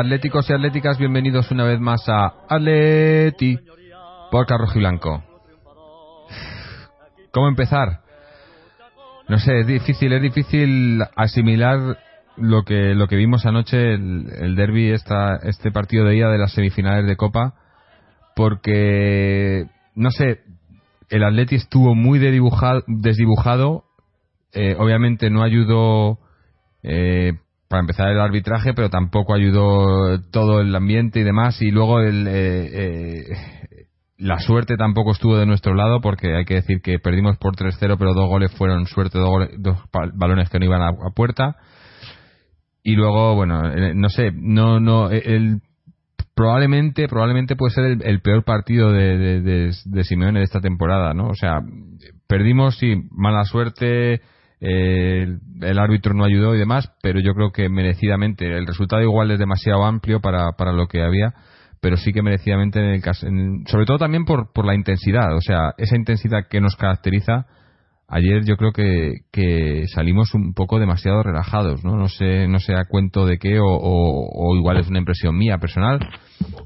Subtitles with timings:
[0.00, 3.58] Atléticos y atléticas, bienvenidos una vez más a Atleti
[4.30, 5.22] por Rojo y Blanco.
[7.30, 8.00] ¿Cómo empezar?
[9.28, 11.98] No sé, es difícil, es difícil asimilar
[12.38, 16.54] lo que lo que vimos anoche el, el derby este partido de día de las
[16.54, 17.52] semifinales de Copa
[18.34, 20.40] porque no sé
[21.10, 23.84] el Atleti estuvo muy desdibujado
[24.54, 26.20] eh, obviamente no ayudó
[26.82, 27.34] eh,
[27.70, 31.62] para empezar el arbitraje, pero tampoco ayudó todo el ambiente y demás.
[31.62, 33.22] Y luego el, eh,
[34.18, 37.96] la suerte tampoco estuvo de nuestro lado, porque hay que decir que perdimos por 3-0,
[37.96, 39.78] pero dos goles fueron suerte, dos, dos
[40.14, 41.58] balones que no iban a, puerta.
[42.82, 43.62] Y luego, bueno,
[43.94, 45.60] no sé, no, no, el,
[46.34, 51.28] probablemente, probablemente puede ser el, peor partido de, de, de, Simeone de esta temporada, ¿no?
[51.28, 51.60] O sea,
[52.26, 54.22] perdimos, y mala suerte,
[54.60, 58.46] el árbitro no ayudó y demás, pero yo creo que merecidamente.
[58.46, 61.34] El resultado igual es demasiado amplio para, para lo que había,
[61.80, 63.26] pero sí que merecidamente en el caso,
[63.66, 67.46] sobre todo también por, por la intensidad, o sea, esa intensidad que nos caracteriza.
[68.12, 71.96] Ayer yo creo que, que salimos un poco demasiado relajados, ¿no?
[71.96, 75.58] No sé, no sé a cuento de qué o, o, igual es una impresión mía
[75.58, 76.00] personal,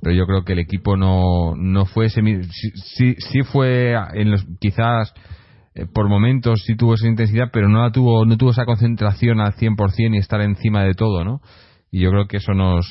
[0.01, 4.31] pero yo creo que el equipo no, no fue ese, sí, sí, sí fue en
[4.31, 5.13] los, quizás
[5.75, 9.41] eh, por momentos sí tuvo esa intensidad, pero no la tuvo, no tuvo esa concentración
[9.41, 11.41] al 100% y estar encima de todo, ¿no?
[11.91, 12.87] Y yo creo que eso nos,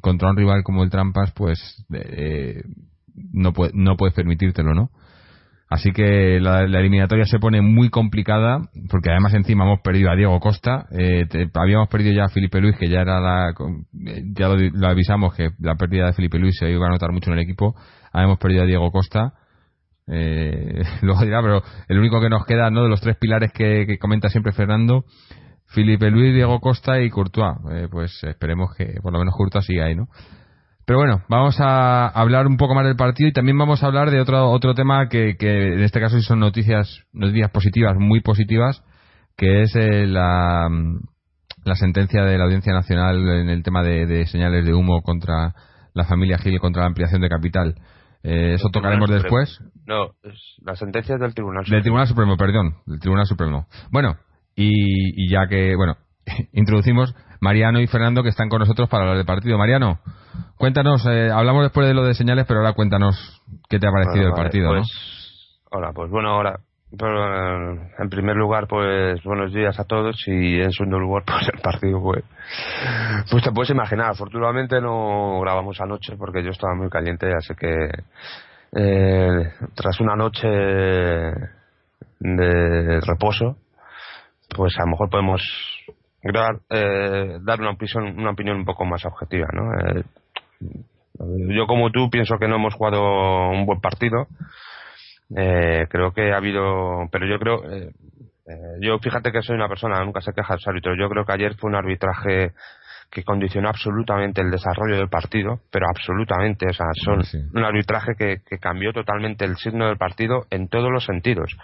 [0.00, 2.62] contra un rival como el Trampas, pues eh,
[3.32, 4.90] no, puede, no puedes permitírtelo, ¿no?
[5.72, 8.58] Así que la, eliminatoria se pone muy complicada,
[8.90, 12.76] porque además encima hemos perdido a Diego Costa, eh, habíamos perdido ya a Felipe Luis,
[12.76, 13.54] que ya era la,
[14.36, 17.38] ya lo, avisamos que la pérdida de Felipe Luis se iba a notar mucho en
[17.38, 17.74] el equipo,
[18.12, 19.32] hemos perdido a Diego Costa,
[20.12, 22.82] eh, luego dirá, pero el único que nos queda, ¿no?
[22.82, 25.04] De los tres pilares que, comenta siempre Fernando,
[25.66, 27.56] Felipe Luis, Diego Costa y Courtois.
[27.72, 30.08] Eh, pues esperemos que por lo menos Courtois siga ahí, ¿no?
[30.84, 34.10] Pero bueno, vamos a hablar un poco más del partido y también vamos a hablar
[34.10, 38.82] de otro otro tema que, que en este caso son noticias, noticias positivas, muy positivas,
[39.36, 40.68] que es eh, la,
[41.64, 45.54] la sentencia de la Audiencia Nacional en el tema de, de señales de humo contra
[45.94, 47.76] la familia Gil contra la ampliación de capital.
[48.22, 49.58] Eh, eso tocaremos después.
[49.86, 51.76] No, es la sentencia del Tribunal Supremo.
[51.76, 53.66] Del Tribunal Supremo, perdón, del Tribunal Supremo.
[53.90, 54.16] Bueno,
[54.54, 55.96] y, ya que, bueno,
[56.52, 59.58] introducimos Mariano y Fernando que están con nosotros para hablar del partido.
[59.58, 59.98] Mariano,
[60.56, 64.28] cuéntanos, eh, hablamos después de lo de señales, pero ahora cuéntanos qué te ha parecido
[64.28, 64.86] el partido, pues,
[65.70, 66.60] Hola, pues bueno, ahora
[66.98, 72.02] en primer lugar, pues buenos días a todos y en segundo lugar, pues el partido,
[72.02, 72.24] pues,
[73.30, 74.10] pues te puedes imaginar.
[74.10, 77.88] Afortunadamente no grabamos anoche porque yo estaba muy caliente, así que
[78.74, 80.48] eh, tras una noche
[82.18, 83.56] de reposo,
[84.54, 85.42] pues a lo mejor podemos
[86.22, 89.72] grabar, eh, dar una opinión, una opinión un poco más objetiva, ¿no?
[89.78, 90.04] Eh,
[91.56, 94.26] yo como tú pienso que no hemos jugado un buen partido
[95.36, 97.90] eh, creo que ha habido, pero yo creo, eh,
[98.46, 100.94] eh, yo fíjate que soy una persona, nunca se queja de árbitro.
[100.96, 102.52] Yo creo que ayer fue un arbitraje
[103.10, 107.22] que condicionó absolutamente el desarrollo del partido, pero absolutamente, o sea, son
[107.54, 111.54] un arbitraje que, cambió totalmente el signo del partido en todos los sentidos.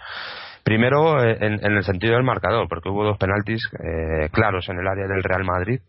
[0.63, 3.67] Primero, en, el sentido del marcador, porque hubo dos penaltis
[4.31, 5.79] claros en el área del Real Madrid,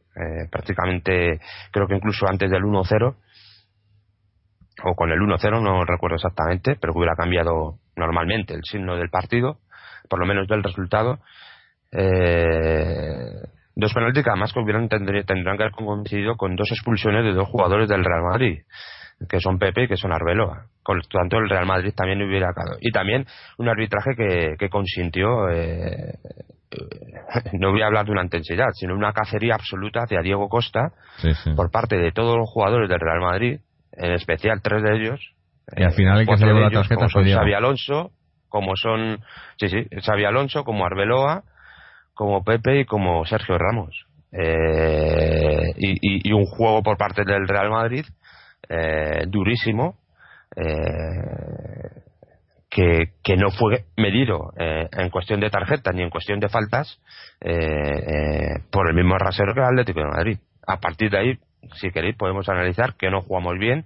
[0.50, 1.40] prácticamente
[1.72, 3.14] creo que incluso antes del 1-0,
[4.84, 9.10] o con el 1-0, no recuerdo exactamente, pero que hubiera cambiado normalmente el signo del
[9.10, 9.58] partido,
[10.08, 11.18] por lo menos del resultado.
[11.92, 13.32] Eh,
[13.74, 17.48] dos penaltis que además que hubieran, tendrían, que haber coincidido con dos expulsiones de dos
[17.48, 18.60] jugadores del Real Madrid,
[19.28, 20.66] que son Pepe y que son Arbeloa.
[20.82, 22.76] Con lo tanto, el Real Madrid también hubiera caído.
[22.80, 23.26] Y también
[23.58, 26.14] un arbitraje que, que consintió, eh,
[27.52, 30.92] no voy a hablar de una intensidad, sino una cacería absoluta hacia Diego Costa
[31.56, 33.60] por parte de todos los jugadores del Real Madrid
[34.00, 35.20] en especial tres de ellos.
[35.76, 38.10] Y al final el que se llevó la tarjeta fue Xavi Alonso,
[38.48, 39.20] como son,
[39.58, 41.44] sí, sí, Xavi Alonso, como Arbeloa,
[42.14, 44.06] como Pepe y como Sergio Ramos.
[44.32, 48.04] Eh, y, un juego por parte del Real Madrid
[48.68, 49.96] eh, durísimo
[50.54, 52.02] eh,
[52.68, 57.00] que, que, no fue medido en cuestión de tarjetas ni en cuestión de faltas
[58.70, 60.38] por el mismo rasero que el Atlético de Madrid.
[60.64, 61.38] A partir de ahí
[61.74, 63.84] si queréis, podemos analizar que no jugamos bien.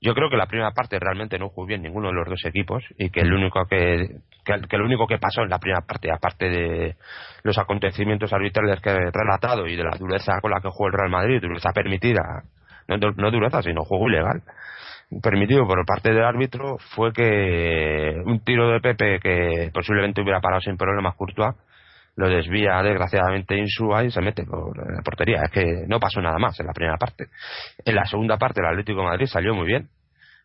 [0.00, 2.82] Yo creo que la primera parte realmente no jugó bien ninguno de los dos equipos
[2.98, 6.48] y que el único que, que, lo único que pasó en la primera parte, aparte
[6.48, 6.96] de
[7.44, 10.94] los acontecimientos arbitrales que he relatado y de la dureza con la que jugó el
[10.94, 12.42] Real Madrid, dureza permitida,
[12.88, 14.42] no, no dureza, sino juego ilegal,
[15.22, 20.62] permitido por parte del árbitro, fue que un tiro de Pepe que posiblemente hubiera parado
[20.62, 21.54] sin problemas Courtois,
[22.16, 25.42] lo desvía desgraciadamente Insúa y se mete por la portería.
[25.44, 27.26] Es que no pasó nada más en la primera parte.
[27.84, 29.88] En la segunda parte el Atlético de Madrid salió muy bien.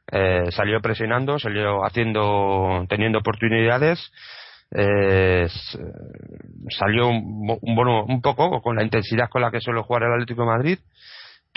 [0.10, 4.12] Eh, salió presionando, salió haciendo, teniendo oportunidades.
[4.72, 5.48] Eh,
[6.70, 10.42] salió un, un, un poco con la intensidad con la que suele jugar el Atlético
[10.42, 10.80] de Madrid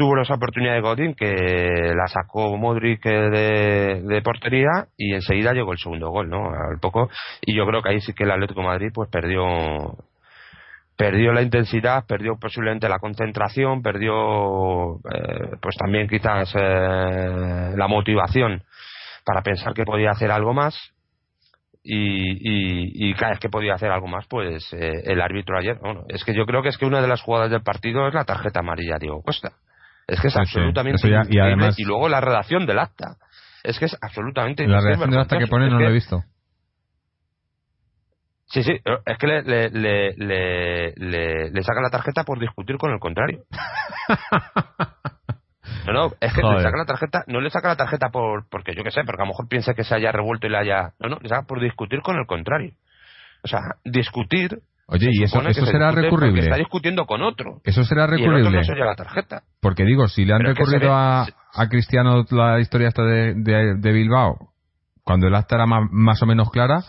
[0.01, 5.73] tuvo esa oportunidad de Godín que la sacó Modric de, de, portería y enseguida llegó
[5.73, 6.47] el segundo gol, ¿no?
[6.47, 7.11] Al poco
[7.43, 9.45] y yo creo que ahí sí que el Atlético Madrid pues perdió
[10.97, 18.63] perdió la intensidad, perdió posiblemente la concentración, perdió eh, pues también quizás eh, la motivación
[19.27, 20.95] para pensar que podía hacer algo más
[21.83, 25.77] y, y, y, cada vez que podía hacer algo más, pues eh, el árbitro ayer,
[25.79, 28.15] bueno, es que yo creo que es que una de las jugadas del partido es
[28.15, 29.53] la tarjeta amarilla Diego Costa.
[30.11, 33.17] Es que es absolutamente y, además, y luego la redacción del acta.
[33.63, 36.25] Es que es absolutamente La redacción del acta que pone no lo he visto.
[38.47, 38.73] Sí, sí,
[39.07, 43.45] es que le, le, le, le, le saca la tarjeta por discutir con el contrario.
[45.87, 48.75] No, no, es que le saca la tarjeta, no le saca la tarjeta por, porque
[48.75, 50.93] yo qué sé, porque a lo mejor piensa que se haya revuelto y le haya.
[50.99, 52.75] No, no, le saca por discutir con el contrario.
[53.43, 54.61] O sea, discutir
[54.93, 56.43] Oye, ¿y eso, eso será recurrible?
[56.43, 57.61] Está discutiendo con otro.
[57.63, 58.61] ¿Eso será recurrible?
[58.61, 59.43] Y el la tarjeta.
[59.61, 64.53] Porque digo, si le han recurrido a, a, Cristiano la historia esta de, de, Bilbao,
[65.05, 66.83] cuando el acta era más, o menos clara,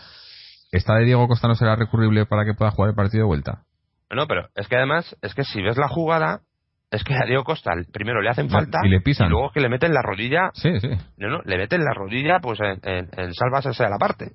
[0.72, 3.62] ¿esta de Diego Costa no será recurrible para que pueda jugar el partido de vuelta?
[4.10, 6.40] No, pero es que además, es que si ves la jugada,
[6.90, 9.28] es que a Diego Costa primero le hacen falta y le pisan.
[9.28, 10.50] Y luego que le meten la rodilla.
[10.54, 10.90] Sí, sí.
[11.18, 14.32] No, no, le meten la rodilla pues en, en, en a la parte.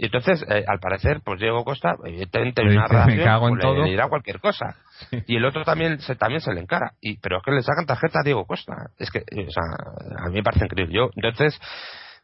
[0.00, 4.38] Y entonces, eh, al parecer, pues Diego Costa, evidentemente, una relación, pues, le, dirá cualquier
[4.38, 4.76] cosa.
[5.26, 6.92] Y el otro también se, también se le encara.
[7.00, 8.74] Y, pero es que le sacan tarjeta a Diego Costa.
[8.96, 9.64] Es que, o sea,
[10.24, 10.94] a mí me parece increíble.
[10.94, 11.60] Yo, entonces,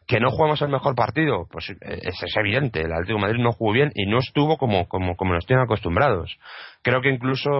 [0.07, 2.83] que no jugamos el mejor partido, pues eh, es, es, evidente.
[2.83, 5.65] El Atlético de Madrid no jugó bien y no estuvo como, como, como nos tienen
[5.65, 6.39] acostumbrados.
[6.83, 7.51] Creo que incluso,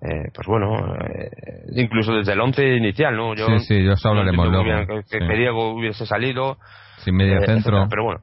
[0.00, 1.30] eh, pues bueno, eh,
[1.76, 3.34] incluso desde el once inicial, ¿no?
[3.34, 5.02] Yo, sí, sí, yo hablaremos luego.
[5.08, 6.58] Que, que, Diego hubiese salido,
[6.98, 7.86] sin medio eh, centro.
[7.88, 8.20] pero bueno.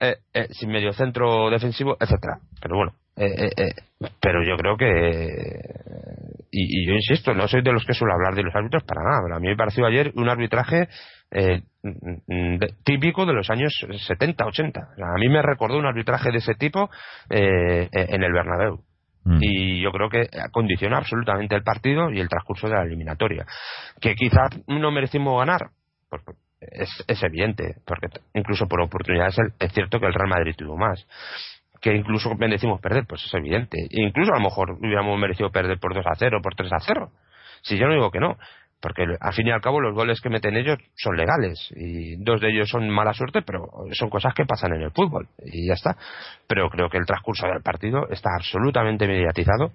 [0.00, 2.38] Eh, eh, sin medio centro defensivo, etcétera.
[2.60, 2.92] Pero bueno.
[4.20, 5.58] pero yo creo que.
[6.50, 9.36] Y, yo insisto, no soy de los que suelo hablar de los árbitros para nada.
[9.36, 10.88] A mí me pareció ayer un arbitraje
[12.84, 13.72] típico de los años
[14.06, 14.80] 70, 80.
[14.80, 16.90] a mí me recordó un arbitraje de ese tipo
[17.30, 18.82] en el Bernabéu.
[19.40, 23.44] Y yo creo que condiciona absolutamente el partido y el transcurso de la eliminatoria.
[24.00, 25.70] Que quizás no merecimos ganar,
[26.08, 26.22] pues,
[26.60, 31.06] es, es evidente, porque incluso por oportunidades es cierto que el Real Madrid tuvo más.
[31.80, 33.78] Que incluso merecimos perder, pues es evidente.
[33.78, 36.80] E incluso a lo mejor hubiéramos merecido perder por 2 a 0, por 3 a
[36.80, 37.10] 0.
[37.62, 38.36] Si yo no digo que no,
[38.80, 42.40] porque al fin y al cabo los goles que meten ellos son legales y dos
[42.40, 45.74] de ellos son mala suerte, pero son cosas que pasan en el fútbol y ya
[45.74, 45.96] está.
[46.46, 49.72] Pero creo que el transcurso del partido está absolutamente mediatizado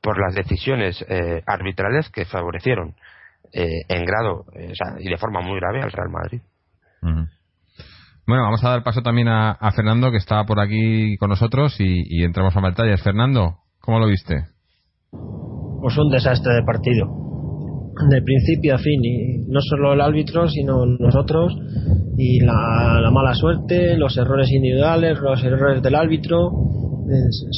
[0.00, 2.94] por las decisiones eh, arbitrales que favorecieron
[3.52, 6.40] eh, en grado eh, y de forma muy grave al Real Madrid.
[8.26, 12.22] Bueno, vamos a dar paso también a, Fernando, que está por aquí con nosotros, y,
[12.22, 13.02] entramos a batallas.
[13.02, 14.44] Fernando, ¿cómo lo viste?
[15.10, 17.31] Pues un desastre de partido.
[18.08, 21.54] De principio a fin, y no solo el árbitro, sino nosotros,
[22.16, 26.50] y la, mala suerte, los errores individuales, los errores del árbitro.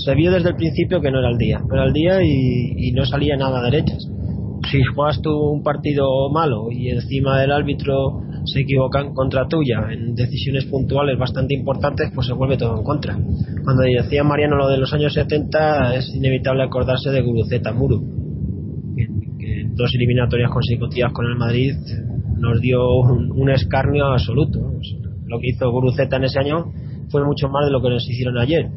[0.05, 2.89] Se vio desde el principio que no era el día, no era el día y,
[2.89, 4.09] y no salía nada a derechas
[4.71, 10.15] si juegas tú un partido malo y encima del árbitro se equivocan contra tuya en
[10.15, 13.17] decisiones puntuales bastante importantes, pues se vuelve todo en contra.
[13.65, 18.03] Cuando decía Mariano lo de los años 70, es inevitable acordarse de Guruceta Muru,
[19.75, 21.75] dos eliminatorias consecutivas con el Madrid
[22.39, 24.61] nos dio un, escarnio absoluto.
[25.27, 26.73] Lo que hizo Guruceta en ese año
[27.11, 28.69] fue mucho más de lo que nos hicieron ayer.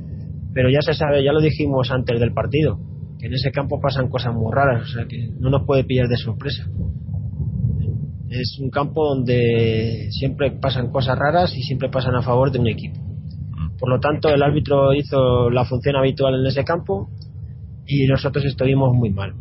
[0.54, 2.80] Pero ya se sabe, ya lo dijimos antes del partido
[3.20, 6.08] que en ese campo pasan cosas muy raras, o sea que no nos puede pillar
[6.08, 6.68] de sorpresa.
[8.30, 12.68] Es un campo donde siempre pasan cosas raras y siempre pasan a favor de un
[12.68, 13.00] equipo.
[13.80, 17.10] Por lo tanto, el árbitro hizo la función habitual en ese campo
[17.86, 19.34] y nosotros estuvimos muy mal.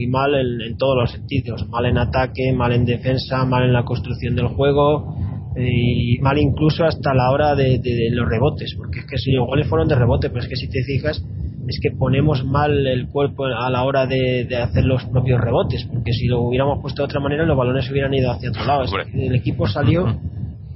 [0.00, 1.68] Muy mal en, todos los sentidos.
[1.68, 5.14] Mal en ataque, mal en defensa, mal en la construcción del juego
[5.56, 8.74] y mal incluso hasta la hora de, de los rebotes.
[8.78, 11.22] Porque es que si los goles fueron de rebote, pero es que si te fijas,
[11.68, 16.12] es que ponemos mal el cuerpo a la hora de, hacer los propios rebotes, porque
[16.12, 18.84] si lo hubiéramos puesto de otra manera, los balones hubieran ido hacia otro lado.
[19.12, 20.18] el equipo salió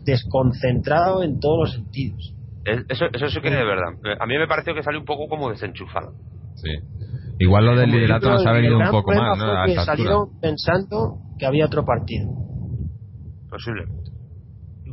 [0.04, 2.34] desconcentrado en todos los sentidos.
[2.66, 3.94] Eso, eso sí que es de verdad.
[4.20, 6.12] A mí me pareció que salió un poco como desenchufado.
[6.56, 6.70] Sí.
[7.38, 9.44] Igual lo del liderato nos ha venido un poco más, ¿no?
[9.66, 12.28] Que salieron pensando que había otro partido.
[13.50, 14.10] Posiblemente.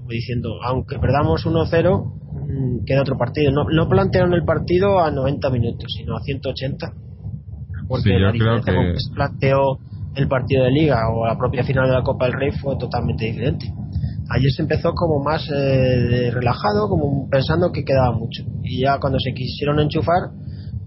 [0.08, 3.52] Diciendo, aunque perdamos 1-0, mm, que de otro partido.
[3.52, 6.92] No, no plantearon el partido a 90 minutos, sino a 180.
[7.88, 9.60] Porque Sí, yo la creo diferencia que- con que se planteó
[10.16, 13.26] el partido de Liga o la propia final de la Copa del Rey fue totalmente
[13.26, 13.68] diferente.
[14.30, 18.44] Ayer se empezó como más eh, relajado, como pensando que quedaba mucho.
[18.64, 20.32] Y ya cuando se quisieron enchufar,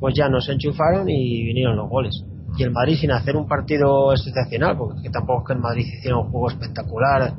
[0.04, 2.26] pues ya no se enchufaron y vinieron los goles.
[2.58, 6.18] Y el Madrid sin hacer un partido excepcional, porque tampoco es que el Madrid hiciera
[6.18, 7.32] un juego espectacular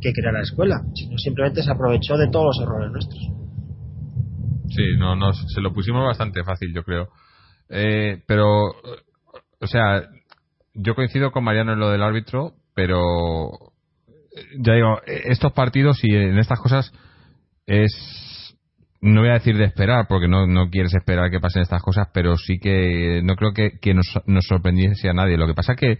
[0.00, 3.20] que creara la escuela, sino simplemente se aprovechó de todos los errores nuestros.
[4.68, 7.08] Sí, no, no, se lo pusimos bastante fácil, yo creo.
[7.68, 8.46] Eh, pero,
[9.60, 10.04] o sea,
[10.72, 13.00] yo coincido con Mariano en lo del árbitro, pero
[14.06, 16.92] eh, ya digo, eh, estos partidos y en estas cosas
[17.66, 17.90] es,
[19.04, 22.08] no voy a decir de esperar, porque no, no quieres esperar que pasen estas cosas,
[22.12, 25.36] pero sí que no creo que, nos, nos sorprendiese a nadie.
[25.36, 25.98] Lo que pasa que,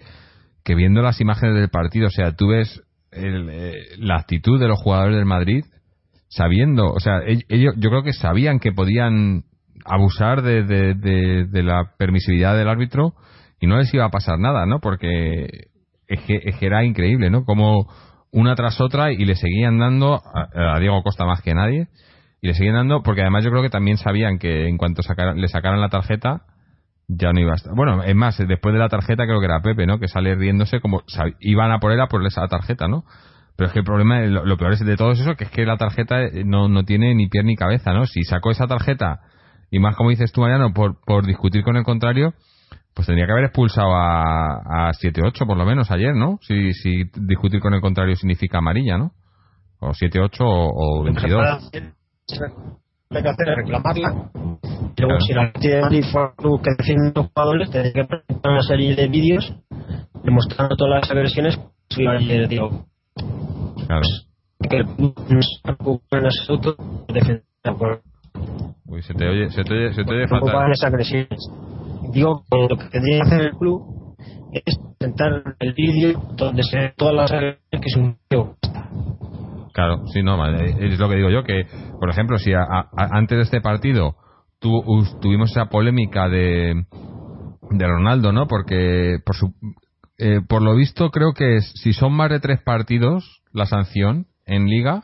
[0.64, 2.82] que viendo las imágenes del partido, o sea, tú ves
[3.12, 5.64] el, eh, la actitud de los jugadores del Madrid,
[6.28, 9.44] sabiendo, o sea, ell- ellos yo creo que sabían que podían
[9.84, 13.12] abusar de, de, de- la permisividad del árbitro
[13.60, 14.80] y no les iba a pasar nada, ¿no?
[14.80, 15.68] Porque
[16.08, 17.44] es que, es que era increíble, ¿no?
[17.44, 17.86] Como
[18.32, 21.88] una tras otra y le seguían dando a, a Diego Costa más que nadie
[22.44, 25.36] y le seguían dando porque además yo creo que también sabían que en cuanto sacaran-
[25.40, 26.42] le sacaran la tarjeta
[27.08, 27.72] ya no iba a estar.
[27.74, 29.98] Bueno, es más, después de la tarjeta creo que era Pepe, ¿no?
[29.98, 31.02] Que sale riéndose como
[31.40, 33.04] iban a por él a por esa tarjeta, ¿no?
[33.56, 35.64] Pero es que el problema, lo, lo peor es de todo eso, que es que
[35.64, 38.04] la tarjeta eh, no, no tiene ni pie ni cabeza, ¿no?
[38.04, 39.20] Si sacó esa tarjeta,
[39.70, 42.34] y más como dices tú, Mariano, por, por discutir con el contrario,
[42.94, 46.38] pues tendría que haber expulsado a, a 7-8 por lo menos ayer, ¿no?
[46.42, 49.12] Si, si discutir con el contrario significa amarilla, ¿no?
[49.80, 51.70] O 7-8 o, o Lo que se 22.
[53.10, 54.30] Hay que hacer es reclamarla.
[54.96, 58.04] Y luego, si la tiene Madrid fuera un club que defiende los jugadores, tendría que
[58.04, 59.54] presentar una serie de vídeos
[60.22, 62.86] demostrando todas las agresiones que iba ayer, digo,
[63.86, 64.02] Claro.
[64.70, 66.76] que en absoluto
[67.08, 67.42] de defender
[68.86, 70.70] Uy, se te oye, se te oye, se te oye fatal.
[70.72, 71.38] esas agresiones.
[72.12, 74.16] Digo que lo que tendría que hacer el club
[74.52, 78.56] es presentar el vídeo donde se ve todas las agresiones que es un tío.
[79.74, 81.66] Claro, sí, no, es lo que digo yo, que,
[81.98, 84.14] por ejemplo, si a- a- antes de este partido
[84.60, 86.84] tu- us- tuvimos esa polémica de,
[87.70, 88.46] de Ronaldo, ¿no?
[88.46, 89.52] Porque, por, su,
[90.18, 94.26] eh, por lo visto, creo que es, si son más de tres partidos, la sanción
[94.46, 95.02] en Liga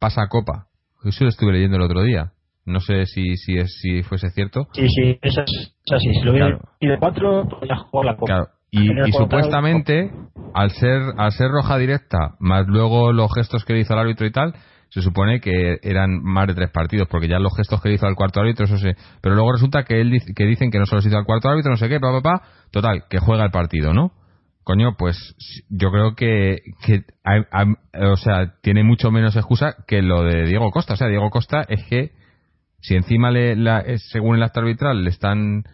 [0.00, 0.66] pasa a Copa.
[1.04, 2.32] Eso lo estuve leyendo el otro día.
[2.64, 4.66] No sé si, si, es, si fuese cierto.
[4.72, 6.12] Sí, sí, eso es, así.
[6.12, 6.98] Si lo hubiera Claro.
[6.98, 8.26] cuatro, ya jugó la copa.
[8.26, 8.48] Claro.
[8.82, 10.10] Y, supuestamente,
[10.54, 14.26] al ser, al ser roja directa, más luego los gestos que le hizo el árbitro
[14.26, 14.54] y tal,
[14.88, 18.06] se supone que eran más de tres partidos, porque ya los gestos que le hizo
[18.06, 18.88] al cuarto árbitro, eso sí.
[19.20, 21.70] Pero luego resulta que él que dicen que no solo se hizo al cuarto árbitro,
[21.70, 22.42] no sé qué, pa, pa, pa.
[22.70, 24.12] Total, que juega el partido, ¿no?
[24.62, 25.16] Coño, pues
[25.68, 27.74] yo creo que, que hay- hay-
[28.10, 30.94] o sea, tiene mucho menos excusa que lo de Diego Costa.
[30.94, 32.10] O sea, Diego Costa es que
[32.80, 35.64] si encima le, la, según el acto arbitral le están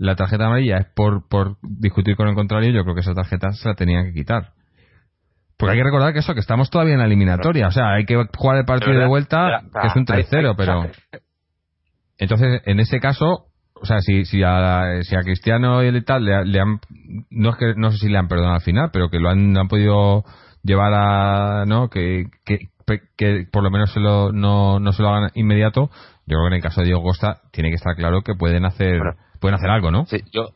[0.00, 3.52] la tarjeta amarilla es por, por discutir con el contrario, yo creo que esa tarjeta
[3.52, 4.52] se la tenían que quitar.
[5.58, 8.06] Porque hay que recordar que eso, que estamos todavía en la eliminatoria, o sea, hay
[8.06, 10.86] que jugar el partido de vuelta, que es un 3-0, pero...
[12.16, 16.46] Entonces, en ese caso, o sea, si, si, a, si a Cristiano y tal le,
[16.46, 16.80] le han,
[17.30, 19.54] no es que no sé si le han perdonado al final, pero que lo han,
[19.54, 20.24] han podido
[20.62, 21.90] llevar a, ¿no?
[21.90, 22.70] Que, que,
[23.18, 25.90] que por lo menos se lo, no, no se lo hagan inmediato.
[26.26, 28.64] Yo creo que en el caso de Diego Costa tiene que estar claro que pueden
[28.64, 29.29] hacer, Bueno.
[29.40, 30.06] Pueden hacer algo, ¿no?
[30.06, 30.50] Sí, yo,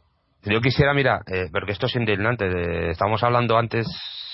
[0.45, 2.49] yo quisiera, mira, eh, porque esto es indignante.
[2.49, 3.87] de- estamos hablando antes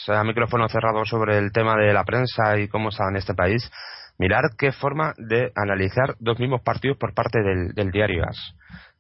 [0.09, 3.71] a micrófono cerrado sobre el tema de la prensa y cómo está en este país.
[4.19, 8.55] Mirar qué forma de analizar dos mismos partidos por parte del, diario AS.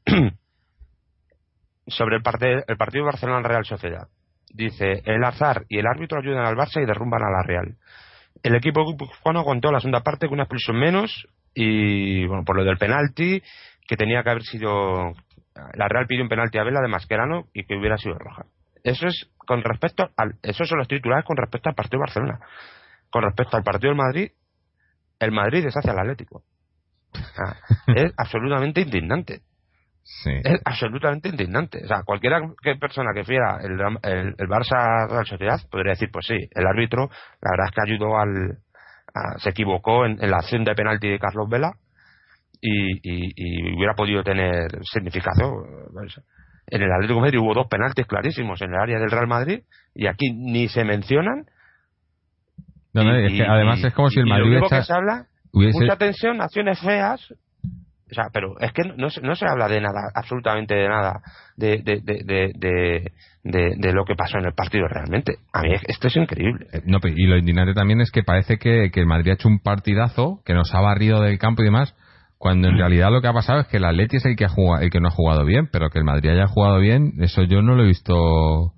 [1.87, 4.09] sobre el, parte- el partido Barcelona-Real Sociedad.
[4.53, 7.77] Dice, el azar y el árbitro ayudan al Barça y derrumban a la Real.
[8.43, 12.65] El equipo guipuzcoano contó la segunda parte con una expulsión menos y, bueno, por lo
[12.65, 13.43] del penalti,
[13.87, 15.13] que tenía que haber sido
[15.75, 18.45] la Real pidió un penalti a Vela de Mascherano y que hubiera sido roja.
[18.83, 22.41] Eso es con respecto al, esos son los titulares con respecto al partido de Barcelona.
[23.11, 24.31] Con respecto al partido del Madrid,
[25.19, 26.43] el Madrid es hacia el Atlético.
[27.95, 29.41] Es absolutamente indignante.
[30.03, 30.31] Sí.
[30.45, 31.85] Es absolutamente indignante.
[31.85, 36.09] O sea, cualquiera que persona que viera el, el, el Barça Real Sociedad podría decir,
[36.13, 37.11] pues sí, el árbitro,
[37.43, 38.59] la verdad es que ayudó al,
[39.15, 41.75] a- se equivocó en, en la acción de penalti de Carlos Vela
[42.61, 45.65] y, y- y hubiera podido tener significado.
[46.67, 49.61] En el Atlético de Madrid hubo dos penaltis clarísimos en el área del Real Madrid
[49.95, 51.47] y aquí ni se mencionan.
[52.93, 55.27] No, no, y- es que además es como si el Madrid lo que se habla,
[55.53, 57.21] hubiese, mucha tensión, acciones feas
[58.11, 61.23] O sea, pero es que no, no se habla de nada, absolutamente de nada,
[61.57, 63.13] de, de, de,
[63.77, 65.37] de, lo que pasó en el partido realmente.
[65.53, 66.67] A mí esto es increíble.
[66.73, 69.49] Eh, no, y lo indignante también es que parece que, que el Madrid ha hecho
[69.49, 71.95] un partidazo, que nos ha barrido del campo y demás,
[72.41, 72.79] cuando en mm.
[72.79, 74.89] realidad lo que ha pasado es que el Atleti es el que, ha jugado, el
[74.89, 77.75] que no ha jugado bien, pero que el Madrid haya jugado bien, eso yo no
[77.75, 78.73] lo he visto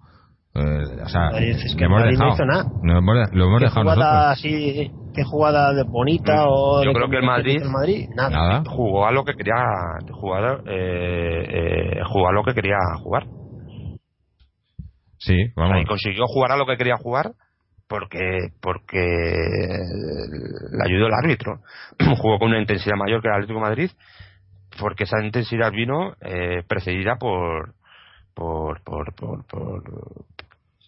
[0.56, 2.64] eh, o sea, es que hemos dejado, no hizo nada.
[2.82, 7.08] No hemos, lo hemos ¿Qué dejado jugada así, qué jugada de bonita o yo creo
[7.08, 8.30] que el Madrid, el Madrid nada.
[8.30, 8.62] nada.
[8.68, 9.54] jugó a lo que quería
[10.10, 13.26] jugar eh, eh, jugó a lo que quería jugar
[15.18, 17.30] sí vamos y consiguió jugar a lo que quería jugar
[17.92, 21.60] porque porque le ayudó el árbitro
[22.16, 23.90] jugó con una intensidad mayor que el Atlético Madrid
[24.80, 27.74] porque esa intensidad vino eh, precedida por
[28.32, 29.82] por, por, por, por,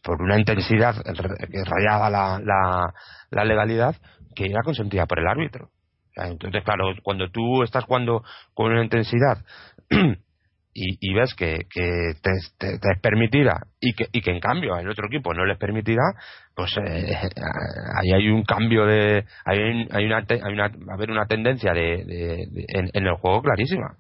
[0.03, 2.95] por una intensidad que rayaba la, la,
[3.29, 3.97] la legalidad
[4.35, 5.69] que era consentida por el árbitro.
[6.17, 9.45] Entonces, claro, cuando tú estás jugando con una intensidad
[10.75, 14.77] y, y ves que, que te, te, es permitida y que, y que en cambio
[14.77, 16.03] el otro equipo no les permitirá,
[16.55, 17.17] pues eh,
[17.97, 19.25] ahí hay un cambio de.
[19.45, 19.59] Hay,
[19.91, 23.41] hay, una, hay una, va a haber una tendencia de, de, en, en el juego
[23.43, 23.97] clarísima.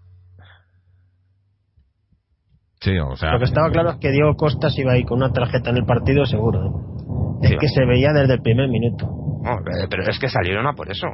[3.33, 5.71] Lo que estaba claro es que Diego Costa se iba a ir con una tarjeta
[5.71, 7.38] en el partido seguro.
[7.43, 7.47] ¿eh?
[7.47, 9.07] Es que se veía desde el primer minuto.
[9.47, 11.07] Eh, pero es que salieron a por eso.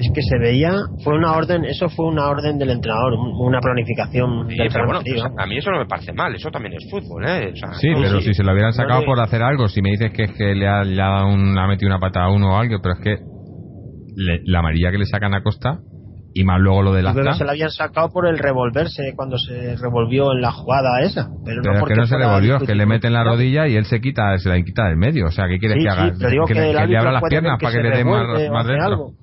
[0.00, 0.72] Es que se veía,
[1.04, 5.58] fue una orden, eso fue una orden del entrenador, una planificación del pues a mí
[5.58, 7.52] eso no me parece mal, eso también es fútbol, ¿eh?
[7.78, 10.32] sí, pero si se lo hubieran sacado por hacer algo, si me dices que es
[10.32, 13.18] que le ha, le ha, metido una pata a uno o algo, pero es que
[14.46, 15.80] la amarilla que le sacan a Costa
[16.32, 17.34] y más luego lo del acta.
[17.34, 21.28] se la habían sacado por el revolverse cuando se revolvió en la jugada esa.
[21.44, 23.84] Pero, no es que no se revolvió, es que le meten la rodilla y él
[23.84, 25.26] se quita se la quita del medio.
[25.26, 26.12] O sea, ¿qué quieres que haga?
[26.46, 28.96] que, le abra las piernas para que, le dé más, más dentro.
[28.96, 29.19] Pero,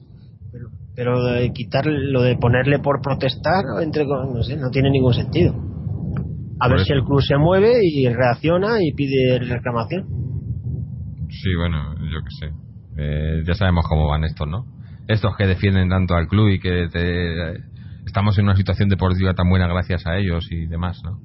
[0.97, 5.53] pero de quitar lo de ponerle por protestar, entre no sé, no tiene ningún sentido.
[6.59, 10.07] A ver si el club se mueve y reacciona y pide reclamación.
[11.29, 12.53] Sí, bueno, yo qué sé.
[12.97, 14.65] Eh, ya sabemos cómo van estos, ¿no?
[15.07, 16.89] estos que defienden tanto al club y que
[18.07, 21.19] estamos en una situación deportiva tan buena gracias a ellos y demás, ¿no?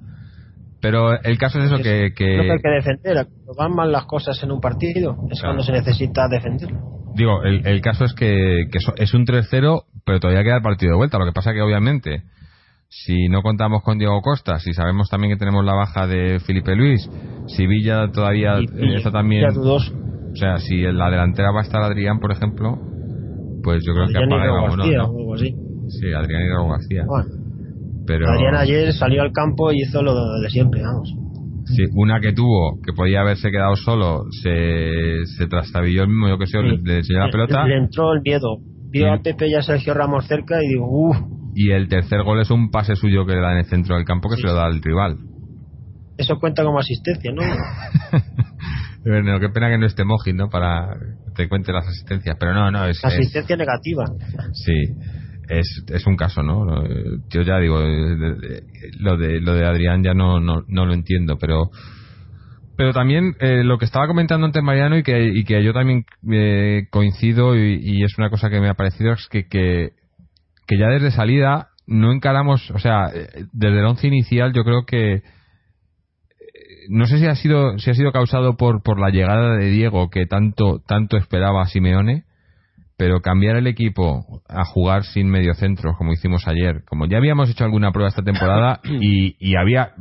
[0.83, 2.13] Pero el caso es eso que...
[2.15, 2.41] que...
[2.41, 3.27] hay que defender.
[3.27, 7.02] Cuando van mal las cosas en un partido es cuando se necesita defenderlo.
[7.15, 10.93] Digo, el, el caso es que, que es un 3-0, pero todavía queda el partido
[10.93, 11.19] de vuelta.
[11.19, 12.23] Lo que pasa que obviamente,
[12.89, 16.75] si no contamos con Diego Costa, si sabemos también que tenemos la baja de Felipe
[16.75, 17.09] Luis,
[17.47, 18.59] si Villa todavía
[18.97, 19.47] está también...
[19.57, 22.79] O sea, si en la delantera va a estar Adrián, por ejemplo,
[23.63, 25.05] pues yo creo que apaga vámonos, ¿no?
[25.05, 25.55] algo así.
[25.89, 27.05] Sí, Adrián y García.
[27.07, 27.29] Bueno,
[28.07, 28.31] pero...
[28.31, 31.15] Adrián ayer salió al campo y hizo lo de siempre, vamos.
[31.67, 36.39] Sí, una que tuvo, que podía haberse quedado solo, se, se trastabilló el mismo, yo
[36.39, 37.65] que sé, le, enseñó la pelota.
[37.67, 38.59] Le entró el miedo.
[38.91, 41.17] Vio a Pepe y a Sergio Ramos cerca y digo, uff.
[41.55, 44.05] Y el tercer gol es un pase suyo que le da en el centro del
[44.05, 45.19] campo que se lo da al rival.
[46.19, 47.43] Eso cuenta como asistencia, ¿no?
[49.05, 50.49] bueno, qué pena que no esté Moji, ¿no?
[50.49, 50.89] Para
[51.35, 53.03] te cuente las asistencias, pero no, no, es...
[53.05, 54.05] Asistencia negativa.
[54.53, 54.75] Sí,
[55.49, 56.67] es, es un caso, ¿no?
[57.29, 57.81] Yo ya digo,
[58.99, 61.71] lo de, lo de Adrián ya no, no, no lo entiendo, pero...
[62.75, 66.05] Pero también eh, lo que estaba comentando antes Mariano y que, y que yo también
[66.33, 69.91] eh, coincido y, es una cosa que me ha parecido es que, que,
[70.67, 74.87] que ya desde salida no encaramos, o sea, eh, desde el once inicial yo creo
[74.87, 75.23] que
[76.89, 80.11] no sé si ha sido si ha sido causado por por la llegada de Diego
[80.11, 82.25] que tanto tanto esperaba Simeone
[83.03, 87.65] pero cambiar el equipo a jugar sin mediocentros como hicimos ayer como ya habíamos hecho
[87.65, 89.95] alguna prueba esta temporada y, y había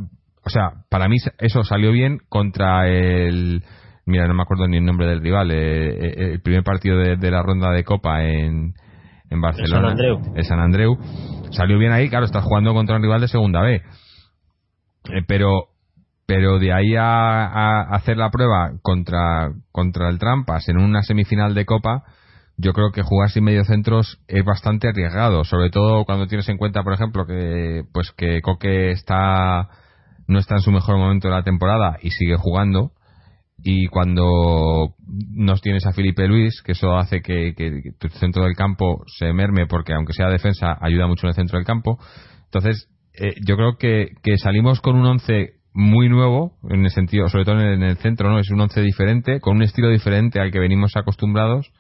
[0.46, 3.64] o sea para mí eso salió bien contra el
[4.06, 7.32] mira no me acuerdo ni el nombre del rival eh, eh, el primer partido de,
[7.32, 8.76] la ronda de Copa en
[9.32, 10.36] en Barcelona el San Andreu.
[10.36, 10.98] el San Andreu
[11.50, 15.70] salió bien ahí claro estás jugando contra un rival de segunda B eh, pero
[16.28, 21.66] pero de ahí a, hacer la prueba contra, contra el Trampas en una semifinal de
[21.66, 22.06] Copa,
[22.62, 26.84] yo creo que jugar sin mediocentros es bastante arriesgado, sobre todo cuando tienes en cuenta,
[26.84, 29.70] por ejemplo, que pues que Coque está
[30.28, 32.92] no está en su mejor momento de la temporada y sigue jugando
[33.64, 37.54] y cuando nos tienes a Felipe Luis, que eso hace que,
[38.00, 41.58] tu centro del campo se merme porque aunque sea defensa ayuda mucho en el centro
[41.58, 42.00] del campo,
[42.46, 47.28] entonces eh, yo creo que, que salimos con un once muy nuevo en el sentido,
[47.28, 48.40] sobre todo en el centro, ¿no?
[48.40, 51.72] Es un once diferente, con un estilo diferente al que venimos acostumbrados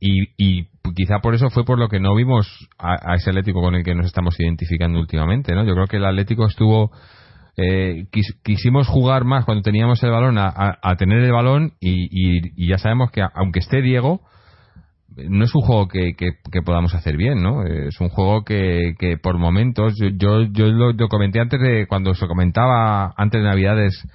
[0.00, 3.74] y, y quizá por eso fue por lo que no vimos a, ese Atlético con
[3.74, 5.64] el que nos estamos identificando últimamente, ¿no?
[5.64, 6.90] Yo creo que el Atlético estuvo
[7.56, 8.06] eh,
[8.44, 13.10] quisimos jugar más cuando teníamos el balón a, tener el balón y, y, ya sabemos
[13.10, 14.20] que aunque esté Diego
[15.28, 17.64] no es un juego que, que, podamos hacer bien, ¿no?
[17.64, 22.28] Es un juego que, que por momentos, yo, yo, lo, comenté antes de, cuando se
[22.28, 24.06] comentaba antes de Navidades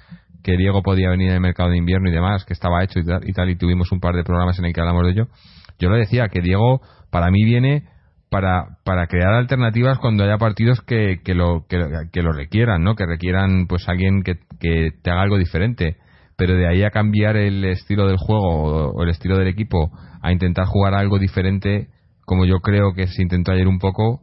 [0.42, 3.28] que Diego podía venir en mercado de invierno y demás, que estaba hecho y tal,
[3.28, 5.28] y tal, y tuvimos un par de programas en el que hablamos de ello.
[5.78, 7.84] Yo lo decía, que Diego para mí viene
[8.30, 12.96] para, para crear alternativas cuando haya partidos que, que, lo, que, lo requieran, ¿no?
[12.96, 15.98] Que requieran pues alguien que, que te haga algo diferente.
[16.36, 20.32] Pero de ahí a cambiar el estilo del juego o el estilo del equipo a
[20.32, 21.88] intentar jugar algo diferente,
[22.24, 24.22] como yo creo que se intentó ayer un poco,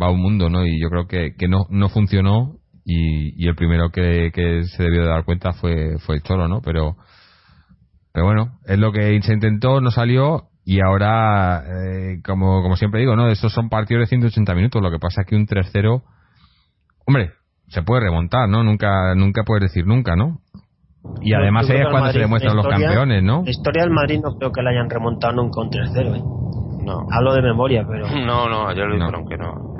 [0.00, 0.66] va un mundo, ¿no?
[0.66, 4.82] Y yo creo que, que no, no funcionó y, y el primero que, que, se
[4.82, 6.60] debió de dar cuenta fue, fue el Cholo, ¿no?
[6.62, 6.96] Pero,
[8.12, 13.00] pero bueno, es lo que se intentó, no salió y ahora, eh, como, como siempre
[13.00, 13.28] digo, ¿no?
[13.28, 14.80] Esos son partidos de 180 minutos.
[14.80, 16.02] Lo que pasa es que un 3-0,
[17.06, 17.32] hombre,
[17.68, 18.62] se puede remontar, ¿no?
[18.62, 20.40] Nunca, nunca puedes decir nunca, ¿no?
[21.20, 23.42] Y además es cuando se demuestran los campeones, ¿no?
[23.44, 26.22] La historia del Madrid no creo que la hayan remontado nunca un 3-0, ¿eh?
[26.84, 27.06] No.
[27.10, 28.06] Hablo de memoria, pero.
[28.26, 29.72] No, no, ayer lo dijeron que no.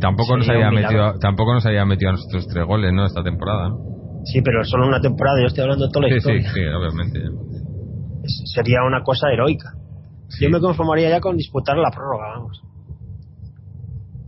[0.00, 3.04] Tampoco nos, había metido, tampoco nos había metido a nosotros tres goles, ¿no?
[3.04, 3.78] Esta temporada, ¿no?
[4.24, 6.42] Sí, pero solo una temporada, yo estoy hablando de toda la sí, historia.
[6.42, 7.20] Sí, sí, obviamente.
[8.54, 9.70] sería una cosa heroica.
[10.40, 12.62] Yo me conformaría ya con disputar la prórroga, vamos.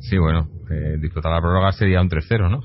[0.01, 2.61] Sí, bueno, eh, disputar la prórroga sería un 3-0, ¿no?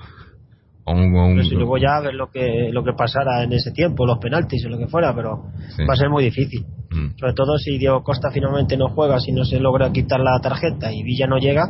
[0.88, 4.06] O un, si luego ya a ver lo que, lo que pasara en ese tiempo,
[4.06, 5.46] los penaltis o lo que fuera, pero
[5.90, 6.64] va a ser muy difícil.
[6.92, 7.18] Mm.
[7.18, 10.94] Sobre todo si Diego Costa finalmente no juega, si no se logra quitar la tarjeta
[10.94, 11.64] y Villa no llega,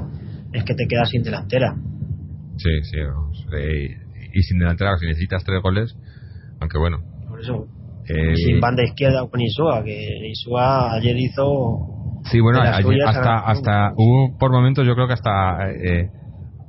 [0.52, 1.76] es que te quedas sin delantera.
[2.58, 3.46] Sí, sí, vamos.
[3.58, 3.98] Eh,
[4.34, 5.96] y sin delantera, si necesitas tres goles,
[6.60, 7.00] aunque bueno.
[7.30, 7.68] Por eso,
[8.08, 12.22] eh, sin banda izquierda con Isua, que Isua ayer hizo.
[12.26, 15.72] Sí, bueno, hasta, hasta hubo por momentos, yo creo que hasta.
[15.72, 16.10] Eh,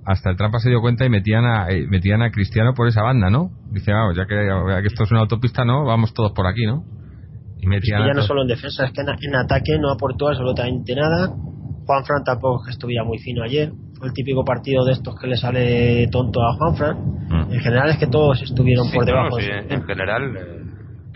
[0.07, 3.03] hasta el Trampa se dio cuenta y metían a, eh, metían a Cristiano por esa
[3.03, 3.51] banda, ¿no?
[3.73, 5.85] Dice, vamos, ya que, que esto es una autopista, ¿no?
[5.85, 6.85] Vamos todos por aquí, ¿no?
[7.59, 10.29] Y metían es que ya no solo en defensa, es que en, ataque no aportó
[10.29, 11.35] absolutamente nada.
[11.87, 13.73] Juan Fran tampoco que estuviera muy fino ayer.
[13.99, 16.97] Fue el típico partido de estos que le sale tonto a Juan Fran.
[17.29, 17.53] Mm.
[17.53, 19.39] En general es que todos estuvieron por debajo.
[19.41, 20.66] en general,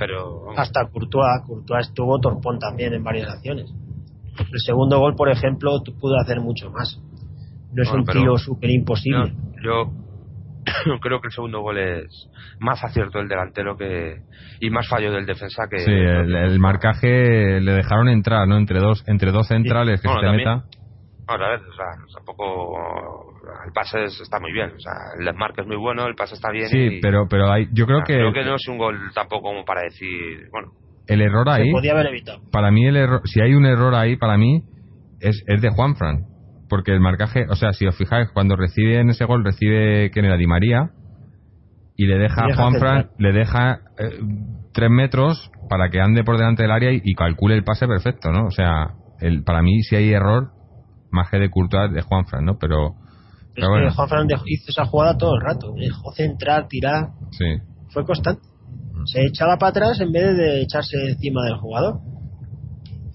[0.00, 0.50] pero...
[0.56, 1.42] Hasta Courtois.
[1.46, 3.70] Courtois estuvo torpón también en varias acciones.
[4.38, 7.00] El segundo gol, por ejemplo, pudo hacer mucho más
[7.72, 9.32] no es un tiro súper imposible.
[9.62, 9.90] yo
[11.00, 14.22] creo que el segundo gol es más acierto del delantero que
[14.60, 19.02] y más fallo del defensa que sí el, marcaje le dejaron entrar no entre dos
[19.06, 20.64] entre dos centrales que se te meta
[21.30, 25.60] Ahora, a ver, o sea, tampoco el pase está muy bien, o sea, el desmarque
[25.60, 26.68] es muy bueno, el pase está bien.
[26.68, 29.64] Sí, pero pero hay, yo creo que creo que no es un gol tampoco como
[29.64, 30.72] para decir, bueno.
[31.06, 31.66] El error ahí.
[31.66, 32.40] Se podía haber evitado.
[32.50, 34.62] Para mí el error, si hay un error ahí, para mí
[35.20, 36.30] es, es de Juanfran
[36.70, 40.20] porque el marcaje, o sea, si os fijáis, cuando recibe en ese gol, recibe que
[40.20, 40.90] era Di María
[41.96, 44.18] y le deja a Juanfran, le deja eh,
[44.72, 48.46] tres metros para que ande por delante del área y, calcule el pase perfecto, ¿no?
[48.46, 50.52] O sea, el, para mí si hay error,
[51.10, 52.58] más que de Courtois, de Juanfran, ¿no?
[52.58, 52.94] Pero,
[53.54, 57.46] es que Juanfran hizo esa jugada todo el rato, dejó centrar, tirar, sí.
[57.90, 58.42] fue constante.
[59.06, 62.00] Se echaba para atrás en vez de echarse encima del jugador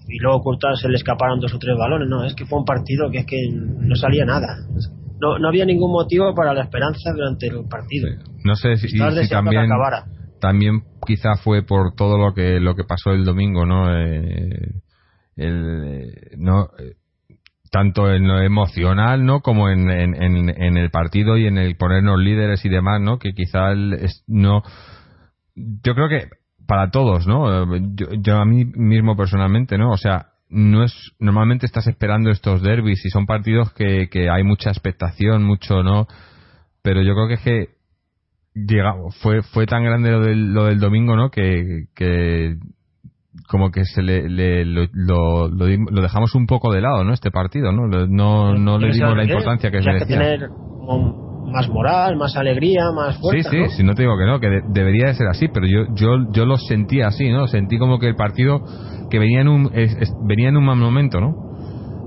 [0.08, 2.08] y luego Courtois se le escaparon dos o tres balones.
[2.08, 4.58] No, es que fue un partido que es que no salía nada.
[5.20, 8.08] No, no había ningún motivo para la esperanza durante el partido.
[8.44, 9.68] No sé si, también,
[10.40, 13.96] también quizá fue por todo lo que lo que pasó el domingo, ¿no?
[13.96, 14.72] Eh,
[15.36, 16.94] el, eh, no eh,
[17.76, 19.40] tanto en lo emocional, ¿no?
[19.40, 20.14] Como en, en,
[20.48, 23.18] en, el partido y en el ponernos líderes y demás, ¿no?
[23.18, 23.74] Que quizá
[24.26, 24.62] no.
[25.54, 26.28] Yo creo que
[26.66, 27.66] para todos, ¿no?
[28.22, 29.90] Yo, a mí mismo personalmente, ¿no?
[29.90, 34.42] O sea, no es normalmente estás esperando estos derbis y son partidos que, que hay
[34.42, 36.06] mucha expectación, mucho, ¿no?
[36.80, 37.68] Pero yo creo que es que
[38.54, 41.30] llega, fue fue tan grande lo del, lo del domingo, ¿no?
[41.30, 42.56] Que, que
[43.48, 47.12] como que se le, lo, lo, lo, dejamos un poco de lado, ¿no?
[47.12, 47.86] Este partido, ¿no?
[47.86, 50.48] No, no le dimos la importancia que se merecía
[51.46, 53.50] más moral, más alegría, más fuerza.
[53.50, 55.94] Sí, sí, si no te digo que no, que debería de ser así, pero yo,
[55.94, 57.46] yo, yo lo sentí así, ¿no?
[57.46, 58.62] Sentí como que el partido
[59.10, 59.70] que venía en un,
[60.26, 61.34] venía en un mal momento, ¿no?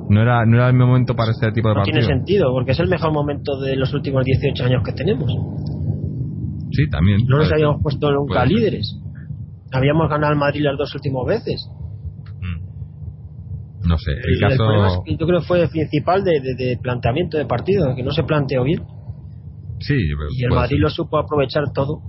[0.10, 2.00] No era, no era el momento para este tipo de no partido.
[2.00, 5.32] tiene sentido, porque es el mejor momento de los últimos 18 años que tenemos.
[6.72, 7.20] Sí, también.
[7.28, 9.00] No nos habíamos puesto nunca líderes.
[9.72, 11.68] Habíamos ganado al Madrid las dos últimas veces.
[12.42, 13.88] Mm.
[13.88, 15.04] No sé, el, caso...
[15.06, 18.64] yo creo que fue el principal de, de planteamiento de partido, que no se planteó
[18.64, 18.84] bien.
[19.80, 22.02] Sí, y el Madrid lo supo aprovechar todo.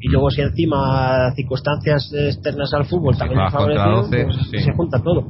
[0.00, 0.12] Y mm.
[0.12, 5.22] luego si encima circunstancias externas al fútbol también le favorecen, pues se junta todo.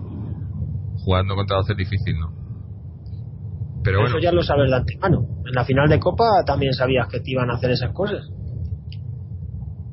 [1.05, 2.41] Jugando contra 12 es difícil, ¿no?
[3.83, 5.27] Pero Eso ya lo sabes de antemano.
[5.47, 8.29] En la final de Copa también sabías que te iban a hacer esas cosas.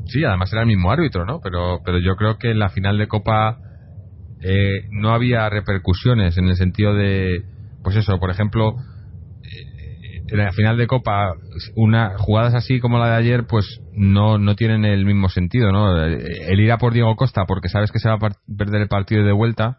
[0.07, 1.39] Sí, además era el mismo árbitro, ¿no?
[1.41, 3.59] Pero, pero yo creo que en la final de Copa
[4.41, 7.43] eh, no había repercusiones en el sentido de,
[7.83, 8.75] pues eso, por ejemplo,
[9.43, 11.33] eh, en la final de Copa,
[11.75, 15.97] una jugadas así como la de ayer, pues no, no tienen el mismo sentido, ¿no?
[15.97, 19.23] El ir a por Diego Costa porque sabes que se va a perder el partido
[19.23, 19.77] de vuelta,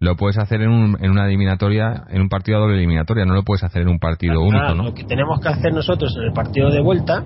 [0.00, 3.34] lo puedes hacer en, un, en una eliminatoria, en un partido a doble eliminatoria, no
[3.34, 4.84] lo puedes hacer en un partido único, ¿no?
[4.84, 7.24] Lo que tenemos que hacer nosotros en el partido de vuelta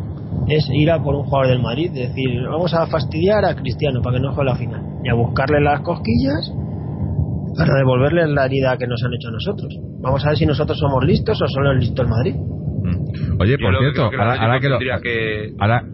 [0.48, 4.16] es ir a por un jugador del Madrid, decir, vamos a fastidiar a Cristiano para
[4.16, 6.52] que no juegue la final, y a buscarle las cosquillas
[7.56, 9.78] para devolverle la herida que nos han hecho a nosotros.
[10.00, 12.34] Vamos a ver si nosotros somos listos o solo es listo el Madrid.
[12.34, 13.40] Mm.
[13.40, 14.78] Oye, por cierto, ahora, que, lo,
[15.58, 15.84] ahora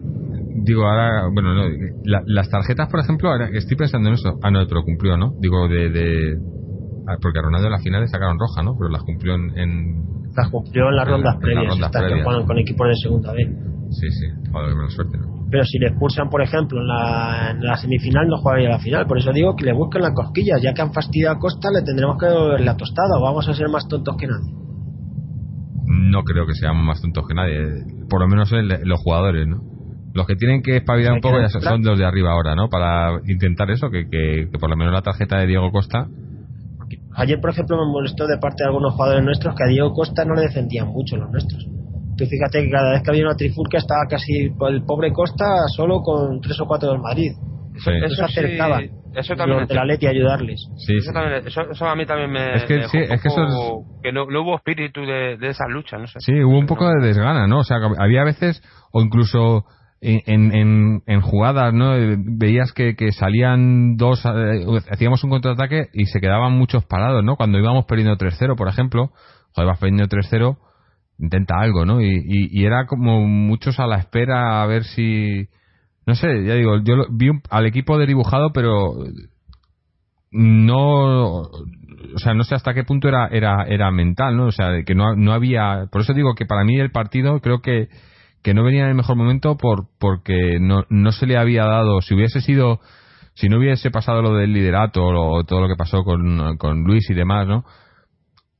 [0.63, 1.63] digo, ahora, bueno, no,
[2.03, 4.39] las tarjetas, por ejemplo, ahora estoy pensando en eso.
[4.41, 5.33] Ah, no, pero cumplió, ¿no?
[5.39, 6.37] Digo, de, de
[7.21, 8.75] porque a Ronaldo en la final le sacaron roja, ¿no?
[8.77, 10.29] Pero las cumplió en...
[10.35, 12.27] las cumplió en las rondas previas, las rondas previas.
[12.27, 13.47] Que con equipos de segunda vez.
[13.91, 15.39] Sí, sí, joder, buena suerte, ¿no?
[15.49, 19.07] Pero si le expulsan, por ejemplo, en la, en la semifinal, no jugaría la final.
[19.07, 20.61] Por eso digo que le busquen las cosquillas.
[20.61, 23.17] Ya que han fastidiado a Costa, le tendremos que devolver la tostada.
[23.17, 24.53] O vamos a ser más tontos que nadie.
[25.87, 27.57] No creo que seamos más tontos que nadie.
[28.07, 29.57] Por lo menos los jugadores, ¿no?
[30.13, 32.67] Los que tienen que espabilar un poco ya son los de arriba ahora, ¿no?
[32.69, 36.07] Para intentar eso, que, que, que por lo menos la tarjeta de Diego Costa
[37.15, 40.25] Ayer, por ejemplo, me molestó de parte de algunos jugadores nuestros que a Diego Costa
[40.25, 41.65] no le defendían mucho los nuestros.
[42.17, 46.01] Tú fíjate que cada vez que había una trifulca estaba casi el pobre Costa solo
[46.01, 47.31] con tres o cuatro del Madrid.
[47.75, 48.81] Eso, se acercaba.
[49.15, 50.67] eso también de la Leti a ayudarles.
[50.77, 52.55] Sí, eso, también, eso, a mí también me.
[52.55, 56.07] Es que, sí, es que, eso que no, hubo espíritu de, de esa lucha, no
[56.07, 56.19] sé.
[56.19, 57.59] Sí, hubo un poco de desgana, ¿no?
[57.59, 59.63] O sea, había veces, o incluso
[60.01, 61.91] en, en, en, jugadas, ¿no?
[62.17, 67.35] Veías que, que salían dos, eh, hacíamos un contraataque y se quedaban muchos parados, ¿no?
[67.35, 69.11] Cuando íbamos perdiendo 3-0, por ejemplo,
[69.53, 70.57] joder, vas perdiendo 3-0,
[71.19, 72.01] intenta algo, ¿no?
[72.01, 75.49] Y, y, era como muchos a la espera a ver si,
[76.05, 78.93] no sé, ya digo, yo vi al equipo dibujado, pero
[80.31, 84.45] no, o sea, no sé hasta qué punto era, era, era mental, ¿no?
[84.45, 87.61] O sea, que no, no había, por eso digo que para mí el partido creo
[87.61, 87.89] que
[88.43, 92.01] que no venía en el mejor momento por porque no, no se le había dado,
[92.01, 92.79] si hubiese sido,
[93.33, 97.09] si no hubiese pasado lo del liderato o todo lo que pasó con, con Luis
[97.09, 97.65] y demás, ¿no?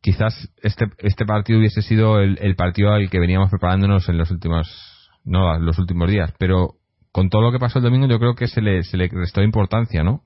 [0.02, 5.10] Quizás este, este partido hubiese sido el, partido al que veníamos preparándonos en los últimos,
[5.26, 6.76] no, los últimos días, pero
[7.12, 9.42] con todo lo que pasó el domingo yo creo que se le, se le restó
[9.42, 10.24] importancia, ¿no?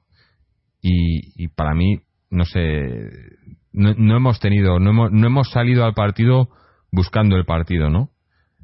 [0.81, 2.59] Y, y para mí, no sé,
[3.71, 6.49] no, no hemos tenido, no hemos, no hemos salido al partido
[6.91, 8.12] buscando el partido, ¿no?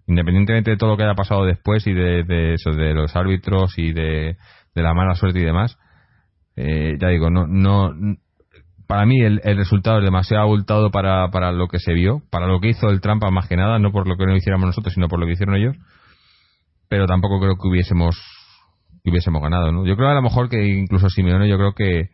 [0.10, 3.94] Independientemente de todo lo que haya pasado después y de, eso, de los árbitros y
[3.94, 4.38] de,
[4.74, 5.78] la mala suerte y demás,
[6.56, 7.94] eh, ya digo, no, no,
[8.88, 12.60] para mí el, resultado es demasiado abultado para, para lo que se vio, para lo
[12.60, 15.08] que hizo el Trampa más que nada, no por lo que no hiciéramos nosotros, sino
[15.08, 15.76] por lo que hicieron ellos,
[16.88, 18.18] pero tampoco creo que hubiésemos,
[19.04, 19.86] que hubiésemos ganado, ¿no?
[19.86, 22.10] Yo creo a lo mejor que incluso Simeone, yo creo que,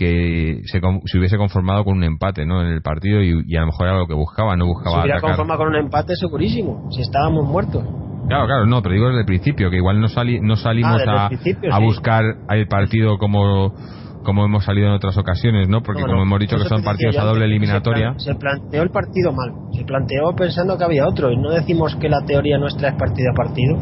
[0.00, 2.62] que se, se, hubiese conformado con un empate ¿no?
[2.62, 4.96] en el partido y, a lo mejor era lo que buscaba, no buscaba.
[4.96, 7.84] Se hubiera conformado con un empate segurísimo, si estábamos muertos.
[8.26, 11.28] Claro, claro, no, pero digo desde el principio, que igual no, sali, no salimos ah,
[11.28, 13.74] a, a buscar el partido como
[14.22, 15.82] como hemos salido en otras ocasiones, ¿no?
[15.82, 18.14] Porque como hemos dicho que son partidos a doble eliminatoria.
[18.18, 22.08] Se, planteó el partido mal, se planteó pensando que había otro, y no decimos que
[22.08, 23.76] la teoría nuestra es partido a partido.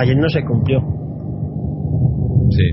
[0.00, 1.05] Ayer no se cumplió.
[2.50, 2.70] Sí,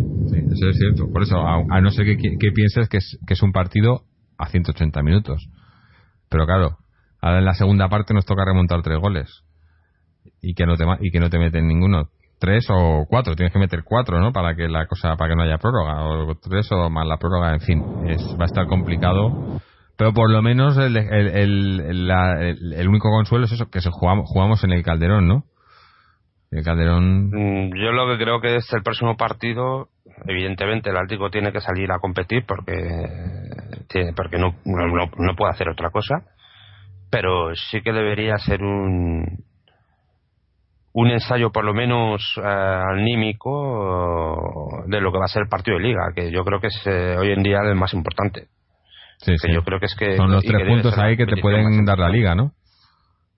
[0.52, 1.12] eso es cierto.
[1.12, 4.04] Por eso, a, no ser que, pienses que es, que es un partido
[4.38, 5.48] a 180 minutos.
[6.30, 6.78] Pero claro,
[7.22, 9.44] ahora en la segunda parte nos toca remontar tres goles.
[10.42, 12.10] Y que no te, y que no te meten ninguno.
[12.40, 14.34] Tres o cuatro, tienes que meter cuatro, ¿no?
[14.34, 16.04] Para que la cosa, para que no haya prórroga.
[16.04, 17.84] O tres o más la prórroga, en fin.
[18.08, 19.60] Es, va a estar complicado.
[19.98, 24.72] Pero por lo menos el, el único consuelo es eso, que se jugamos, jugamos en
[24.72, 25.46] el Calderón, ¿no?
[26.56, 27.30] El Calderón.
[27.30, 29.90] Mm, yo lo que creo que es el próximo partido
[30.26, 32.64] evidentemente el Atlético tiene que salir a competir porque
[34.16, 36.24] porque no, no, puede hacer otra cosa
[37.10, 39.44] pero sí que debería ser un
[40.94, 45.78] un ensayo por lo menos eh, anímico de lo que va a ser el partido
[45.78, 48.48] de liga que yo creo que es eh, hoy en día el más importante.
[49.18, 51.98] Sí, yo creo que es que son los tres puntos ahí que te pueden dar
[51.98, 52.52] la liga no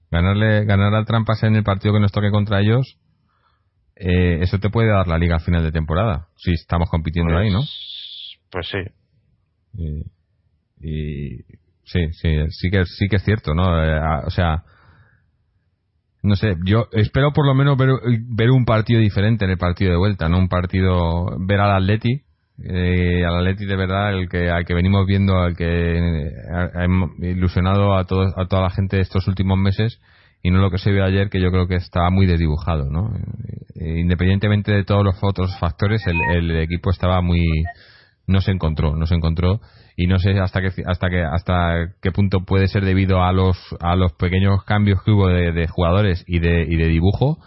[0.09, 2.97] ganarle ganar al Trampas en el partido que nos toque contra ellos
[3.95, 7.43] eh, eso te puede dar la liga al final de temporada, si estamos compitiendo pues,
[7.43, 7.61] ahí, ¿no?
[8.51, 8.79] Pues sí.
[10.81, 11.37] Y,
[11.83, 13.81] sí, sí, sí que, sí que es cierto, ¿no?
[13.81, 14.63] Eh, o sea,
[16.23, 17.89] no sé, yo espero por lo menos ver,
[18.27, 20.39] ver, un partido diferente en el partido de vuelta, ¿no?
[20.39, 22.23] Un partido, ver al Atleti,
[22.63, 26.85] eh, al Atleti de verdad, el que, al que venimos viendo, al que ha,
[27.19, 30.01] ilusionado a, todos, a toda la gente estos últimos meses
[30.45, 33.11] y no lo que se vio ayer que yo creo que estaba muy desdibujado no
[33.73, 37.43] eh, independientemente de todos los otros factores el, equipo estaba muy
[38.27, 39.59] no se encontró, no se encontró
[39.97, 43.57] y no sé hasta qué hasta qué hasta qué punto puede ser debido a los
[43.79, 47.39] a los pequeños cambios que hubo de, jugadores y de y de dibujo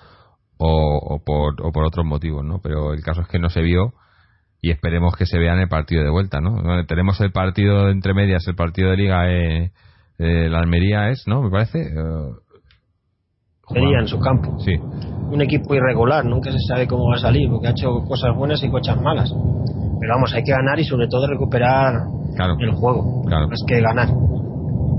[0.57, 2.59] o, por o por otros motivos, ¿no?
[2.61, 3.95] Pero el caso es que no se vio
[4.61, 6.85] y esperemos que se vea en el partido de vuelta, ¿no?
[6.87, 9.71] tenemos el partido entre medias, el partido de liga, eh,
[10.19, 11.43] eh, la Almería es, ¿no?
[11.43, 11.79] Me parece.
[11.79, 12.48] Eh,
[13.71, 14.59] Sería en su campo.
[14.61, 14.75] Sí.
[14.77, 18.63] Un equipo irregular, nunca se sabe cómo va a salir, porque ha hecho cosas buenas
[18.63, 19.31] y cosas malas.
[20.01, 21.95] Pero vamos, hay que ganar y sobre todo recuperar
[22.61, 23.25] el juego.
[23.27, 23.49] Claro.
[23.53, 24.09] Es que ganar.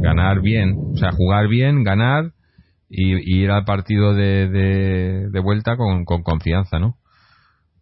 [0.01, 2.31] Ganar bien, o sea, jugar bien, ganar
[2.89, 4.47] y, ir al partido de,
[5.29, 6.95] de, vuelta con, con, confianza, ¿no?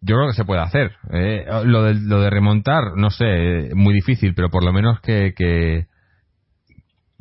[0.02, 0.92] Yo creo que se puede hacer.
[1.12, 5.34] Eh, lo, de, lo de remontar, no sé, muy difícil, pero por lo menos que,
[5.36, 5.88] que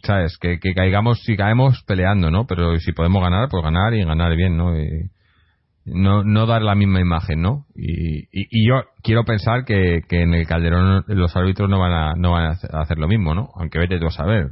[0.07, 0.39] ¿sabes?
[0.39, 2.47] Que, que caigamos, si caemos peleando, ¿no?
[2.47, 4.79] Pero si podemos ganar, pues ganar y ganar bien, ¿no?
[4.79, 5.11] Y,
[5.87, 7.67] no, no dar la misma imagen, ¿no?
[7.75, 12.15] Y, y, yo quiero pensar que, que, en el Calderón los árbitros no van a,
[12.15, 13.51] no van a hacer lo mismo, ¿no?
[13.55, 14.49] Aunque vete tú a saber.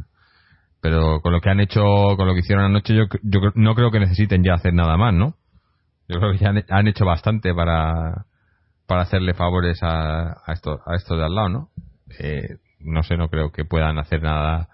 [0.81, 1.83] Pero con lo que han hecho,
[2.17, 5.13] con lo que hicieron anoche, yo, yo no creo que necesiten ya hacer nada más,
[5.13, 5.35] ¿no?
[6.09, 8.27] Yo creo que ya han, hecho bastante para,
[8.87, 11.69] para hacerle favores a, a esto, a esto de al lado, ¿no?
[12.21, 14.69] Eh, no sé, no creo que puedan hacer nada.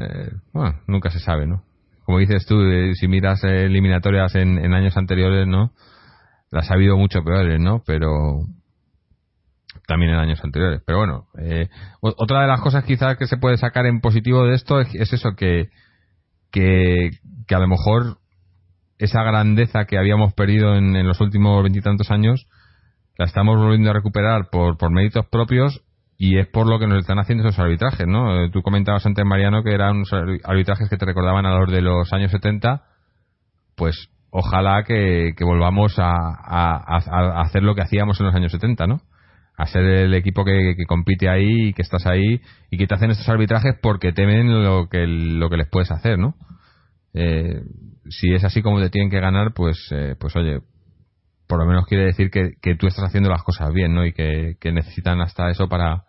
[0.00, 1.62] Eh, bueno, nunca se sabe, ¿no?
[2.08, 2.58] como dices tú,
[2.94, 5.72] si miras eliminatorias en, años anteriores, ¿no?
[6.50, 7.82] Las ha habido mucho peores, ¿no?
[7.84, 8.46] Pero
[9.86, 10.80] también en años anteriores.
[10.86, 11.68] Pero bueno, eh,
[12.00, 15.36] otra de las cosas quizás que se puede sacar en positivo de esto es, eso,
[15.36, 15.68] que,
[16.50, 17.10] que,
[17.50, 18.16] a lo mejor
[18.96, 22.46] esa grandeza que habíamos perdido en, los últimos veintitantos años
[23.18, 25.82] la estamos volviendo a recuperar por, por méritos propios
[26.20, 28.42] y es por lo que nos están haciendo esos arbitrajes, ¿no?
[28.42, 30.02] Eh, tú comentabas antes, Mariano, que eran
[30.44, 32.82] arbitrajes que te recordaban a los de los años 70,
[33.76, 39.00] pues ojalá que, volvamos a, hacer lo que hacíamos en los años 70, ¿no?
[39.56, 43.12] A ser el equipo que, compite ahí y que estás ahí y que te hacen
[43.12, 46.34] estos arbitrajes porque temen lo que, lo que les puedes hacer, ¿no?
[47.14, 47.62] Eh,
[48.10, 50.58] si es así como te tienen que ganar, pues, eh, pues oye,
[51.46, 54.04] por lo menos quiere decir que, que, tú estás haciendo las cosas bien, ¿no?
[54.04, 56.04] Y que, que necesitan hasta eso para,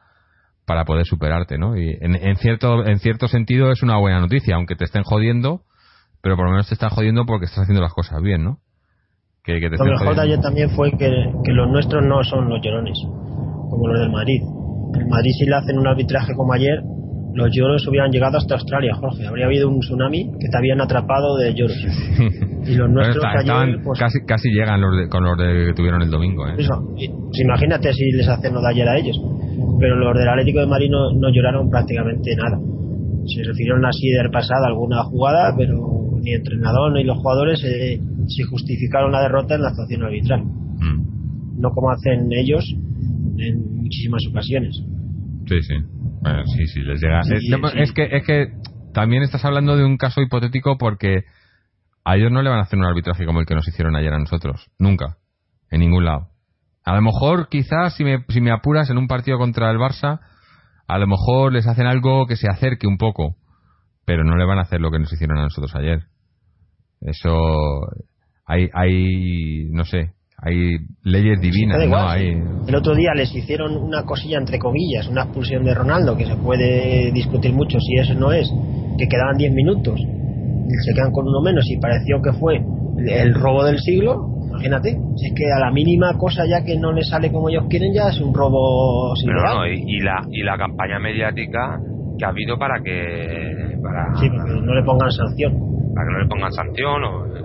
[0.70, 1.76] para poder superarte, ¿no?
[1.76, 5.62] Y en, cierto en cierto sentido es una buena noticia, aunque te estén jodiendo,
[6.22, 8.60] pero por lo menos te están jodiendo porque estás haciendo las cosas bien, ¿no?
[9.44, 11.10] Que, que te lo mejor de ayer también fue que,
[11.44, 14.44] que, los nuestros no son los llorones, como los del Madrid.
[14.94, 16.84] El Madrid si le hacen un arbitraje como ayer,
[17.34, 19.26] los lloros hubieran llegado hasta Australia, Jorge.
[19.26, 21.78] Habría habido un tsunami que te habían atrapado de lloros.
[22.64, 26.12] y los nuestros ayer, pues, casi, casi llegan los con los de, que tuvieron el
[26.12, 26.48] domingo.
[26.48, 26.54] ¿eh?
[26.60, 29.20] Eso, pues imagínate si les hacen lo de ayer a ellos
[29.80, 32.60] pero los del Atlético de Madrid no, lloraron prácticamente nada.
[33.26, 38.44] Se refirieron así de pasada alguna jugada, pero ni el entrenador ni los jugadores se,
[38.50, 40.44] justificaron la derrota en la actuación arbitral.
[40.44, 41.60] Mm.
[41.62, 42.64] No como hacen ellos
[43.38, 44.76] en muchísimas ocasiones.
[45.48, 45.76] Sí, sí.
[46.22, 47.22] Bueno, sí, sí, les llega.
[47.22, 48.48] es, que, es que
[48.94, 51.24] también estás hablando de un caso hipotético porque
[52.04, 54.14] a ellos no le van a hacer un arbitraje como el que nos hicieron ayer
[54.14, 54.70] a nosotros.
[54.78, 55.18] Nunca.
[55.70, 56.30] En ningún lado.
[56.86, 60.20] A lo mejor, quizás, si me, si me apuras en un partido contra el Barça,
[60.88, 63.36] a lo mejor les hacen algo que se acerque un poco,
[64.06, 66.04] pero no le van a hacer lo que nos hicieron a nosotros ayer.
[67.02, 67.38] Eso,
[68.46, 72.14] hay, hay, no sé, hay leyes divinas, ¿no?
[72.14, 76.36] El otro día les hicieron una cosilla entre comillas, una expulsión de Ronaldo, que se
[76.36, 78.50] puede discutir mucho si eso no es,
[78.98, 82.62] que quedaban 10 minutos, se quedan con uno menos y pareció que fue
[83.08, 86.92] el robo del siglo, imagínate, si es que a la mínima cosa ya que no
[86.92, 90.44] le sale como ellos quieren ya es un robo sin Pero no, y, la, y
[90.44, 91.80] la campaña mediática
[92.18, 93.78] que ha habido para que...
[93.82, 95.54] Para, sí, para que no le pongan sanción.
[95.96, 97.40] Para que no le pongan sanción o...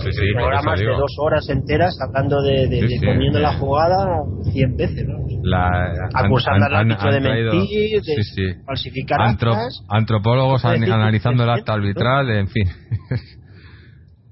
[0.00, 4.22] Sí, sí, programas de dos horas enteras hablando de, de, poniendo la jugada
[4.52, 5.18] 100 veces, ¿no?
[5.42, 12.46] La, Acusando al árbitro de mentir, de falsificar actas, Antropólogos analizando el acta arbitral, en
[12.46, 12.68] fin.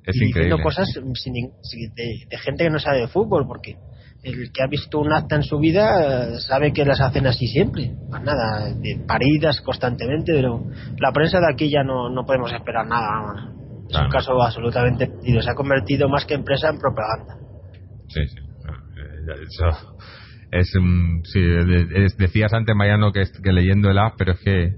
[0.06, 3.76] Es y diciendo cosas de, gente que no sabe de fútbol, porque
[4.22, 7.92] el que ha visto un acta en su vida sabe que las hacen así siempre.
[8.08, 10.64] Más nada, de paridas constantemente, pero
[10.98, 13.52] la prensa de aquí ya no, no podemos esperar nada.
[13.90, 15.42] Es un caso absolutamente perdido.
[15.42, 17.36] Se ha convertido más que empresa en propaganda.
[18.08, 18.36] Sí, sí.
[19.42, 19.66] Eso
[20.52, 20.72] es,
[21.24, 21.40] sí,
[22.18, 24.76] decías antes, Mariano, que, que leyendo el app, pero es que.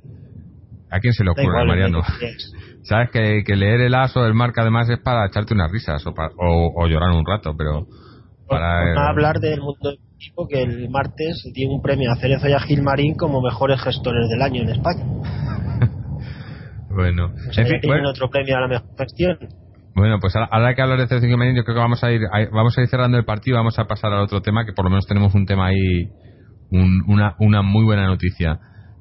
[0.91, 2.01] ¿A quién se le ocurre, Mariano?
[2.89, 6.03] Sabes que, que, leer el as o el marca además es para echarte unas risas
[6.07, 6.12] o,
[6.74, 7.86] o, llorar un rato, pero
[8.49, 12.61] para hablar del mundo equipo que el martes tiene un premio a Cerezo y a
[12.61, 15.05] Gilmarín como mejores gestores del año en España.
[16.91, 19.39] bueno, en otro premio a la mejor gestión.
[19.95, 22.22] Bueno, pues ahora que hablar de Cerezo y Gilmarín, yo creo que vamos a ir
[22.51, 24.91] vamos a ir cerrando el partido, vamos a pasar al otro tema que por lo
[24.91, 26.09] menos tenemos un tema ahí
[26.70, 28.59] una, una muy buena noticia,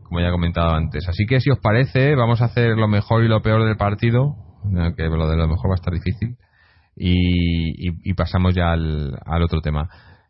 [0.08, 1.08] como ya he comentado antes.
[1.08, 4.36] Así que si os parece, vamos a hacer lo mejor y lo peor del partido,
[4.95, 6.38] que lo de lo mejor va a estar difícil,
[6.95, 9.89] y, pasamos ya al, al otro tema.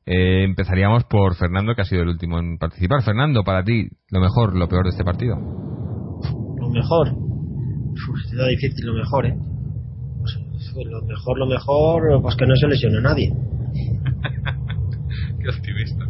[0.09, 3.03] Eh, empezaríamos por Fernando, que ha sido el último en participar.
[3.03, 5.35] Fernando, para ti, lo mejor, lo peor de este partido.
[5.35, 7.09] Lo mejor.
[7.11, 9.35] Uf, difícil lo mejor, ¿eh?
[10.19, 10.39] Pues,
[10.85, 13.33] lo mejor, lo mejor, pues que no se lesione a nadie.
[15.41, 16.05] Qué optimista.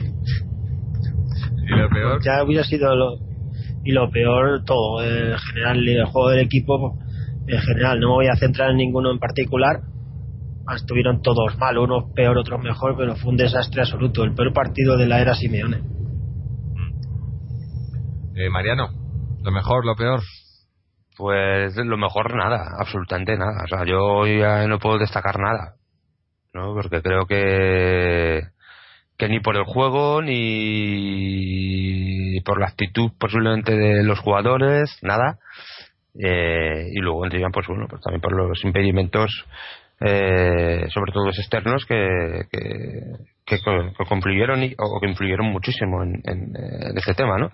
[1.64, 2.22] ¿Y lo peor?
[2.24, 3.27] Ya hubiera sido lo.
[3.84, 5.04] Y lo peor, todo.
[5.04, 6.98] En general, el juego del equipo,
[7.48, 9.82] en general, no me voy a centrar en ninguno en particular,
[10.76, 14.98] estuvieron todos mal, unos peor, otros mejor, pero fue un desastre absoluto, el peor partido
[14.98, 15.82] de la era Simeone.
[18.36, 18.90] Eh, Mariano,
[19.42, 20.22] lo mejor, lo peor.
[21.18, 23.64] Pues lo mejor nada, absolutamente nada.
[23.64, 25.76] O sea, yo ya no puedo destacar nada,
[26.54, 26.74] ¿no?
[26.76, 28.42] Porque creo que
[29.18, 30.42] que ni por el juego ni
[32.46, 35.40] por la actitud posiblemente de los jugadores, nada.
[36.20, 39.46] Eh, y luego pues bueno, pues también por los impedimentos
[40.00, 43.58] eh, sobre todo los externos que, que,
[44.08, 47.52] confluyeron o que influyeron muchísimo en, en, este tema, ¿no?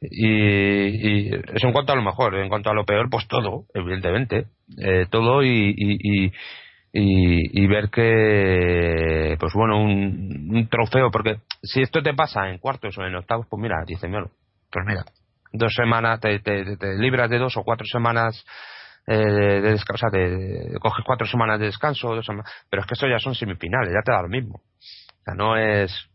[0.00, 4.46] Y, eso en cuanto a lo mejor, en cuanto a lo peor, pues todo, evidentemente,
[4.78, 6.32] eh, todo y, y,
[6.94, 13.04] y, ver que, pues bueno, un, trofeo, porque si esto te pasa en cuartos o
[13.04, 15.04] en octavos, pues mira, dice, pues mira,
[15.52, 18.44] dos semanas, te, te, te libras de dos o cuatro semanas
[19.06, 22.86] eh, de, descanso, o sea, de, coges cuatro semanas de descanso, dos semanas, pero es
[22.86, 24.56] que eso ya son semifinales, ya te da lo mismo.
[24.56, 26.08] O sea, no es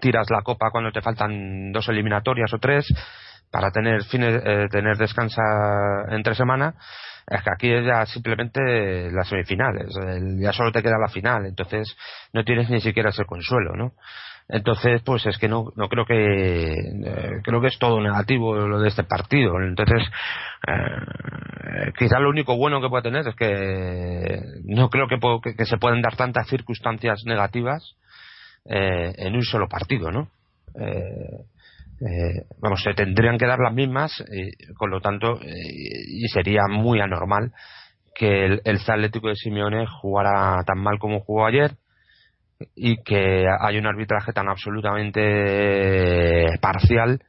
[0.00, 2.86] tiras la copa cuando te faltan dos eliminatorias o tres
[3.50, 5.42] para tener fines, eh, tener descansa
[6.10, 6.74] en tres semanas
[7.30, 9.94] es que aquí es ya simplemente las semifinales
[10.40, 11.96] ya solo te queda la final entonces
[12.32, 13.92] no tienes ni siquiera ese consuelo no
[14.48, 18.80] entonces, pues es que no, no creo que eh, creo que es todo negativo lo
[18.80, 19.60] de este partido.
[19.60, 20.02] Entonces,
[20.66, 25.18] eh, quizá lo único bueno que puede tener es que no creo que,
[25.54, 27.94] que, se pueden dar tantas circunstancias negativas
[28.64, 30.30] eh, en un solo partido, ¿no?
[30.80, 31.44] Eh,
[32.00, 34.24] eh vamos, se tendrían que dar las mismas,
[34.76, 37.52] con lo tanto, y sería muy anormal
[38.14, 41.76] que el, el Atlético de Simeone jugara tan mal como jugó ayer
[42.74, 47.20] y que hay un arbitraje tan absolutamente parcial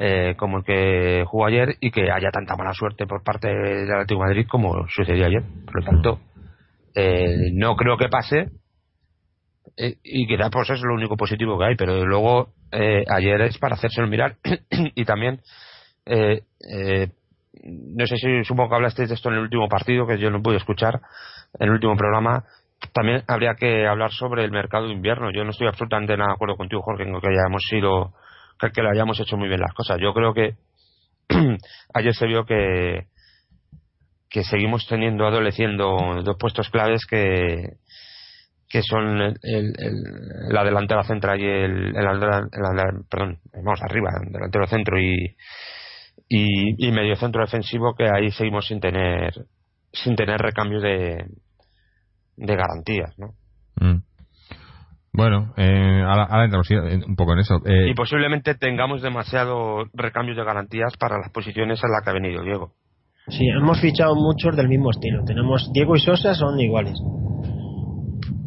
[0.00, 3.90] eh, como el que jugó ayer y que haya tanta mala suerte por parte del
[3.90, 5.42] Atlético Madrid como sucedió ayer.
[5.64, 6.20] Por lo tanto,
[6.94, 8.48] eh, no creo que pase
[9.76, 13.74] eh, y quizás pues es lo único positivo que hay, pero luego ayer es para
[13.74, 14.36] hacérselo mirar
[14.70, 15.40] y también
[16.06, 20.42] no sé si supongo que hablasteis de esto en el último partido que yo no
[20.42, 21.00] pude escuchar
[21.58, 22.44] el último programa
[22.92, 25.30] también habría que hablar sobre el mercado de invierno.
[25.32, 28.14] Yo no estoy absolutamente de acuerdo contigo, Jorge, en que hayamos sido,
[28.72, 29.98] que, lo hayamos hecho muy bien las cosas.
[30.00, 30.54] Yo creo que
[31.94, 33.06] ayer se vio que,
[34.30, 37.76] que seguimos teniendo, adoleciendo dos puestos claves que,
[38.68, 39.94] que son el, el,
[40.50, 45.36] la delantera central y el, el, perdón, vamos arriba, delantero centro y,
[46.28, 49.32] y, y medio centro defensivo que ahí seguimos sin tener
[49.92, 51.24] sin tener recambio de,
[52.36, 53.28] de garantías, ¿no?
[53.80, 54.02] Mm.
[55.12, 57.56] Bueno, eh, ahora, entramos un poco en eso.
[57.64, 62.12] Eh, y posiblemente tengamos demasiado recambios de garantías para las posiciones en las que ha
[62.12, 62.74] venido Diego.
[63.26, 65.24] Sí, hemos fichado muchos del mismo estilo.
[65.24, 66.98] Tenemos Diego y Sosa son iguales.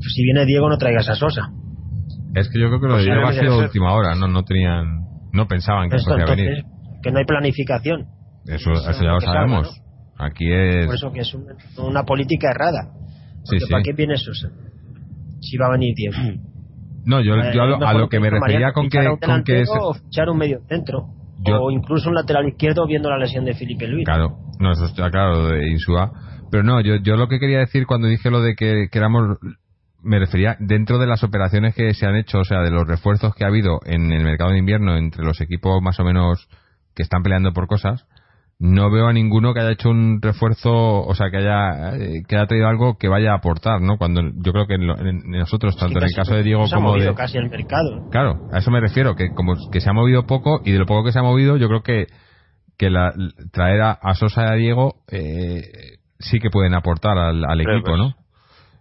[0.01, 1.51] Si viene Diego, no traigas a Sosa.
[2.33, 5.05] Es que yo creo que lo de Diego ha sido última hora, no, no tenían,
[5.33, 6.63] no pensaban que podía venir.
[7.03, 8.07] Que no hay planificación.
[8.45, 9.81] Eso, eso, ya lo sabemos.
[10.17, 10.85] Aquí es.
[10.85, 11.33] Por eso que es
[11.77, 12.91] una política errada.
[13.69, 14.49] ¿Para qué viene Sosa?
[15.39, 16.19] Si va a venir tiempo.
[17.03, 20.59] No, yo, a, lo, que me refería con que, con que o fichar un medio
[20.69, 21.07] centro
[21.47, 24.05] o incluso un lateral izquierdo viendo la lesión de Felipe Luis.
[24.05, 26.11] Claro, no, eso está claro de Insua.
[26.51, 29.37] Pero no, yo, yo lo que quería decir cuando dije lo de que, que éramos
[30.03, 33.35] me refería dentro de las operaciones que se han hecho, o sea, de los refuerzos
[33.35, 36.47] que ha habido en el mercado de invierno entre los equipos más o menos
[36.95, 38.05] que están peleando por cosas,
[38.59, 42.35] no veo a ninguno que haya hecho un refuerzo, o sea, que haya eh, que
[42.35, 43.97] haya traído algo que vaya a aportar, ¿no?
[43.97, 47.39] Cuando yo creo que en, nosotros, tanto en el caso de Diego como de casi
[47.39, 48.07] el mercado.
[48.11, 50.85] Claro, a eso me refiero, que como que se ha movido poco y de lo
[50.85, 52.07] poco que se ha movido, yo creo que
[52.77, 53.13] que la,
[53.51, 58.15] traer a, Sosa y a Diego eh, sí que pueden aportar al, equipo, ¿no?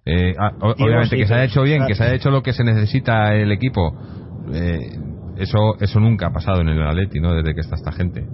[0.04, 3.34] Eh, obviamente que se haya hecho bien, que se haya hecho lo que se necesita
[3.34, 3.92] el equipo,
[5.36, 7.34] eso eso nunca ha pasado en el Atleti, ¿no?
[7.34, 8.26] Desde que está esta gente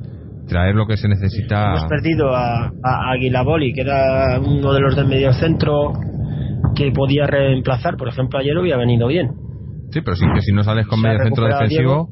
[0.46, 1.70] traer lo que se necesita.
[1.70, 5.92] Hemos perdido a, a Aguilaboli, que era uno de los del medio centro
[6.74, 7.96] que podía reemplazar.
[7.96, 9.32] Por ejemplo, ayer hubiera venido bien.
[9.90, 12.10] Sí, pero sí que si no sales con medio centro defensivo,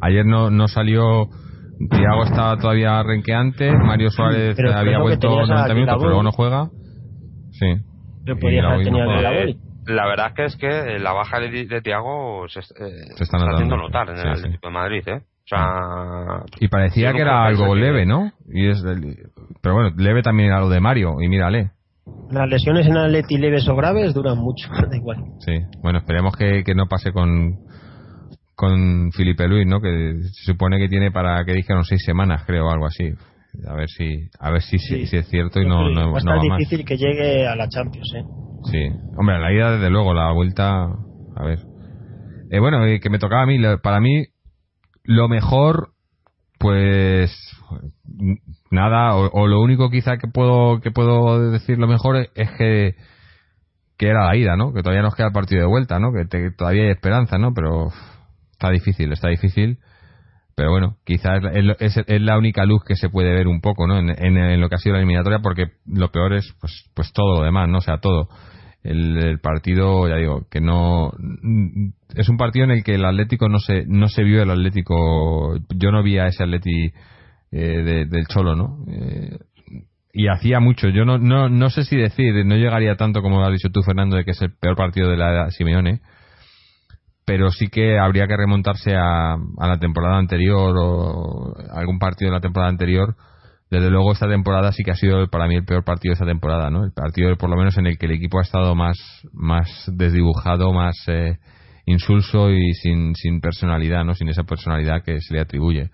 [0.00, 1.28] Ayer no, no salió.
[1.90, 3.72] Tiago estaba todavía renqueante.
[3.72, 6.68] Mario Suárez Pero había vuelto tenías a 90 minutos, pero luego no juega.
[7.52, 7.66] Sí.
[8.24, 9.20] Pero haber tenido no.
[9.86, 12.62] La verdad es que es que la baja de, de Tiago se, eh,
[13.16, 13.56] Se está notando.
[13.56, 14.28] haciendo notar en el Sí.
[14.28, 15.16] Atlético de Madrid, ¿eh?
[15.16, 18.06] O sea, Y parecía que era algo leve.
[18.06, 18.32] ¿no?
[18.50, 19.28] Y es del-
[19.60, 21.70] pero bueno, leve también era lo de Mario, y mírale.
[22.30, 25.18] Las lesiones en Atleti leves o graves duran mucho, da igual.
[25.40, 25.52] Sí,
[25.82, 27.58] bueno, esperemos que, que no pase con
[28.56, 29.80] con Felipe Luis, ¿no?
[29.80, 33.12] Que se supone que tiene para que dijeron seis semanas, creo, algo así.
[33.66, 35.06] A ver si a ver si, Sí.
[35.06, 36.58] si es cierto y no, no, Va a no va más.
[36.58, 38.24] difícil que llegue a la Champions, ¿eh?
[38.70, 40.84] Sí, hombre, la ida desde luego, la vuelta,
[41.34, 41.60] a ver.
[42.50, 44.26] Eh, bueno, eh, que me tocaba a mí, para mí
[45.04, 45.90] lo mejor,
[46.58, 47.30] pues
[48.70, 52.94] nada, o, o lo único quizá que puedo que puedo decir lo mejor es, que
[53.96, 54.72] que era la ida, ¿no?
[54.72, 56.12] Que todavía nos queda el partido de vuelta, ¿no?
[56.12, 57.52] Que, te- todavía hay esperanza, ¿no?
[57.54, 57.88] Pero
[58.52, 59.78] está difícil, está difícil.
[60.56, 63.60] Pero bueno, quizás es, lo- es- es la única luz que se puede ver un
[63.60, 63.98] poco, ¿no?
[63.98, 67.38] En, en- lo que ha sido la eliminatoria, porque lo peor es, pues, pues todo
[67.38, 67.78] lo demás, ¿no?
[67.78, 68.28] O sea, todo.
[68.82, 71.10] El, partido, ya digo, que no.
[72.14, 75.56] Es un partido en el que el Atlético no se, no se vio el Atlético.
[75.74, 76.92] Yo no vi a ese Atleti
[77.50, 78.84] eh, de- del Cholo, ¿no?
[78.92, 79.38] Eh,
[80.12, 80.88] y hacía mucho.
[80.90, 84.16] Yo no, no, no sé si decir, no llegaría tanto como has dicho tú, Fernando,
[84.16, 86.00] de que es el peor partido de la Simeone
[87.24, 92.40] pero sí que habría que remontarse a, la temporada anterior o algún partido de la
[92.40, 93.16] temporada anterior.
[93.70, 96.26] Desde luego esta temporada sí que ha sido para mí el peor partido de esta
[96.26, 96.84] temporada, ¿no?
[96.84, 98.98] El partido por lo menos en el que el equipo ha estado más
[99.32, 101.38] más desdibujado, más eh,
[101.86, 104.14] insulso y sin, sin personalidad, ¿no?
[104.14, 105.90] Sin esa personalidad que se le atribuye.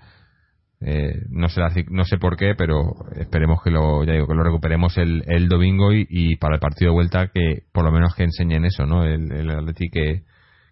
[0.83, 1.61] Eh, no sé
[1.91, 5.49] no sé por qué, pero esperemos que lo ya digo que lo recuperemos el, el
[5.49, 9.05] domingo y, para el partido de vuelta que por lo menos que enseñen eso, ¿no?
[9.05, 9.51] El, el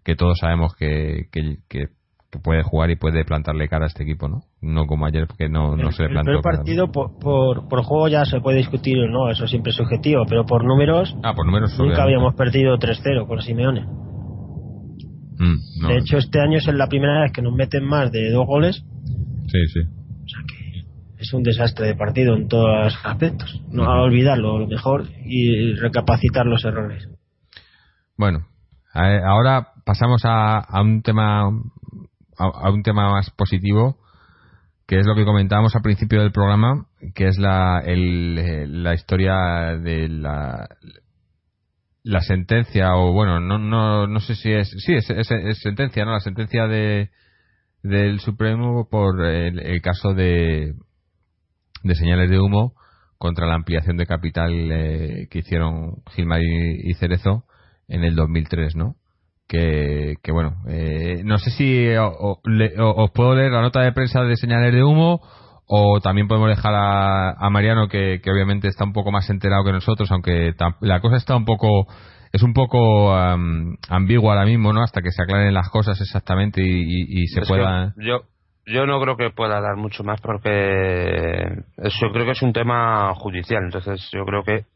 [0.05, 1.87] que todos sabemos que, que, que-
[2.31, 4.43] que puede jugar y puede plantarle cara a este equipo, ¿no?
[4.61, 6.57] No como ayer, porque no, no el, se le el plantó cara.
[6.59, 10.25] partido por, por, por juego ya se puede discutir o no, eso siempre es subjetivo,
[10.29, 12.03] pero por números Ah, por números nunca obviamente.
[12.03, 13.87] habíamos perdido 3-0 con Simeone.
[15.39, 15.89] Mm, no.
[15.89, 18.85] De hecho, este año es la primera vez que nos meten más de dos goles,
[19.47, 19.81] Sí, sí.
[19.81, 20.85] o sea que
[21.23, 23.63] es un desastre de partido en todos los aspectos.
[23.71, 23.91] No Ujú.
[23.91, 27.09] a olvidarlo, lo mejor, y recapacitar los errores.
[28.19, 28.47] Bueno,
[28.93, 31.45] ahora pasamos a, un tema
[32.37, 33.97] a, un tema más positivo,
[34.87, 36.85] que es lo que comentábamos al principio del programa,
[37.15, 40.69] que es la, el, eh, la historia de la
[42.03, 46.13] la sentencia o bueno no no no sé si es sí es, es- sentencia no
[46.13, 47.11] la sentencia de
[47.83, 50.75] del Supremo por el, caso de
[51.83, 52.75] de señales de humo
[53.19, 57.45] contra la ampliación de capital eh, que hicieron Gilmar y Cerezo
[57.89, 58.97] en el 2003, ¿no?
[59.49, 63.63] Que, que bueno, eh, no sé si o- o- le- o- os puedo leer la
[63.63, 65.21] nota de prensa de señales de humo
[65.67, 69.65] o también podemos dejar a, a Mariano que, que obviamente está un poco más enterado
[69.65, 71.87] que nosotros, aunque la cosa está un poco
[72.31, 74.83] es un poco am, ambigua ahora mismo, ¿no?
[74.83, 77.95] Hasta que se aclaren las cosas exactamente y, y- y se Es pueda.
[77.97, 78.21] yo
[78.67, 81.47] yo no creo que pueda dar mucho más porque
[81.79, 84.67] yo creo que es un tema judicial entonces yo creo que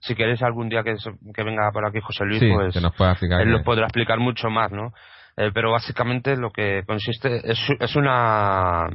[0.00, 2.80] si queréis algún día que, se- que venga por aquí José Luis Sí, pues que
[2.80, 3.40] nos pueda explicar.
[3.40, 4.92] él que- lo podrá explicar mucho más no
[5.38, 8.86] Eh, pero básicamente lo que consiste es, es una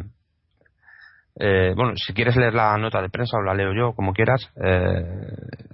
[1.39, 4.51] eh, bueno si quieres leer la nota de prensa o la leo yo como quieras
[4.63, 5.03] eh,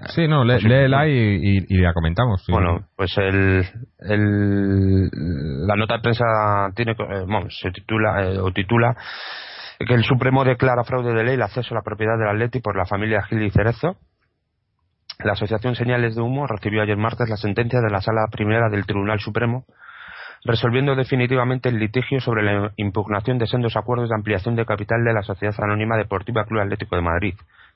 [0.09, 2.43] Sí, no, pues léela y, y, y la comentamos.
[2.45, 2.51] sí.
[2.51, 3.65] Bueno, pues el,
[3.99, 5.09] el-
[5.67, 6.23] la nota de prensa
[6.75, 8.95] tiene, eh, bueno, se titula eh, o titula
[9.79, 12.77] que el Supremo declara fraude de ley el acceso a la propiedad del Atleti por
[12.77, 13.97] la familia Gil y Cerezo.
[15.19, 18.85] La Asociación Señales de Humo recibió ayer martes la sentencia de la Sala Primera del
[18.85, 19.65] Tribunal Supremo,
[20.43, 25.13] resolviendo definitivamente el litigio sobre la impugnación de sendos acuerdos de ampliación de capital de
[25.13, 27.33] la Sociedad Anónima Deportiva Club Atlético de Madrid,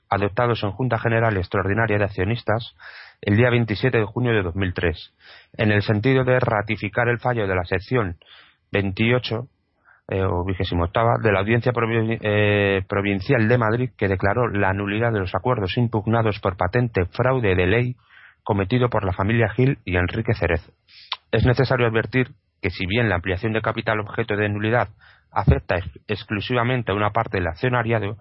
[0.08, 2.76] adoptados en Junta General Extraordinaria de Accionistas
[3.20, 5.12] el día 27 de junio de 2003,
[5.58, 8.18] en el sentido de ratificar el fallo de la sección
[8.70, 9.48] 28
[10.12, 15.12] eh, o vigésimo octava de la Audiencia eh, Provincial de Madrid que declaró la nulidad
[15.12, 17.96] de los acuerdos impugnados por patente fraude de ley
[18.44, 20.72] cometido por la familia Gil y Enrique Cerezo.
[21.30, 22.28] Es necesario advertir
[22.60, 24.88] que si bien la ampliación de capital objeto de nulidad
[25.32, 28.16] afecta ex- exclusivamente a una parte del accionariado,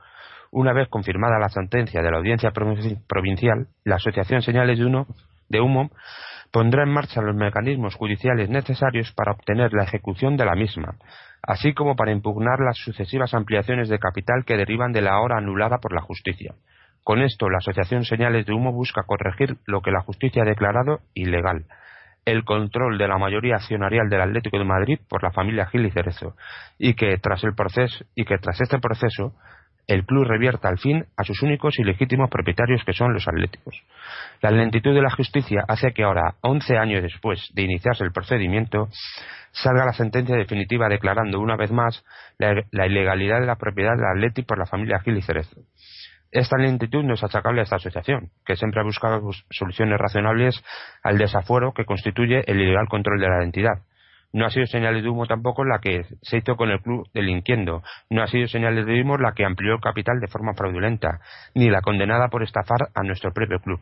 [0.52, 5.06] una vez confirmada la sentencia de la Audiencia Provinci- Provincial, la Asociación Señales de,
[5.50, 5.90] de Humo
[6.52, 10.96] pondrá en marcha los mecanismos judiciales necesarios para obtener la ejecución de la misma,
[11.44, 15.80] así como para impugnar las sucesivas ampliaciones de capital que derivan de la ahora anulada
[15.80, 16.54] por la justicia.
[17.04, 21.00] Con esto, la Asociación Señales de Humo busca corregir lo que la justicia ha declarado
[21.16, 21.66] ilegal,
[22.26, 25.92] el control de la mayoría accionarial del Atlético de Madrid por la familia Gil y
[25.92, 26.36] Cerezo
[26.78, 29.34] y que tras el proceso y que tras este proceso
[29.92, 33.76] el club revierta al fin a sus únicos y legítimos propietarios que son los atléticos.
[34.42, 38.88] La lentitud de la justicia hace que ahora, 11 años después de iniciarse el procedimiento,
[39.52, 42.06] salga la sentencia definitiva declarando una vez más
[42.38, 45.60] la, ilegalidad de la propiedad del Atlético por la familia Gil y Cerezo.
[46.32, 49.20] Esta lentitud no es achacable a esta asociación, que siempre ha buscado
[49.50, 50.64] soluciones razonables
[51.04, 53.84] al desafuero que constituye el ilegal control de la identidad.
[54.34, 57.84] No ha sido señales de humo tampoco la que se hizo con el club delinquiendo.
[58.10, 61.20] No ha sido señales de humo la que amplió el capital de forma fraudulenta,
[61.54, 63.80] ni la condenada por estafar a nuestro propio club.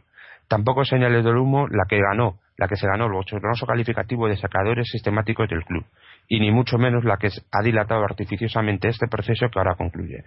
[0.47, 4.37] Tampoco señales de humo la que ganó, la que se ganó el bochornoso calificativo de
[4.37, 5.85] sacadores sistemáticos del club
[6.29, 10.23] y ni mucho menos la que ha dilatado artificiosamente este proceso que ahora concluye.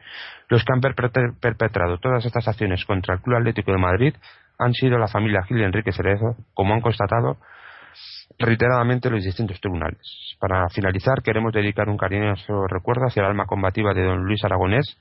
[0.49, 4.15] Los que han perpetrado todas estas acciones contra el Club Atlético de Madrid
[4.59, 7.39] han sido la familia Gil Enrique Cerezo, como han constatado
[8.39, 10.37] reiteradamente los distintos tribunales.
[10.39, 14.99] Para finalizar, queremos dedicar un cariñoso recuerdo hacia el alma combativa de don Luis Aragonés,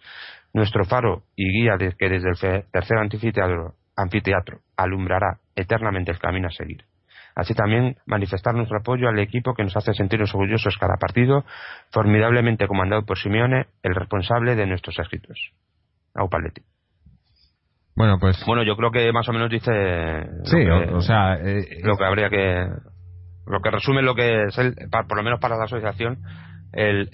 [0.54, 6.48] nuestro faro y guía de que desde el tercer anfiteatro, anfiteatro alumbrará eternamente el camino
[6.48, 6.86] a seguir.
[7.36, 11.46] Así también manifestar nuestro apoyo al equipo que nos hace sentirnos orgullosos cada partido,
[11.92, 15.52] formidablemente comandado por Simeone, el responsable de nuestros éxitos.
[16.14, 16.62] Aupaletti.
[17.96, 18.44] Bueno, pues.
[18.46, 19.72] Bueno, yo creo que más o menos dice.
[20.46, 21.36] Sí, o, sea.
[21.36, 22.68] Eh, lo que habría que.
[23.48, 26.20] Lo que resume lo que es, el, por lo menos para la asociación,
[26.74, 27.10] el,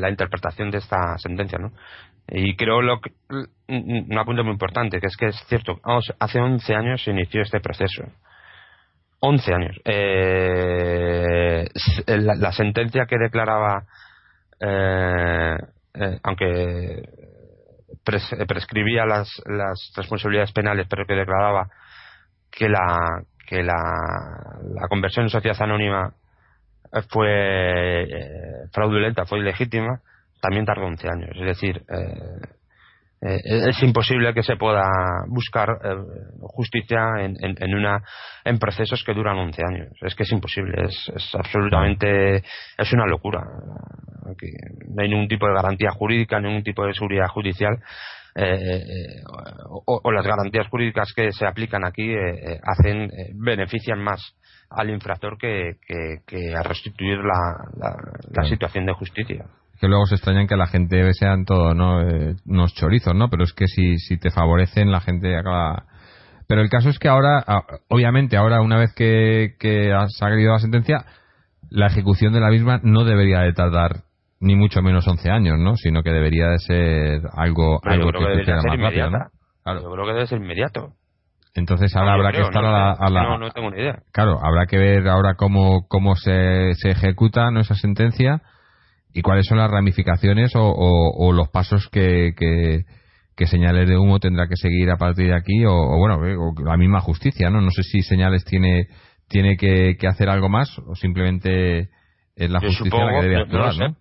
[0.00, 1.72] la interpretación de esta sentencia, ¿no?
[2.30, 3.12] Y creo lo que,
[3.68, 5.80] un apunte muy importante, que es que es cierto,
[6.18, 8.04] hace 11 años se inició este proceso.
[9.20, 9.80] 11 años.
[9.84, 11.66] Eh,
[12.06, 13.84] la, sentencia que declaraba,
[14.60, 15.56] eh,
[15.94, 17.02] eh, aunque
[18.46, 21.68] prescribía las, las responsabilidades penales, pero que declaraba
[22.50, 23.74] que la que la,
[24.74, 26.12] la conversión en sociedad anónima
[27.08, 28.06] fue
[28.72, 30.00] fraudulenta, fue ilegítima,
[30.40, 31.30] también tardó 11 años.
[31.34, 32.57] Es decir, eh,
[33.20, 34.88] es imposible que se pueda
[35.26, 35.96] buscar eh,
[36.40, 38.02] justicia en, en, una
[38.44, 39.88] en procesos que duran 11 años.
[40.02, 43.40] Es que es imposible es, es absolutamente es una locura.
[43.44, 47.78] No hay ningún tipo de garantía jurídica ningún tipo de seguridad judicial
[48.36, 49.22] eh,
[49.86, 52.14] o, las garantías jurídicas que se aplican aquí
[52.62, 54.36] hacen benefician más
[54.70, 55.78] al infractor que,
[56.26, 59.46] que, a restituir la, la situación de justicia
[59.78, 62.02] que luego se extrañan que la gente sean todo ¿no?
[62.02, 63.28] Eh, unos chorizos, ¿no?
[63.28, 65.84] Pero es que si, si te favorecen, la gente acaba...
[66.46, 67.44] Pero el caso es que ahora,
[67.88, 71.04] obviamente, ahora una vez que, que ha salido la sentencia,
[71.68, 74.04] la ejecución de la misma no debería de tardar
[74.40, 75.76] ni mucho menos 11 años, ¿no?
[75.76, 79.18] Sino que debería de ser algo, algo que, que más rápido, ¿no?
[79.62, 79.82] Claro.
[79.82, 80.94] Yo creo que debe ser inmediato.
[81.54, 83.98] Entonces ahora habrá que estar a la, No, no tengo ni idea.
[84.12, 87.60] Claro, habrá que ver ahora cómo, cómo se, se ejecuta ¿no?
[87.60, 88.42] esa sentencia
[89.18, 92.34] y cuáles son las ramificaciones o, los pasos que,
[93.36, 96.20] que, señales de humo tendrá que seguir a partir de aquí o, bueno
[96.64, 98.86] la misma justicia no no sé si señales tiene
[99.28, 101.90] tiene que, hacer algo más o simplemente
[102.36, 103.96] es la justicia la que debe actuar no,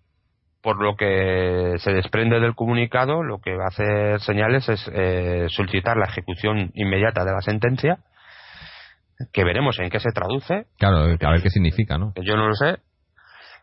[0.61, 5.47] por lo que se desprende del comunicado lo que va a hacer señales es eh,
[5.49, 7.99] solicitar la ejecución inmediata de la sentencia
[9.33, 10.67] que veremos en qué se traduce.
[10.77, 12.13] Claro, a ver qué significa, ¿no?
[12.21, 12.77] Yo no lo sé,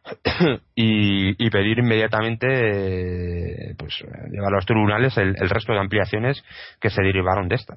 [0.75, 6.43] y, pedir inmediatamente pues llevar a los tribunales el, resto de ampliaciones
[6.81, 7.77] que se derivaron de esta.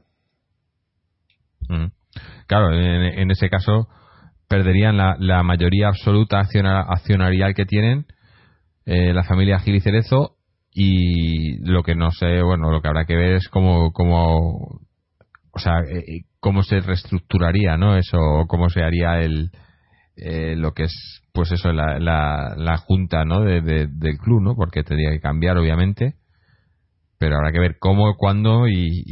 [1.70, 1.88] Mm.
[2.48, 3.88] Claro, en, ese caso
[4.48, 8.06] perderían la, mayoría absoluta accionarial que tienen
[8.86, 10.38] eh, la familia Gil y Cerezo
[10.74, 14.80] y lo que no sé, bueno, lo que habrá que ver es cómo, cómo
[15.52, 17.98] o sea, eh, eh, cómo se reestructuraría, ¿no?
[17.98, 19.52] Eso, cómo se haría el,
[20.18, 23.42] lo que es pues eso, la, la, junta ¿no?
[23.42, 24.56] De, del club, ¿no?
[24.56, 26.16] Porque tendría que cambiar, obviamente.
[27.20, 29.04] Pero habrá que ver cómo, cuándo y,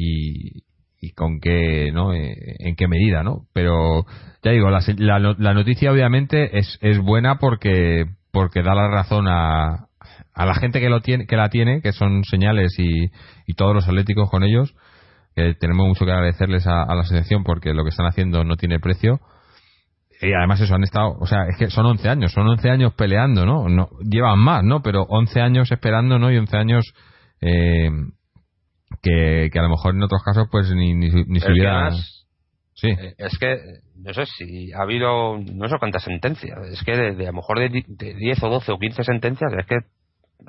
[1.00, 2.14] y, con qué, ¿no?
[2.14, 3.46] Eh, en qué medida, ¿no?
[3.54, 4.06] Pero
[4.42, 4.80] ya digo, la,
[5.38, 9.86] la, noticia obviamente es, es buena porque, porque da la razón a,
[10.34, 13.12] a la gente que, lo tiene, que la tiene, que son señales y,
[13.46, 14.74] y todos los atléticos con ellos,
[15.36, 18.56] que tenemos mucho que agradecerles a, a la asociación porque lo que están haciendo no
[18.56, 19.20] tiene precio
[20.26, 22.94] y además eso han estado, o sea, es que son 11 años, son 11 años
[22.94, 23.70] peleando, ¿no?
[23.70, 24.82] no llevan más, ¿no?
[24.82, 26.32] Pero 11 años esperando, ¿no?
[26.32, 26.94] Y 11 años
[27.42, 27.90] eh,
[29.02, 31.92] que, que a lo mejor en otros casos pues ni, ni, ni se hubiera...
[32.74, 32.90] Sí.
[32.90, 33.58] Eh, es que,
[33.96, 37.60] no sé si ha habido, no sé cuántas sentencias, es que de, a lo mejor
[37.60, 39.78] de, 10 o 12 o 15 sentencias, es que,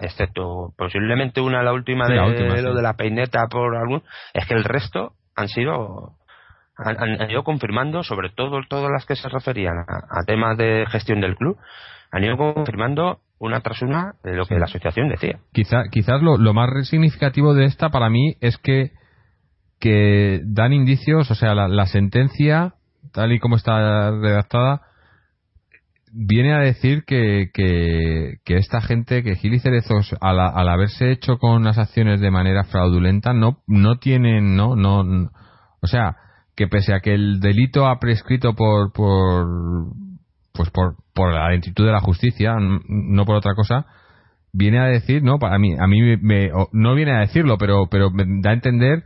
[0.00, 2.16] excepto posiblemente una, la última de,
[2.62, 4.02] lo de la peineta por algún,
[4.34, 6.15] es que el resto han sido
[6.76, 11.36] han, ido confirmando, sobre todo todas las que se referían a, temas de gestión del
[11.36, 11.56] club,
[12.10, 15.38] han ido confirmando una tras una de lo que la asociación decía.
[15.52, 18.92] Quizá, quizás lo, más significativo de esta para mí es que,
[19.80, 22.74] que dan indicios, o sea, la, sentencia,
[23.12, 24.82] tal y como está redactada,
[26.12, 31.38] viene a decir que, que, esta gente, que Gil y Cerezos, al, al, haberse hecho
[31.38, 35.30] con las acciones de manera fraudulenta, no, no tienen, no, no,
[35.82, 36.16] o sea,
[36.56, 39.46] que pese a que el delito ha prescrito por, por
[40.52, 43.86] pues por, por la lentitud de la justicia, no por otra cosa,
[44.52, 48.10] viene a decir, no, para mí, a mí me, no viene a decirlo, pero, pero
[48.10, 49.04] me da a entender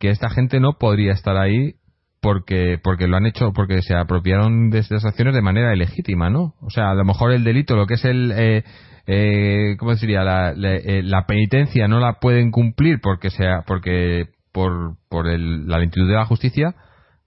[0.00, 1.76] que esta gente no podría estar ahí
[2.20, 6.54] porque, porque lo han hecho, porque se apropiaron de estas acciones de manera ilegítima, ¿no?
[6.60, 8.64] O sea, a lo mejor el delito, lo que es el, eh,
[9.06, 10.22] eh, ¿cómo sería?
[10.22, 15.66] La, la, eh, la, penitencia no la pueden cumplir porque sea, porque por, por el,
[15.66, 16.74] la lentitud de la justicia,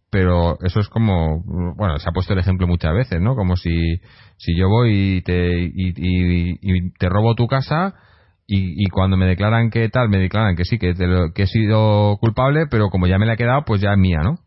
[0.09, 1.43] pero eso es como,
[1.75, 3.35] bueno, se ha puesto el ejemplo muchas veces, ¿no?
[3.35, 3.99] Como si,
[4.37, 7.95] si yo voy y te, y, te robo tu casa
[8.47, 10.93] y, cuando me declaran que tal, me declaran que sí, que,
[11.33, 14.19] que he sido culpable, pero como ya me la he quedado, pues ya es mía,
[14.23, 14.37] ¿no?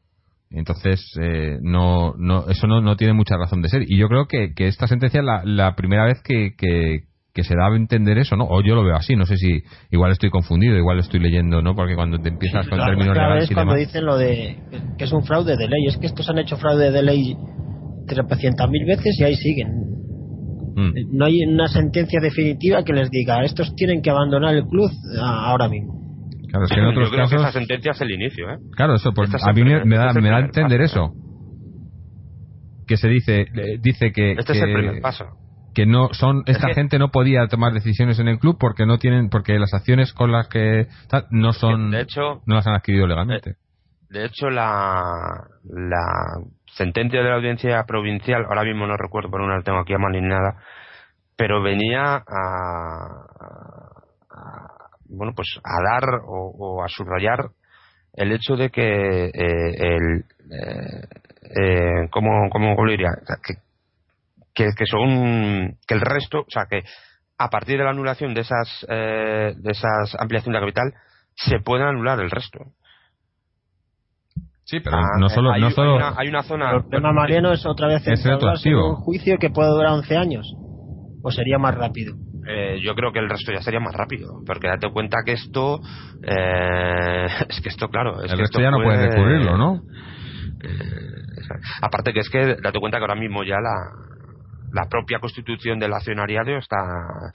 [0.51, 3.83] Entonces, eh, no, no, eso no, no tiene mucha razón de ser.
[3.87, 7.08] Y yo creo que, que esta sentencia es la, la primera vez que, que,
[7.39, 8.47] que se da a entender eso, ¿no?
[8.49, 9.63] O yo lo veo así, no sé si
[9.93, 11.77] igual estoy confundido, igual estoy leyendo, ¿no?
[11.77, 14.59] Porque cuando te empiezas con términos legales y cuando dicen lo de
[14.99, 17.37] que es un fraude de ley, es que estos han hecho fraude de ley
[18.09, 19.69] 300.000 veces y ahí siguen.
[20.75, 21.17] Mm.
[21.17, 24.91] No hay una sentencia definitiva que les diga, estos tienen que abandonar el club
[25.23, 25.95] ahora mismo.
[26.49, 27.41] Claro, es que en otros Yo creo casos...
[27.41, 28.57] que esa sentencia es el inicio, ¿eh?
[28.75, 31.13] Claro, eso, pues, a mí me, da, me da a entender eso.
[32.89, 33.47] Que se dice,
[33.81, 34.33] dice que...
[34.33, 35.27] Este es el primer paso
[35.79, 39.29] que no son esta gente no podía tomar decisiones en el club porque no tienen
[39.29, 40.89] porque las acciones con las que
[41.31, 43.55] no son de hecho no las han adquirido legalmente
[44.11, 45.05] de, hecho la
[45.63, 46.03] la
[46.75, 50.21] sentencia de la audiencia provincial ahora mismo no recuerdo por la tengo aquí a mano
[50.21, 50.57] ni nada
[51.37, 53.27] pero venía a,
[55.09, 57.51] bueno pues a dar o, a subrayar
[58.15, 61.03] el hecho de que eh, el eh,
[61.55, 63.11] eh, ¿cómo, cómo, lo diría?
[63.47, 63.55] Que,
[64.77, 66.83] que, son que el resto, o sea que
[67.39, 70.93] a partir de la anulación de esas eh, de esas ampliación de capital
[71.35, 72.59] se puede anular el resto.
[74.65, 75.95] Sí, pero ah, no solo, hay, no solo...
[76.19, 76.73] Hay, una, zona.
[76.73, 80.47] El tema Mariano es otra vez es un juicio que puede durar 11 años.
[81.23, 82.15] ¿O sería más rápido?
[82.47, 84.43] Eh, yo creo que el resto ya sería más rápido.
[84.47, 85.81] Porque date cuenta que esto.
[86.23, 88.23] Eh, es que esto, claro.
[88.23, 89.81] Es el que resto ya no puede recurrirlo, ¿no?
[90.63, 91.49] Eh,
[91.81, 93.73] aparte que es que date cuenta que ahora mismo ya la,
[94.73, 97.33] la propia constitución del accionariado está,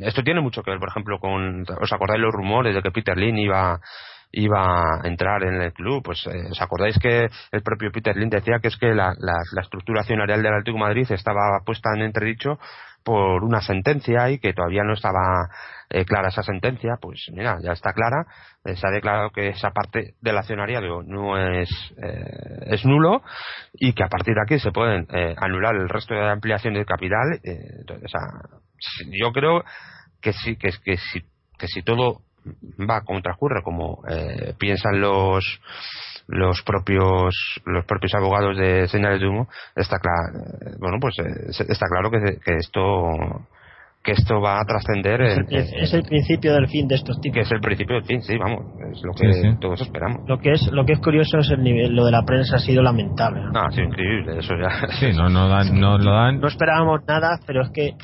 [0.00, 3.16] esto tiene mucho que ver por ejemplo con os acordáis los rumores de que Peter
[3.16, 3.80] Lynn iba
[4.32, 8.30] iba a entrar en el club pues eh, os acordáis que el propio Peter Lynn
[8.30, 12.02] decía que es que la, la, estructura accionarial del Atlético de Madrid estaba puesta en
[12.02, 12.58] entredicho
[13.04, 15.48] por una sentencia y que todavía no estaba
[15.94, 18.24] eh, clara esa sentencia, pues mira, ya está clara.
[18.64, 21.68] Eh, se ha declarado que esa parte del accionariado no es,
[22.02, 23.22] eh, es nulo
[23.74, 27.40] y que a partir de aquí se pueden anular el resto de ampliación de capital.
[28.08, 28.20] sea,
[29.10, 29.64] yo creo
[30.22, 31.20] que sí, que, si,
[31.58, 32.22] que si todo
[32.88, 34.02] va como transcurre, como
[34.58, 35.60] piensan los
[36.28, 40.44] los propios los propios abogados de señales de humo está claro
[40.78, 43.44] bueno pues está claro que esto
[44.02, 45.20] que esto va a trascender.
[45.48, 47.34] Es, el principio del fin de estos tipos.
[47.34, 50.22] Que es el principio del fin, sí, vamos, es lo que todos esperamos.
[50.26, 52.58] Lo que es lo que es curioso es el nivel, lo de la prensa ha
[52.58, 53.42] sido lamentable.
[53.54, 54.88] Ah, sí, increíble, eso ya.
[54.98, 56.40] Sí, no, no, dan, no lo dan.
[56.40, 57.94] No esperábamos nada, pero es que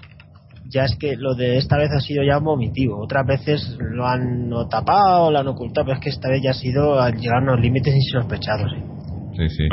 [0.68, 3.02] ya es que lo de esta vez ha sido ya vomitivo.
[3.02, 6.54] Otras veces lo han tapado, lo han ocultado, pero es que esta vez ya ha
[6.54, 8.72] sido al llegar a los límites insospechados.
[8.72, 8.97] ¿eh?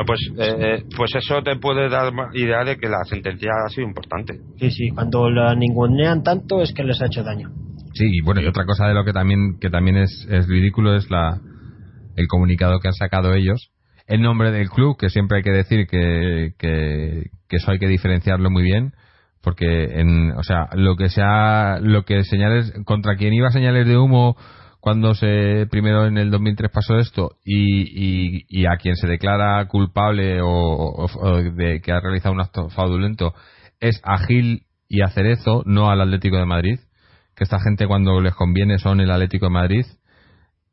[0.06, 4.40] Pues, eh, pues eso te puede dar idea de que la sentencia ha sido importante.
[4.60, 7.50] Sí, sí, cuando la ningunean tanto es que les ha hecho daño.
[7.94, 10.96] Sí, y bueno, y otra cosa de lo que también, que también es, es ridículo
[10.96, 11.40] es la,
[12.16, 13.72] el comunicado que han sacado ellos.
[14.08, 17.88] El nombre del club, que siempre hay que decir que, que, que eso hay que
[17.88, 18.92] diferenciarlo muy bien,
[19.42, 23.98] porque en, o sea, lo que sea, lo que señales, contra quien iba señales de
[23.98, 24.36] humo
[24.86, 30.42] cuando se primero en el 2003 pasó esto y, y, a quien se declara culpable
[30.44, 31.08] o,
[31.56, 33.34] de que ha realizado un acto fraudulento
[33.80, 36.80] es a Gil y a Cerezo, no al Atlético de Madrid,
[37.36, 39.86] que esta gente cuando les conviene son el Atlético de Madrid.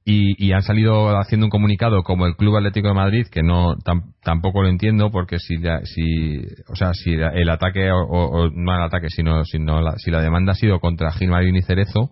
[0.05, 3.77] Y, han salido haciendo un comunicado como el Club Atlético de Madrid que no
[4.23, 6.39] tampoco lo entiendo porque si si
[6.69, 10.53] o sea si el ataque o, no el ataque sino, sino la, si la demanda
[10.53, 12.11] ha sido contra Gil Marín y Cerezo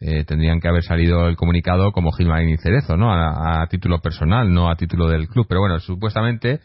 [0.00, 3.12] eh, tendrían que haber salido el comunicado como Gilmarín y Cerezo, ¿no?
[3.12, 5.44] A, título personal, no a título del club.
[5.46, 6.60] Pero bueno, supuestamente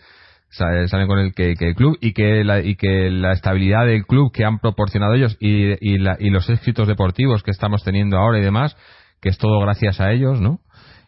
[0.49, 4.31] salen con el que, el club y que, la, y que la estabilidad del club
[4.31, 8.41] que han proporcionado ellos y, y, y los éxitos deportivos que estamos teniendo ahora y
[8.41, 8.77] demás,
[9.19, 10.61] que es todo gracias a ellos, ¿no?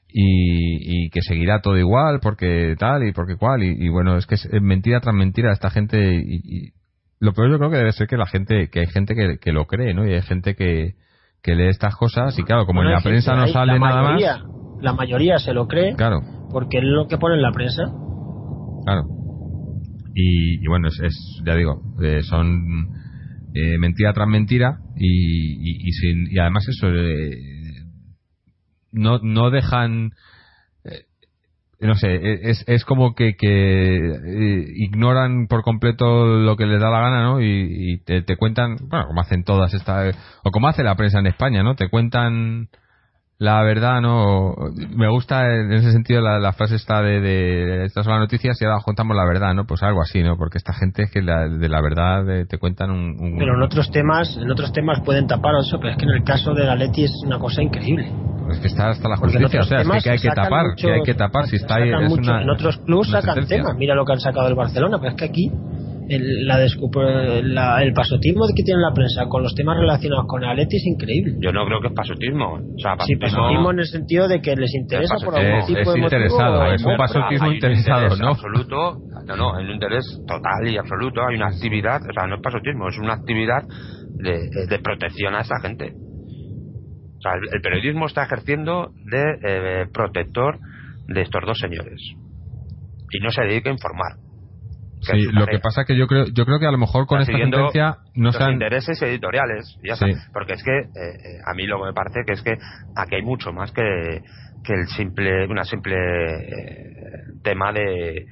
[0.09, 4.35] Y, y, que seguirá todo igual porque tal y porque cual y, bueno es que
[4.35, 6.71] es mentira tras mentira esta gente y,
[7.19, 9.51] lo peor yo creo que debe ser que la gente que hay gente que, que
[9.51, 10.95] lo cree no y hay gente que,
[11.47, 14.21] que lee estas cosas y claro, como en la prensa no sale nada más.
[14.81, 15.95] La mayoría se lo cree.
[15.95, 16.19] Claro.
[16.51, 17.83] Porque es lo que pone en la prensa.
[18.83, 19.05] Claro.
[20.13, 22.89] Y, bueno, es, ya digo, eh, son
[23.53, 27.31] eh, mentira tras mentira y, y, sin, y además eso, eh,
[28.91, 30.11] no, no dejan
[31.79, 36.79] no sé, e, es, es como que, que eh, ignoran por completo lo que les
[36.79, 37.41] da la gana, ¿no?
[37.41, 41.27] Y, te, te, cuentan, bueno, como hacen todas estas, o como hace la prensa en
[41.27, 41.75] España, ¿no?
[41.75, 42.69] Te cuentan
[43.39, 44.55] la verdad, ¿no?
[44.95, 48.59] Me gusta en ese sentido la, la frase esta de, de, estas son las noticias
[48.59, 49.65] y ahora contamos la verdad, ¿no?
[49.65, 50.37] Pues algo así, ¿no?
[50.37, 53.91] Porque esta gente es que de la verdad eh, te cuentan un, Pero en otros
[53.91, 56.75] temas, en otros temas pueden tapar eso, pero es que en el caso de la
[56.75, 58.11] Leti es una cosa increíble.
[58.49, 61.03] Es que está hasta la justicia, o sea, es que, hay que tapar, que hay
[61.03, 61.91] que tapar si está ahí.
[61.91, 65.11] Es una, en otros clubes sacan temas, mira lo que han sacado del Barcelona, pero
[65.11, 65.51] es que aquí
[66.09, 70.77] el, la, el pasotismo que tiene la prensa con los temas relacionados con el Atleti
[70.77, 71.35] es increíble.
[71.39, 72.53] Yo no creo que es pasotismo.
[72.55, 75.93] O sea, sí, pasotismo en el sentido de que les interesa por algún tipo es
[75.93, 78.29] de interesado, es un pasotismo interesado, ¿no?
[78.29, 78.97] absoluto,
[79.27, 81.21] no, no, hay un interés total y absoluto.
[81.27, 83.63] Hay una actividad, o sea, no es pasotismo, es una actividad
[84.15, 85.93] de, de protección a esta gente.
[87.17, 90.59] O sea, el, periodismo está ejerciendo de eh, protector
[91.07, 91.99] de estos dos señores.
[93.11, 94.26] Y no se dedica a informar.
[95.01, 97.21] Sí, lo que pasa es que yo creo, yo creo que a lo mejor con
[97.21, 99.95] esta sentencia no se intereses editoriales, ya
[100.33, 102.57] porque es que eh, eh, a mí lo que me parece que es que
[102.95, 103.83] aquí hay mucho más que,
[104.63, 105.95] que el simple, una simple
[107.43, 108.25] tema de,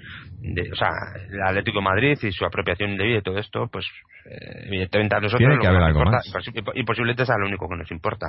[0.53, 0.89] de, o sea,
[1.29, 3.85] el Atlético de Madrid y su apropiación indebida y todo esto, pues
[4.25, 6.25] eh, evidentemente a nosotros Tiene que haber algo más.
[6.73, 8.27] y posiblemente sea lo único que nos importa.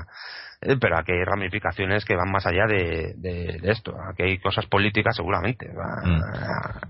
[0.62, 3.94] Eh, pero aquí hay ramificaciones que van más allá de, de, esto.
[4.10, 5.68] Aquí hay cosas políticas seguramente.
[5.68, 6.20] Mm.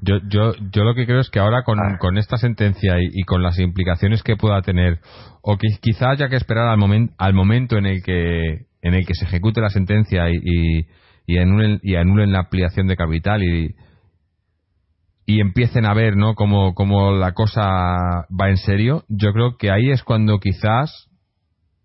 [0.03, 1.99] Yo, yo, yo lo que creo es que ahora con, ah.
[1.99, 4.99] con esta sentencia y, con las implicaciones que pueda tener,
[5.43, 9.05] o que quizá haya que esperar al, momento al momento en el que en el
[9.05, 10.87] que se ejecute la sentencia y, y,
[11.27, 13.75] y anulen, y anulen la ampliación de capital y
[15.27, 16.35] y empiecen a ver ¿no?
[16.35, 21.11] cómo la cosa va en serio, yo creo que ahí es cuando quizás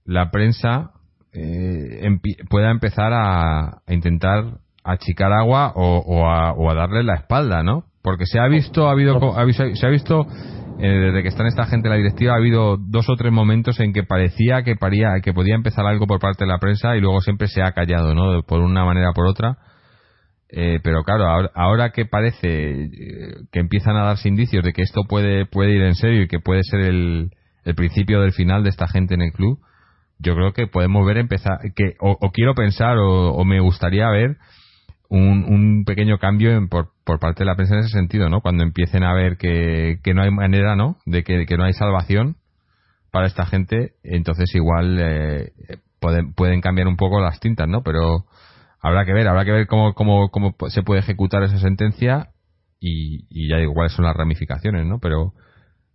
[0.05, 0.91] la prensa
[1.33, 2.07] eh,
[2.49, 7.85] pueda empezar a, intentar achicar agua o, o, a, o, a, darle la espalda, ¿no?
[8.03, 9.19] Porque se ha visto, ha habido,
[9.73, 10.27] se ha visto
[10.79, 13.31] eh, desde que está en esta gente en la directiva ha habido dos o tres
[13.31, 16.95] momentos en que parecía que paría, que podía empezar algo por parte de la prensa
[16.95, 18.43] y luego siempre se ha callado, ¿no?
[18.43, 19.57] Por una manera o por otra
[20.51, 22.89] eh, pero claro, ahora, que parece eh,
[23.51, 26.39] que empiezan a darse indicios de que esto puede, puede ir en serio y que
[26.39, 27.31] puede ser el,
[27.63, 29.59] el principio del final de esta gente en el club,
[30.19, 34.37] yo creo que podemos ver empezar, que o, quiero pensar o, me gustaría ver
[35.09, 38.41] un, un pequeño cambio en, por, por parte de la prensa en ese sentido, ¿no?
[38.41, 40.97] Cuando empiecen a ver que, que no hay manera, ¿no?
[41.05, 42.35] De que, que no hay salvación
[43.11, 45.51] para esta gente, entonces igual eh,
[45.99, 47.81] pueden, pueden cambiar un poco las tintas, ¿no?
[47.83, 48.25] Pero
[48.81, 52.29] habrá que ver, habrá que ver cómo, cómo, cómo se puede ejecutar esa sentencia
[52.79, 54.99] y, ya digo cuáles son las ramificaciones, ¿no?
[54.99, 55.33] Pero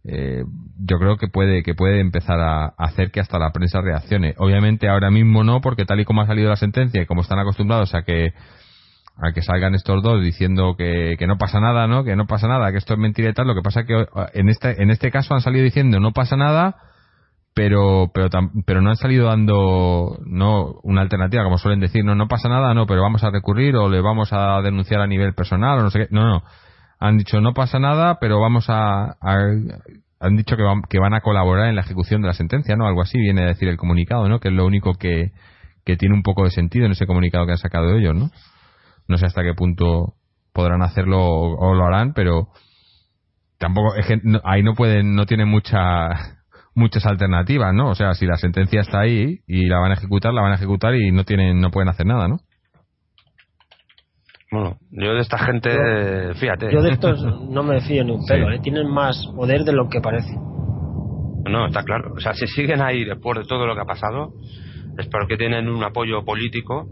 [0.04, 0.44] eh,
[0.78, 4.34] yo creo que puede que puede empezar a, hacer que hasta la prensa reaccione.
[4.38, 7.40] Obviamente ahora mismo no, porque tal y como ha salido la sentencia y como están
[7.40, 8.32] acostumbrados a que
[9.18, 12.04] a que salgan estos dos diciendo que, que no pasa nada, ¿no?
[12.04, 13.48] Que no pasa nada, que esto es mentira y tal.
[13.48, 16.36] Lo que pasa es que en este en este caso han salido diciendo no pasa
[16.36, 16.76] nada
[17.56, 18.28] pero pero
[18.66, 22.74] pero no han salido dando no una alternativa como suelen decir no no pasa nada
[22.74, 25.90] no pero vamos a recurrir o le vamos a denunciar a nivel personal o no
[25.90, 26.08] sé qué.
[26.10, 26.42] No no.
[27.00, 31.22] Han dicho no pasa nada pero vamos a, han dicho que van, que van a
[31.22, 34.28] colaborar en la ejecución de la sentencia no algo así viene a decir el comunicado
[34.28, 35.32] no que es lo único que
[35.86, 38.28] que tiene un poco de sentido en ese comunicado que han sacado ellos no
[39.08, 40.12] no sé hasta qué punto
[40.52, 42.48] podrán hacerlo o, lo harán pero
[43.56, 46.35] tampoco es que ahí no pueden no tienen mucha
[46.76, 47.90] muchas alternativas, ¿no?
[47.90, 50.56] O sea, si la sentencia está ahí y la van a ejecutar, la van a
[50.56, 52.36] ejecutar y no tienen, no pueden hacer nada, ¿no?
[54.52, 55.70] Bueno, yo de esta gente,
[56.34, 56.70] fíjate.
[56.72, 57.20] Yo de estos
[57.50, 58.60] no me fío ni un pelo, ¿eh?
[58.62, 60.34] tienen más poder de lo que parece.
[60.34, 62.12] No, está claro.
[62.14, 64.34] O sea, si siguen ahí después de todo lo que ha pasado,
[64.98, 66.86] es porque tienen un apoyo político.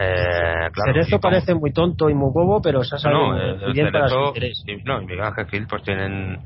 [0.00, 3.90] Eh, claro, Cerezo parece muy tonto y muy bobo, pero se ha sabido muy bien
[3.90, 4.62] para su interés.
[4.66, 6.38] Y, no, y Miguel Ángel Gil pues tienen...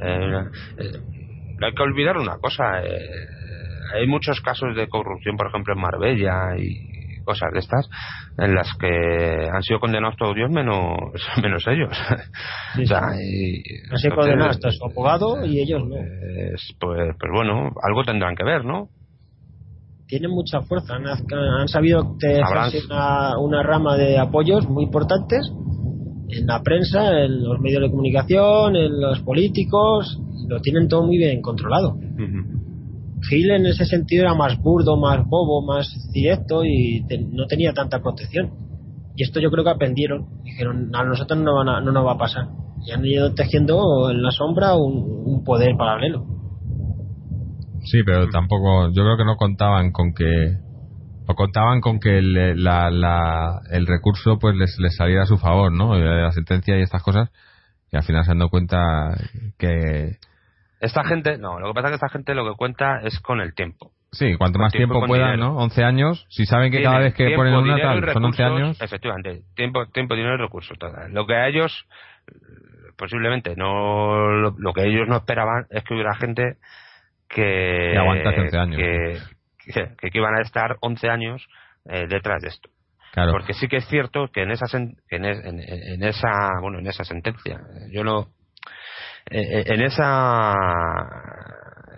[0.00, 1.23] Eh, no
[1.60, 2.82] hay que olvidar una cosa.
[2.82, 2.90] Eh,
[3.94, 7.88] hay muchos casos de corrupción, por ejemplo, en Marbella y cosas de estas
[8.36, 10.98] en las que han sido condenados todos Dios menos
[11.42, 11.88] menos ellos
[12.74, 15.96] Sí, o sea, y- Han sido entonces, condenados hasta su abogado y ellos no.
[15.96, 18.88] pues, pues, pues bueno algo tendrán que ver no
[20.06, 20.96] Tienen mucha fuerza.
[20.96, 22.70] Han, han sabido Sabrán.
[22.90, 25.50] una, una rama de apoyos muy importantes
[26.28, 30.20] en la prensa, en los medios de comunicación, en los políticos.
[30.48, 31.96] Lo tienen todo muy bien controlado.
[33.28, 37.72] Gil en ese sentido era más burdo, más bobo, más directo y te- no tenía
[37.72, 38.50] tanta protección.
[39.16, 40.26] Y esto yo creo que aprendieron.
[40.42, 42.48] Dijeron, a nosotros no, van a- no nos va a pasar.
[42.86, 46.26] Y han ido tejiendo en la sombra un, un poder paralelo.
[47.84, 50.56] Sí, pero tampoco, yo creo que no contaban con que,
[51.26, 55.38] o contaban con que el, la, la- el recurso pues les, les saliera a su
[55.38, 55.94] favor, ¿no?
[55.98, 57.30] La sentencia y estas cosas,
[57.90, 59.16] y al final se han dado cuenta
[59.58, 60.16] que,
[60.80, 63.40] esta gente no lo que pasa es que esta gente lo que cuenta es con
[63.40, 65.54] el tiempo sí, cuanto más Tiempo tiempo puedan, dinero.
[65.54, 65.58] ¿no?
[65.60, 68.62] 11 años, si saben que cada vez que tiempo, ponen una tal, son 11 recursos,
[68.62, 70.78] años, Efectivamente, tiempo, tiempo dinero y recursos.
[70.78, 71.12] total.
[71.12, 71.86] Lo que a ellos,
[72.28, 72.34] eh,
[72.96, 76.58] posiblemente, no lo, lo que ellos no esperaban es que hubiera gente
[77.28, 77.90] que.
[77.92, 78.76] Que aguantase 11 años.
[78.76, 79.18] Que,
[79.64, 81.46] que, que iban a estar 11 años
[81.86, 82.68] eh, detrás de esto.
[83.12, 83.32] claro.
[83.32, 87.04] Porque sí que es cierto que en esa, en, en- en esa, bueno, en esa
[87.04, 87.60] sentencia,
[87.90, 88.28] yo no,
[89.30, 90.52] eh, eh, en esa,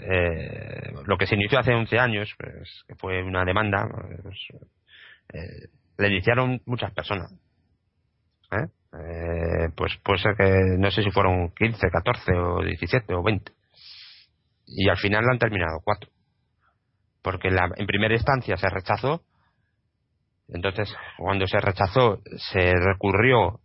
[0.01, 3.87] eh, lo que se inició hace 11 años, pues, que fue una demanda,
[4.23, 4.39] pues,
[5.33, 7.33] eh, le iniciaron muchas personas.
[8.53, 8.67] ¿eh?
[8.93, 10.49] Eh, pues puede ser que
[10.79, 13.53] no sé si fueron 15, 14 o 17 o 20.
[14.67, 16.11] Y al final la han terminado cuatro.
[17.27, 19.20] Porque la- en primera instancia se rechazó
[20.49, 22.20] entonces, cuando se rechazó,
[22.53, 23.59] se recurrió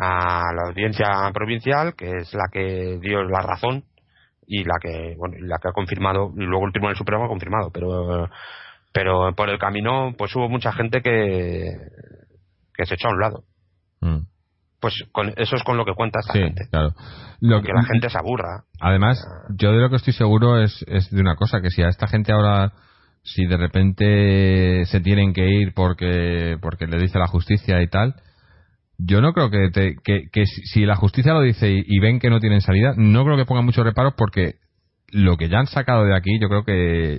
[0.00, 3.84] a la audiencia provincial, que es la que dio la razón
[4.44, 7.70] y la que, bueno, la que ha confirmado, y luego el Tribunal Supremo ha confirmado,
[7.70, 8.28] pero,
[8.92, 11.70] pero por el camino, pues hubo mucha gente que,
[12.74, 13.44] que se echó a un lado.
[14.00, 14.18] Mm.
[14.80, 16.66] Pues con, eso es con lo que cuenta esta Sí, gente.
[16.68, 16.94] claro.
[17.40, 18.64] Lo Que la gente se aburra.
[18.80, 21.88] Además, yo de lo que estoy seguro es, es de una cosa, que si a
[21.88, 22.72] esta gente ahora,
[23.34, 28.14] si de repente se tienen que ir porque, porque le dice la justicia y tal,
[28.98, 32.30] yo no creo que, te- que, que si la justicia lo dice y, ven que
[32.30, 34.56] no tienen salida, no creo que pongan muchos reparos porque
[35.12, 37.18] lo que ya han sacado de aquí, yo creo que,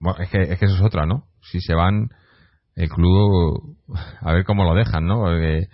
[0.00, 1.24] bueno, es que, es que eso es otra, ¿no?
[1.42, 2.08] Si se van,
[2.74, 3.76] el club,
[4.20, 5.20] a ver cómo lo dejan, ¿no?
[5.22, 5.68] Porque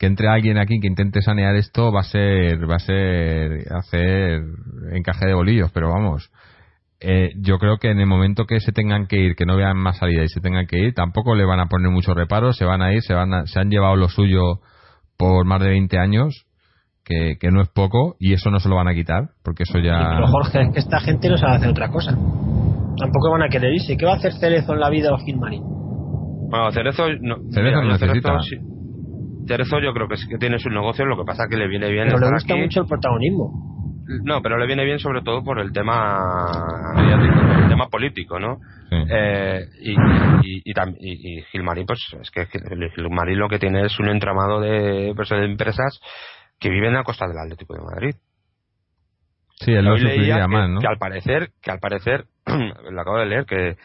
[0.00, 4.42] que entre alguien aquí que intente sanear esto va a ser va a ser hacer
[4.92, 6.30] encaje de bolillos pero vamos
[7.00, 9.76] eh, yo creo que en el momento que se tengan que ir que no vean
[9.78, 12.64] más salida y se tengan que ir tampoco le van a poner muchos reparos se
[12.66, 14.60] van a ir se van a- se han llevado lo suyo
[15.16, 16.46] por más de 20 años
[17.04, 19.78] que, que no es poco y eso no se lo van a quitar porque eso
[19.78, 22.12] ya Pero Jorge, es que esta gente no sabe hacer otra cosa.
[22.12, 23.96] Tampoco van a querer irse.
[23.96, 25.62] ¿Qué va a hacer Cerezo en la vida o Gilmarín?
[26.50, 28.38] Bueno, Cerezo no, Cerezo no necesita.
[28.42, 28.56] sí.
[29.48, 31.90] Cerezo yo creo que sí que tiene sus negocios, lo que pasa que le viene
[31.90, 32.62] bien Pero le estar gusta aquí.
[32.62, 33.79] mucho el protagonismo.
[34.24, 36.18] No, pero le viene bien sobre todo por el tema
[36.96, 38.58] mediático, el tema político, ¿no?
[38.90, 38.96] Sí.
[39.08, 43.98] Eh, y, y, y, y- Gilmarín, pues es que Gil- Gilmarín lo que tiene es
[43.98, 46.00] un entramado de, pues, de empresas
[46.58, 48.14] que viven a costa del Atlético de Madrid.
[49.60, 50.80] sí él lo sufriría que, más ¿no?
[50.80, 53.76] que al parecer, que al parecer, lo acabo de leer, que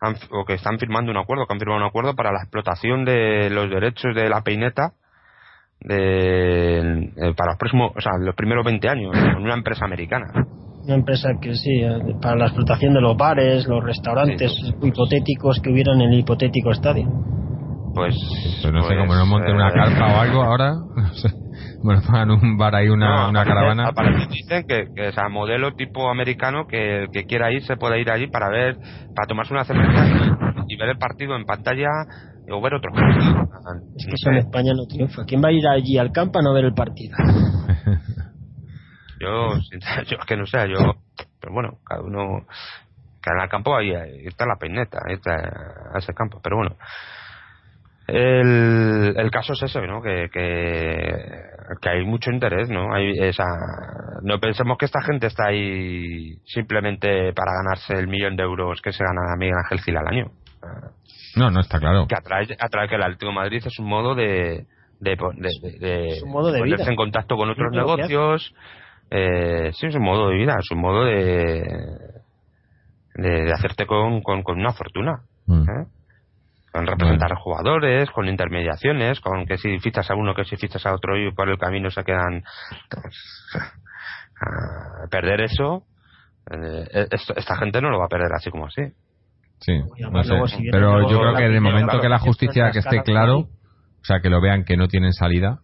[0.00, 3.04] han, o que están firmando un acuerdo, que han firmado un acuerdo para la explotación
[3.04, 4.92] de los derechos de la peineta
[5.84, 6.78] de,
[7.16, 10.26] eh, para los próximos, o sea, los primeros 20 años, con una empresa americana.
[10.84, 14.52] Una empresa que sí, eh, para la explotación de los bares, los restaurantes
[14.82, 17.08] hipotéticos que hubieran en el hipotético estadio.
[17.94, 18.16] Pues,
[18.62, 21.28] Pues no sé pues, cómo no monten una eh, carpa o algo ahora no sé.
[21.82, 25.12] bueno pongan un bar ahí una, no, una caravana al parecer dicen que, que o
[25.12, 28.78] sea, modelo tipo americano que el que quiera ir se puede ir allí para ver,
[29.14, 30.06] para tomarse una cerveza
[30.68, 31.90] y, y ver el partido en pantalla
[32.52, 32.90] o ver otro.
[33.96, 34.38] Es que eso en.
[34.38, 35.24] España no triunfa.
[35.24, 37.16] ¿Quién va a ir allí al campo a no ver el partido?
[39.20, 39.54] Yo,
[40.06, 40.78] yo es que no sé, yo,
[41.40, 42.44] pero bueno, cada uno,
[43.20, 43.92] cada campo ahí,
[44.26, 45.34] está la peineta, ahí está
[45.94, 46.76] a ese campo, pero bueno.
[48.08, 50.02] El, el caso es ese, ¿no?
[50.02, 51.14] Que, que,
[51.80, 52.92] que hay mucho interés, ¿no?
[52.92, 53.44] Hay esa,
[54.22, 58.92] no pensemos que esta gente está ahí simplemente para ganarse el millón de euros que
[58.92, 60.32] se gana Miguel Ángel Gil al año.
[61.36, 64.14] No no está claro Que atrae, atrae que el Atlético de Madrid es un modo
[64.14, 64.66] de,
[65.00, 66.90] de, de, de- de Es un modo de ponerse vida.
[66.90, 68.54] en contacto con otros negocios.
[69.10, 71.62] Eh, sí, es un modo de vida, es un modo de,
[73.14, 75.22] de, de hacerte con, con, con una fortuna.
[75.46, 75.62] Mm.
[75.62, 75.86] ¿eh?
[76.72, 80.94] Con representar jugadores, con intermediaciones, con que si fichas a uno, que si fichas a
[80.94, 82.42] otro y por el camino se quedan.
[82.88, 83.16] pues,
[84.40, 85.84] a perder eso,
[86.50, 87.06] Eh,
[87.36, 88.82] esta gente no lo va a perder así como así.
[89.62, 89.72] Sí,
[90.10, 90.34] no sé.
[90.70, 94.20] pero yo creo que en el momento que la justicia que esté claro, o sea,
[94.20, 95.60] que lo vean que no tienen salida,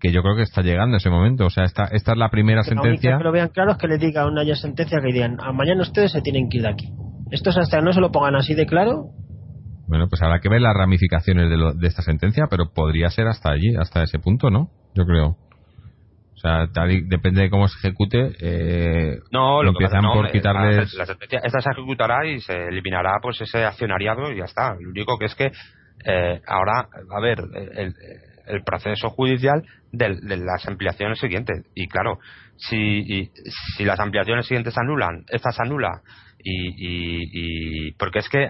[0.00, 1.46] que yo creo que está llegando ese momento.
[1.46, 3.18] O sea, esta, esta es la primera sentencia.
[3.18, 5.82] que lo vean claro es que le diga una ya sentencia que digan, a mañana
[5.82, 6.88] ustedes se tienen que ir de aquí.
[7.30, 9.10] Esto es hasta no se lo pongan así de claro.
[9.88, 13.52] Bueno, pues habrá que ver las ramificaciones de, de esta sentencia, pero podría ser hasta
[13.52, 14.70] allí, hasta ese punto, ¿no?
[14.94, 15.36] Yo creo.
[16.44, 16.66] O sea,
[17.04, 18.32] depende de cómo se ejecute.
[18.40, 20.92] Eh, no, lo empiezan por quitarles.
[20.94, 24.74] La, esta se ejecutará y se eliminará pues ese accionariado y ya está.
[24.74, 25.52] Lo único que es que
[26.04, 27.38] eh, ahora, a ver,
[27.74, 27.94] el,
[28.46, 29.62] el proceso judicial
[29.92, 31.64] de, las ampliaciones siguientes.
[31.74, 32.18] Y claro,
[32.56, 33.30] si,
[33.76, 36.02] si las ampliaciones siguientes anulan, esta se anula.
[36.44, 38.48] Y, y, porque es que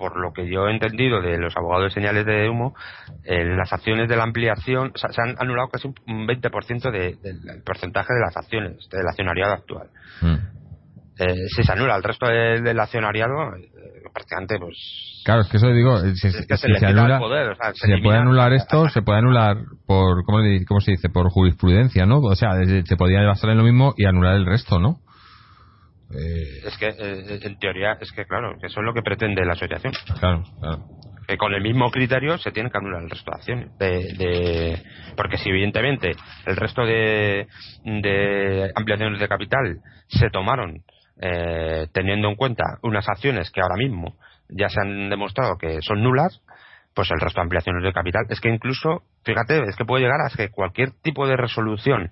[0.00, 2.74] por lo que yo he entendido de los abogados de señales de humo,
[3.22, 8.20] en las acciones de la ampliación se han anulado casi un 20% del porcentaje de
[8.20, 9.88] las acciones del accionariado actual.
[10.22, 10.34] Mm.
[11.20, 13.68] Eh, si se anula el resto del, accionariado, eh,
[14.10, 15.20] prácticamente pues.
[15.22, 17.20] Claro, es que eso digo, si, se, anula,
[17.74, 21.10] se, puede anular esto, se puede anular por, ¿cómo, ¿cómo, se dice?
[21.10, 22.20] Por jurisprudencia, ¿no?
[22.20, 25.00] O sea, se podría basar en lo mismo y anular el resto, ¿no?
[26.10, 29.44] Eh, es que, eh, en teoría, es que claro, que eso es lo que pretende
[29.44, 29.92] la asociación.
[30.18, 30.84] Claro, claro.
[31.26, 33.78] Que con el mismo criterio se tiene que anular el resto de acciones.
[33.78, 34.82] De,
[35.16, 36.12] porque si, evidentemente,
[36.46, 37.46] el resto de,
[37.84, 40.82] de ampliaciones de capital se tomaron
[41.22, 44.16] eh, teniendo en cuenta unas acciones que ahora mismo
[44.48, 46.40] ya se han demostrado que son nulas,
[46.94, 48.26] pues el resto de ampliaciones de capital.
[48.28, 52.10] Es que incluso, fíjate, es que puede llegar a que cualquier tipo de resolución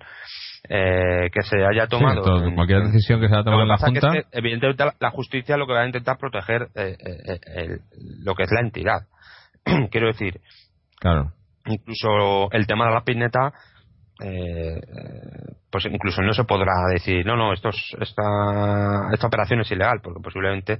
[0.67, 2.21] eh, que se haya tomado.
[2.53, 4.11] cualquier decisión que se haya tomado en la Junta.
[4.31, 7.79] evidentemente, la justicia lo que va a intentar proteger eh, eh,
[8.23, 9.07] lo que es la entidad.
[9.91, 10.39] Quiero decir,
[10.99, 11.33] claro.
[11.65, 13.53] incluso el tema de la pineta,
[15.69, 20.21] pues incluso no se podrá decir, no, no, esto esta, esta operación es ilegal, porque
[20.21, 20.79] posiblemente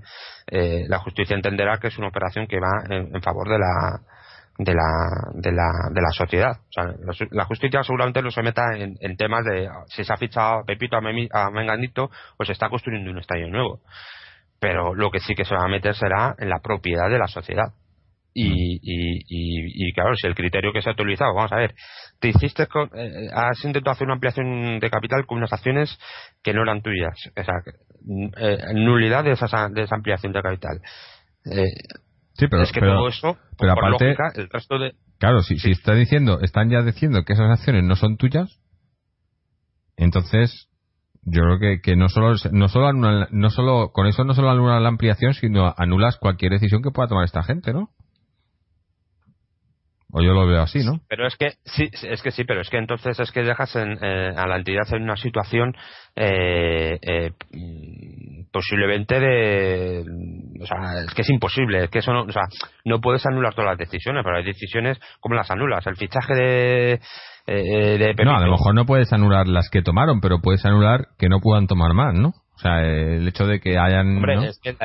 [0.51, 4.01] la justicia entenderá que es una operación que va en favor de la
[4.59, 6.51] de la, de la, de la sociedad.
[6.51, 10.59] O sea, la justicia seguramente no se meta en, temas de si se ha fichado
[10.59, 13.79] a Pepito a, Menganito, pues se está construyendo un estadio nuevo.
[14.59, 17.27] Pero lo que sí que se va a meter será en la propiedad de la
[17.27, 17.73] sociedad.
[18.33, 18.79] Y, mm.
[18.81, 21.73] y, y, claro, si el criterio que se ha utilizado, vamos a ver,
[22.19, 25.97] te hiciste con, eh, has intentado hacer una ampliación de capital con unas acciones
[26.43, 27.15] que no eran tuyas.
[27.35, 27.55] O sea,
[28.37, 30.79] eh, nulidad de esa, de esa ampliación de capital.
[31.45, 31.97] Eh,
[32.39, 34.93] Sí, pero, es que todo eso, pero aparte, el resto de...
[35.17, 38.61] Claro, si, si está diciendo, están ya diciendo que esas acciones no son tuyas,
[39.97, 40.69] entonces
[41.23, 44.79] yo creo que, que no solo no solo no solo con eso no solo anula
[44.79, 47.89] la ampliación, sino anulas cualquier decisión que pueda tomar esta gente, ¿no?
[50.11, 51.01] O yo lo veo así, ¿no?
[51.07, 54.33] Pero es que sí, es que sí, pero es que entonces es que dejas eh,
[54.35, 55.75] a la entidad en una situación
[56.15, 57.31] eh, eh,
[58.51, 60.03] posiblemente de,
[60.59, 62.43] o sea, es que es imposible, es que eso no, o sea,
[62.85, 66.99] no puedes anular todas las decisiones, pero hay decisiones como las anulas, el fichaje de
[67.45, 71.29] de No, a lo mejor no puedes anular las que tomaron, pero puedes anular que
[71.29, 72.33] no puedan tomar más, ¿no?
[72.59, 74.17] O sea, el hecho de que hayan.
[74.17, 74.75] Hombre, es que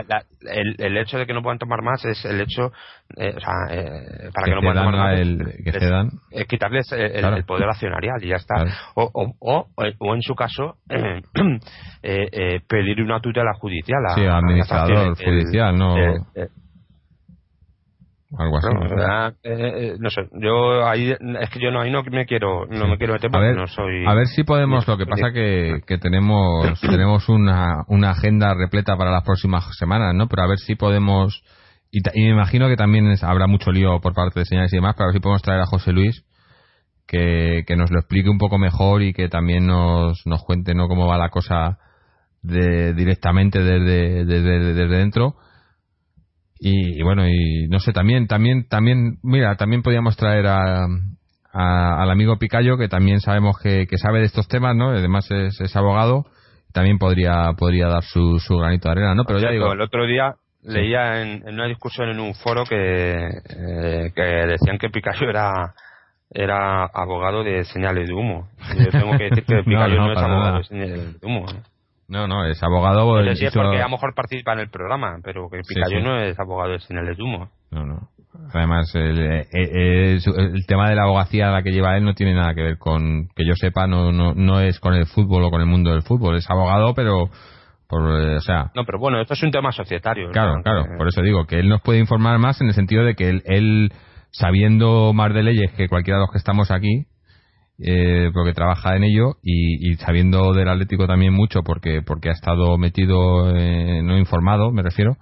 [0.42, 2.70] el, el, hecho de que no puedan tomar más es el hecho.
[3.16, 5.18] Eh, o sea, eh, para que, no puedan tomar más.
[5.18, 5.82] El, que es,
[6.30, 8.64] es quitarles el, poder accionarial y ya está.
[8.94, 9.66] O, o,
[9.98, 11.20] o, en su caso, eh,
[12.02, 14.14] eh, pedir una tutela judicial a.
[14.14, 15.96] Sí, administrador judicial, no
[18.38, 18.68] algo así.
[19.42, 22.86] Eh, eh, no, sé, yo ahí es que yo no ahí no me quiero no
[22.86, 25.98] me quiero meter porque no soy a ver si podemos lo que pasa que, que
[25.98, 30.74] tenemos tenemos una, una agenda repleta para las próximas semanas no pero a ver si
[30.74, 31.42] podemos
[31.90, 35.04] y, me imagino que también habrá mucho lío por parte de señales y demás pero
[35.04, 36.24] a ver si podemos traer a José Luis
[37.06, 40.88] que, que nos lo explique un poco mejor y que también nos, nos cuente no
[40.88, 41.78] cómo va la cosa
[42.42, 45.36] de, directamente desde, desde, desde dentro
[46.58, 50.86] y, bueno, y no sé, también, también, también, mira, también podíamos traer a,
[51.52, 54.90] al amigo Picayo, que también sabemos que, sabe de estos temas, ¿no?
[54.90, 56.24] Además es, abogado,
[56.72, 59.24] también podría, podría dar su, su granito de arena, ¿no?
[59.24, 59.72] Pero ya digo.
[59.72, 64.90] El otro día leía en, una discusión en un foro que, eh, que decían que
[64.90, 65.74] Picayo era
[66.34, 68.48] era abogado de señales de humo.
[68.76, 71.46] yo tengo que decir que Picayo no, es abogado de señales de humo.
[72.08, 73.22] No, no, es abogado.
[73.22, 76.18] No sé es porque a lo mejor participa en el programa, pero que Picayo no
[76.18, 77.50] es abogado de señales de humo.
[77.70, 78.08] No, no.
[78.52, 82.54] Además, el, el, tema de la abogacía a la que lleva él no tiene nada
[82.54, 85.60] que ver con, que yo sepa, no, no, no es con el fútbol o con
[85.60, 86.36] el mundo del fútbol.
[86.36, 87.30] Es abogado, pero
[87.88, 88.70] por, eh, o sea.
[88.74, 90.30] No, pero bueno, esto es un tema societario.
[90.30, 90.84] Claro, claro.
[90.98, 93.42] Por eso digo que él nos puede informar más en el sentido de que él,
[93.46, 93.92] él
[94.30, 97.06] sabiendo más de leyes que cualquiera de los que estamos aquí,
[97.78, 102.78] eh, porque trabaja en ello y, sabiendo del Atlético también mucho porque porque ha estado
[102.78, 105.16] metido eh, no informado me refiero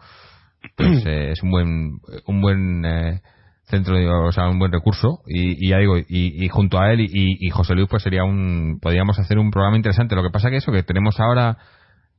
[0.77, 3.21] pues eh, es un buen un buen eh,
[3.65, 3.97] centro
[4.27, 7.89] o sea un buen recurso y, ya digo y, junto a él y, José Luis
[7.89, 10.15] pues sería un podríamos hacer un programa interesante.
[10.15, 11.57] Lo que pasa que eso que tenemos ahora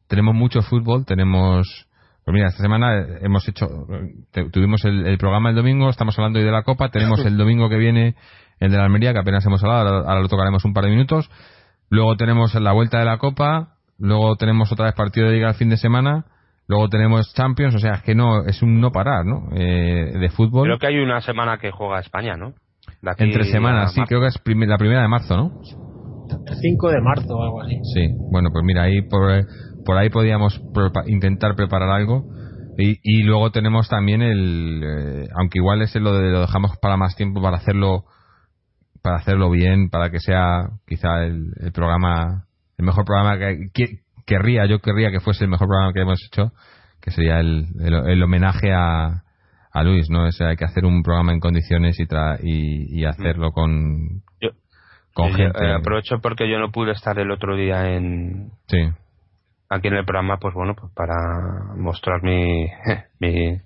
[0.07, 1.87] tenemos mucho fútbol tenemos
[2.25, 3.67] pues mira, esta semana hemos hecho,
[4.53, 7.75] tuvimos el, programa el domingo, estamos hablando hoy de la Copa, tenemos el domingo que
[7.75, 8.15] viene
[8.63, 11.29] el de la Almería, que apenas hemos hablado, ahora, lo tocaremos un par de minutos.
[11.89, 15.55] Luego tenemos la vuelta de la Copa, luego tenemos otra vez partido de Liga el
[15.55, 16.25] fin de semana,
[16.67, 19.49] luego tenemos Champions, o sea, es que no, es un no parar, ¿no?
[19.55, 20.67] Eh, de fútbol.
[20.67, 22.53] Creo que hay una semana que juega España, ¿no?
[23.17, 25.51] Entre semanas, sí, creo que es la primera de marzo, ¿no?
[26.47, 27.77] El 5 de marzo o algo así.
[27.93, 29.45] Sí, bueno, pues mira, ahí por
[29.85, 30.61] por ahí podíamos
[31.07, 32.23] intentar preparar algo.
[32.77, 37.15] Y, y, luego tenemos también el, eh, aunque igual ese lo, lo dejamos para más
[37.15, 38.05] tiempo para hacerlo,
[39.03, 42.45] para hacerlo bien, para que sea quizá el, programa,
[42.77, 46.53] el mejor programa que, querría, yo querría que fuese el mejor programa que hemos hecho,
[47.01, 49.23] que sería el, el, homenaje a,
[49.71, 50.25] a Luis, ¿no?
[50.25, 52.03] O sea, hay que hacer un programa en condiciones y,
[52.43, 54.23] y, y hacerlo con,
[55.13, 55.63] con gente.
[55.63, 58.89] Eh, aprovecho porque yo no pude estar el otro día en, sí
[59.73, 61.15] aquí en el programa, pues bueno, pues para
[61.75, 62.67] mostrar mi,
[63.19, 63.57] mi,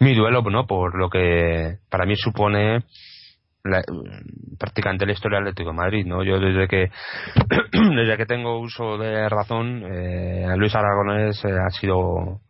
[0.00, 0.66] mi duelo, ¿no?
[0.66, 2.84] Por lo que para mí supone
[3.68, 3.82] la,
[4.58, 6.22] prácticamente la historia del Atlético de Madrid, ¿no?
[6.24, 6.90] Yo desde que
[7.72, 12.40] desde que tengo uso de razón, eh, Luis Aragonés eh, ha sido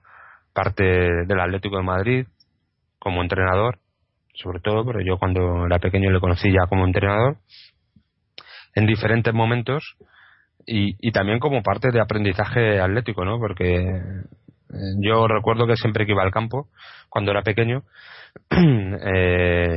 [0.52, 2.26] parte del Atlético de Madrid
[2.98, 3.78] como entrenador,
[4.34, 7.36] sobre todo, pero yo cuando era pequeño le conocí ya como entrenador
[8.74, 9.96] en diferentes momentos
[10.66, 13.38] y, también como parte de aprendizaje atlético, ¿no?
[13.38, 16.68] Porque eh, yo recuerdo que siempre que iba al campo,
[17.08, 17.84] cuando era pequeño,
[18.50, 19.76] eh,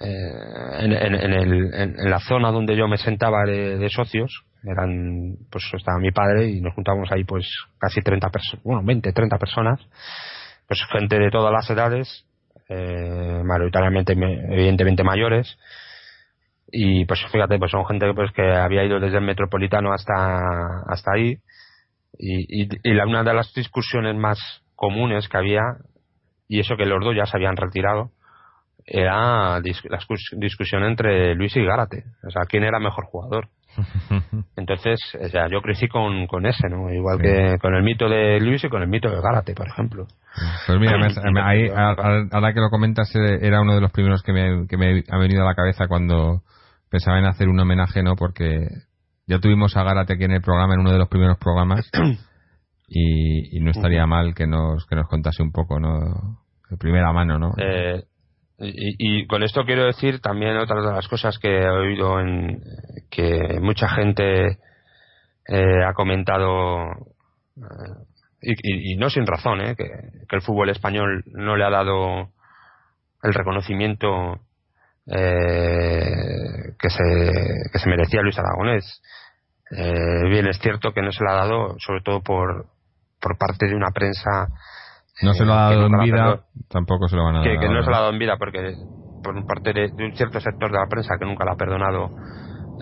[0.00, 0.32] eh,
[0.80, 6.48] en, en, la zona donde yo me sentaba de, socios, eran, pues estaba mi padre
[6.48, 7.46] y nos juntábamos ahí pues
[7.78, 9.80] casi 30 personas, bueno, 20, 30 personas,
[10.66, 12.26] pues gente de todas las edades,
[12.68, 15.58] eh, mayoritariamente, evidentemente mayores,
[16.72, 21.12] y pues fíjate pues son gente pues que había ido desde el metropolitano hasta hasta
[21.14, 21.38] ahí.
[22.18, 24.38] Y, y, la, una de las discusiones más
[24.76, 25.62] comunes que había
[26.50, 28.10] y eso que los dos ya se habían retirado
[28.84, 29.98] era la
[30.36, 32.02] discusión entre Luis y Gárate.
[32.26, 33.48] O sea quién era mejor jugador
[34.56, 38.40] entonces o sea, yo crecí con, con ese no igual que con el mito de
[38.40, 40.06] Luis y con el mito de Gárate por ejemplo.
[40.66, 40.96] Pues mira
[41.44, 45.04] ahí, ahora que lo comentas eh, era uno de los primeros que me, que me
[45.08, 46.42] ha venido a la cabeza cuando
[46.90, 48.16] pensaba en hacer un homenaje, ¿no?
[48.16, 48.66] Porque
[49.28, 51.88] ya tuvimos a Gárate aquí en el programa, en uno de los primeros programas,
[52.92, 56.40] y, no estaría mal que nos, que nos contase un poco, ¿no?
[56.68, 57.52] De primera mano, ¿no?
[57.56, 58.02] Eh,
[58.58, 62.60] y, con esto quiero decir también otra de las cosas que he oído en
[63.10, 64.58] que mucha gente
[65.48, 66.90] eh, ha comentado
[67.56, 69.74] eh, y, no sin razón, ¿eh?
[69.76, 69.84] que,
[70.28, 72.30] que el fútbol español no le ha dado
[73.22, 74.40] el reconocimiento
[75.06, 79.02] eh, que, se, que se merecía Luis Aragonés.
[79.70, 82.66] Eh, bien, es cierto que no se lo ha dado, sobre todo por,
[83.20, 84.48] por parte de una prensa.
[85.22, 87.58] No se lo ha dado en vida, tampoco se lo van a dar.
[87.58, 88.74] Que, no se lo ha dado en vida, porque
[89.22, 92.10] por parte de, un cierto sector de la prensa que nunca la ha perdonado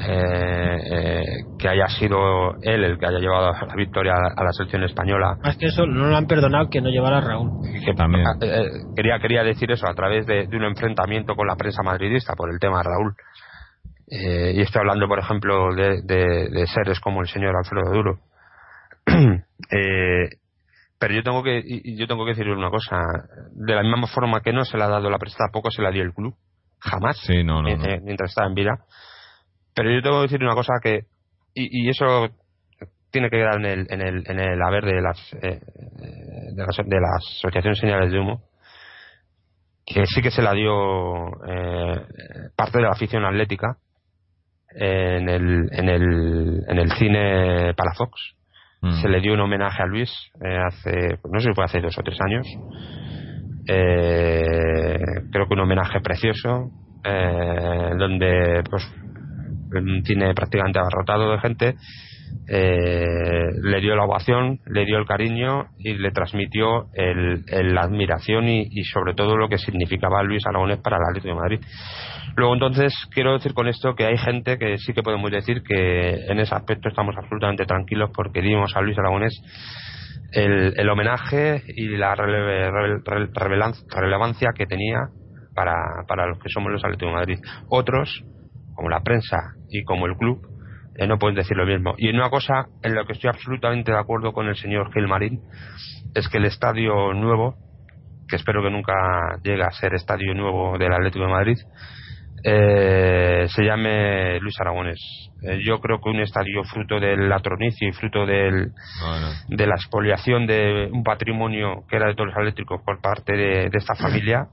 [0.00, 1.24] eh, eh,
[1.58, 5.36] que haya sido él el que haya llevado la victoria a la selección española.
[5.42, 7.50] Más que eso, no lo han perdonado que no llevara a Raúl.
[7.96, 8.24] También.
[8.40, 12.34] Eh, eh, quería, quería decir eso a través de, un enfrentamiento con la prensa madridista
[12.34, 13.14] por el tema de Raúl.
[14.06, 18.18] y estoy hablando, por ejemplo, de, de, seres como el señor Alfredo Duro.
[20.98, 21.62] pero yo tengo que
[21.96, 22.96] yo tengo que decirle una cosa.
[23.52, 25.90] De la misma forma que no se le ha dado la prensa tampoco se la
[25.90, 26.34] dio el club
[26.80, 27.18] jamás.
[27.18, 28.84] Sí, no, no, mientras estaba en vida.
[29.74, 31.02] Pero yo tengo que decir una cosa que,
[31.54, 32.28] y, eso
[33.10, 35.60] tiene que quedar en el, en el, en el haber de las, eh,
[36.52, 38.42] de las, de las asociaciones señales de humo,
[39.86, 42.06] que sí que se la dio eh,
[42.56, 43.78] parte de la afición atlética
[44.70, 48.37] en el, en el, en el cine Palafox.
[48.80, 48.92] Mm.
[49.00, 50.10] Se le dio un homenaje a Luis
[50.44, 52.46] eh, hace, no sé si fue hace dos o tres años.
[53.66, 56.70] creo que un homenaje precioso,
[57.02, 58.90] donde pues
[59.72, 61.74] un cine prácticamente abarrotado de gente,
[62.50, 67.44] eh, le dio la ovación, le dio el cariño y le transmitió el,
[67.74, 71.60] la admiración y, sobre todo lo que significaba Luis Aragonés para el Atlético de Madrid.
[72.38, 76.26] Luego entonces quiero decir con esto que hay gente que sí que podemos decir que
[76.28, 79.42] en ese aspecto estamos absolutamente tranquilos porque dimos a Luis Aragonés
[80.30, 85.08] el, el homenaje y la relevancia que tenía
[85.52, 85.74] para,
[86.06, 87.38] para los que somos los Atléticos de Madrid.
[87.70, 88.22] Otros
[88.72, 90.40] como la prensa y como el club,
[90.94, 91.96] eh, no pueden decir lo mismo.
[91.98, 95.40] Y una cosa en la que estoy absolutamente de acuerdo con el señor Gilmarín
[96.14, 97.56] es que el estadio nuevo,
[98.28, 98.94] que espero que nunca
[99.42, 101.56] llegue a ser estadio nuevo del Atlético de Madrid,
[102.44, 104.98] eh, se llame Luis Aragones.
[105.42, 108.72] Eh, yo creo que un estadio fruto del latronicio y fruto del,
[109.48, 113.70] de la expoliación de un patrimonio que era de todos los eléctricos por parte de,
[113.72, 114.48] esta familia,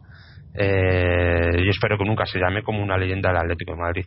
[0.53, 4.05] eh, yo espero que nunca se llame como una leyenda del Atlético de Madrid.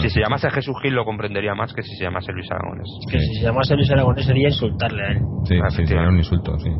[0.00, 2.88] si se llamase Jesús Gil lo comprendería más que si se llamase Luis Aragones.
[3.10, 5.18] Que si se llamase Luis Aragones sería insultarle a él.
[5.44, 6.70] Sí, sería un insulto, sí,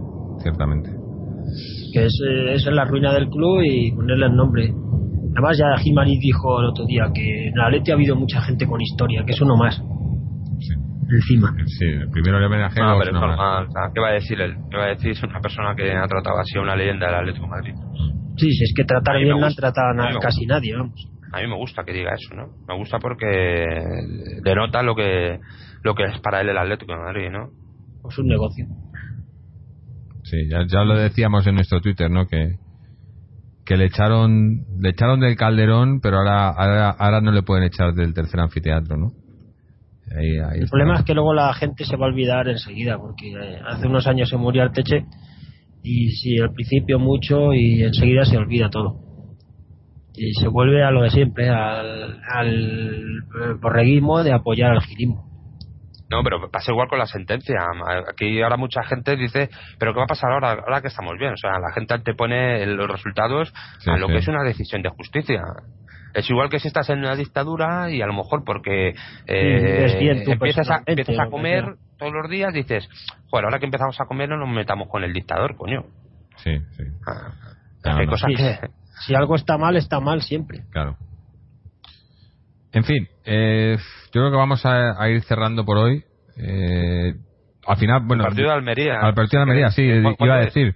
[0.42, 0.90] ciertamente.
[1.92, 4.72] Que es, eh, es la ruina del club y ponerle el nombre.
[5.35, 8.66] Además, ya Jimari dijo el otro día que en la Atleti ha habido mucha gente
[8.66, 9.82] con historia, que es uno más.
[10.61, 10.74] Sí.
[11.11, 11.55] Encima.
[11.66, 13.12] Sí, primero le homenaje no, pero
[13.93, 14.56] ¿Qué va a decir él?
[14.70, 15.11] ¿Qué va a decir?
[15.11, 17.74] Es una persona que ha tratado así a una leyenda del Atlético de Madrid.
[18.36, 21.11] Sí, si es que tratar bien no han tratado a, casi nadie, vamos.
[21.32, 22.47] A mí me gusta que diga eso, ¿no?
[22.66, 23.66] Me gusta porque
[24.43, 25.40] denota lo que
[25.82, 27.51] lo que es para él el Atlético de Madrid, ¿no?
[28.02, 28.66] Pues un negocio.
[30.23, 32.27] Sí, ya, ya lo decíamos en nuestro Twitter, ¿no?
[32.27, 32.56] Que,
[33.65, 38.15] que le echaron le echaron del Calderón, pero ahora, ahora, no le pueden echar del
[38.15, 39.12] tercer anfiteatro, ¿no?
[40.16, 43.89] el problema es que luego la gente se va a olvidar enseguida, porque eh, hace
[43.89, 45.07] unos años se murió Arteche
[45.82, 49.01] y si al principio mucho y enseguida se olvida todo.
[50.15, 53.24] Y se vuelve a lo de siempre, al, al
[53.61, 55.23] borreguismo de apoyar al girismo.
[56.10, 57.56] No, pero pasa igual con la sentencia.
[58.10, 59.48] Aquí ahora mucha gente dice,
[59.78, 61.32] pero ¿qué va a pasar ahora, ahora que estamos bien?
[61.32, 63.52] O sea, la gente te pone los resultados
[63.86, 65.43] a lo que es una decisión de justicia.
[66.12, 68.94] Es igual que si estás en una dictadura y a lo mejor porque
[69.26, 72.89] eh, empiezas, a, empiezas a comer todos los días, dices,
[73.32, 75.86] bueno, ahora que empezamos a comer no nos metamos con el dictador, coño.
[76.36, 76.85] Sí, sí.
[77.06, 78.59] Ah, hay cosas que...
[79.06, 80.62] Si algo está mal, está mal siempre.
[80.70, 80.97] Claro.
[82.72, 83.76] En fin, eh,
[84.12, 86.05] yo creo que vamos a, ir cerrando por hoy.
[86.36, 87.14] Eh,
[87.66, 88.24] al final, bueno.
[88.24, 89.01] Al partido de Almería.
[89.01, 90.74] Al partido de Almería, sí, iba a decir.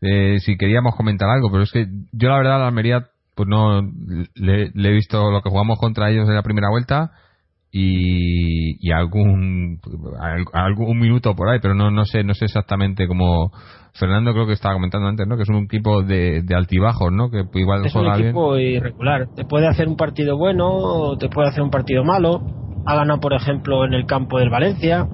[0.00, 3.82] Eh, si queríamos comentar algo, pero es que yo la verdad, la Almería, pues no.
[4.34, 7.12] Le, he visto lo que jugamos contra ellos en la primera vuelta
[7.70, 9.80] y, y algún,
[10.52, 13.52] algún minuto por ahí, pero no, no sé, no sé exactamente cómo
[13.92, 15.36] Fernando creo que estaba comentando antes, ¿no?
[15.36, 17.30] Que es un equipo de, de altibajos, ¿no?
[17.30, 19.28] Que igual es un equipo irregular.
[19.34, 22.40] Te puede hacer un partido bueno, o te puede hacer un partido malo.
[22.86, 25.06] Ha ganado, por ejemplo, en el campo del Valencia.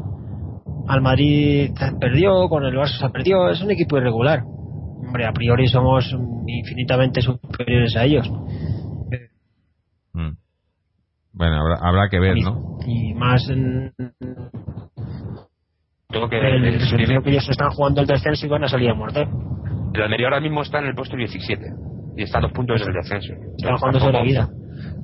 [0.86, 3.48] Al Madrid perdió, con el Barça se perdió.
[3.48, 4.42] Es un equipo irregular.
[4.44, 6.14] Hombre, a priori somos
[6.46, 8.30] infinitamente superiores a ellos.
[10.12, 10.43] Mm.
[11.34, 12.78] Bueno, habrá, habrá que ver, ¿no?
[12.86, 13.92] Y más en,
[16.14, 18.94] tengo que el, el, que ellos están jugando el descenso y van a salir a
[18.94, 19.26] morder.
[19.94, 21.60] El Almería ahora mismo está en el puesto 17
[22.16, 23.32] y está a dos puntos del descenso.
[23.58, 24.48] Están jugando sobre la vida.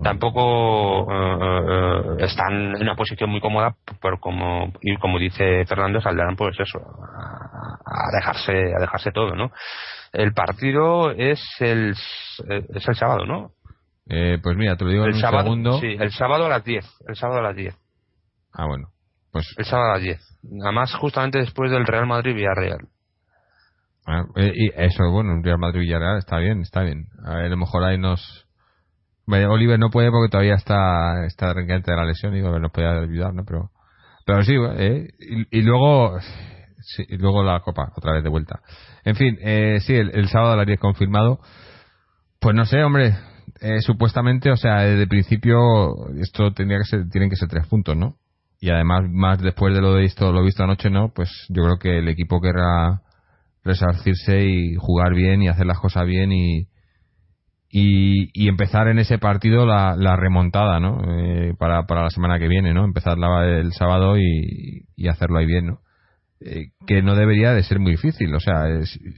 [0.04, 6.36] Tampoco uh, están en una posición muy cómoda, pero como y como dice Fernando, saldrán
[6.36, 9.50] pues eso, a, dejarse a dejarse todo, ¿no?
[10.12, 13.50] El partido es el es el sábado, ¿no?
[14.12, 15.78] Eh, pues mira, te lo digo el en un sábado, segundo.
[15.78, 16.84] Sí, el sábado a las 10.
[17.06, 17.74] El sábado a las 10.
[18.52, 18.88] Ah, bueno.
[19.30, 19.46] Pues...
[19.56, 20.20] El sábado a las 10.
[20.64, 22.88] Además, justamente después del Real Madrid-Villarreal.
[24.06, 27.06] Ah, eh, y eso, bueno, un Real Madrid-Villarreal está bien, está bien.
[27.24, 28.46] A, ver, a lo mejor ahí nos...
[29.26, 33.44] Oliver no puede porque todavía está está de la lesión y nos puede ayudar, ¿no?
[33.44, 33.70] Pero,
[34.26, 35.06] pero sí, eh,
[35.52, 36.18] y, luego
[36.80, 38.58] sí, y luego la Copa, otra vez de vuelta.
[39.04, 41.38] En fin, eh, sí, el, sábado a las 10 confirmado.
[42.40, 43.14] Pues no sé, hombre,
[43.60, 47.96] eh, supuestamente, o sea, de principio esto tendría que ser, tienen que ser tres puntos,
[47.96, 48.16] ¿no?
[48.60, 51.98] y además más después de lo visto lo visto anoche no pues yo creo que
[51.98, 53.00] el equipo querrá
[53.64, 56.68] resarcirse y jugar bien y hacer las cosas bien y
[57.72, 62.48] y, empezar en ese partido la, la remontada no eh, para, para la semana que
[62.48, 65.80] viene no empezar la, el sábado y, y hacerlo ahí bien no
[66.40, 68.64] eh, que no debería de ser muy difícil o sea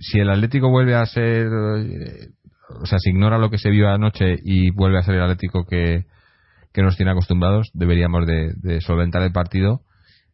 [0.00, 2.28] si el Atlético vuelve a ser eh,
[2.80, 5.64] o sea si ignora lo que se vio anoche y vuelve a ser el Atlético
[5.64, 6.06] que
[6.72, 9.82] que nos tiene acostumbrados, deberíamos de, solventar el partido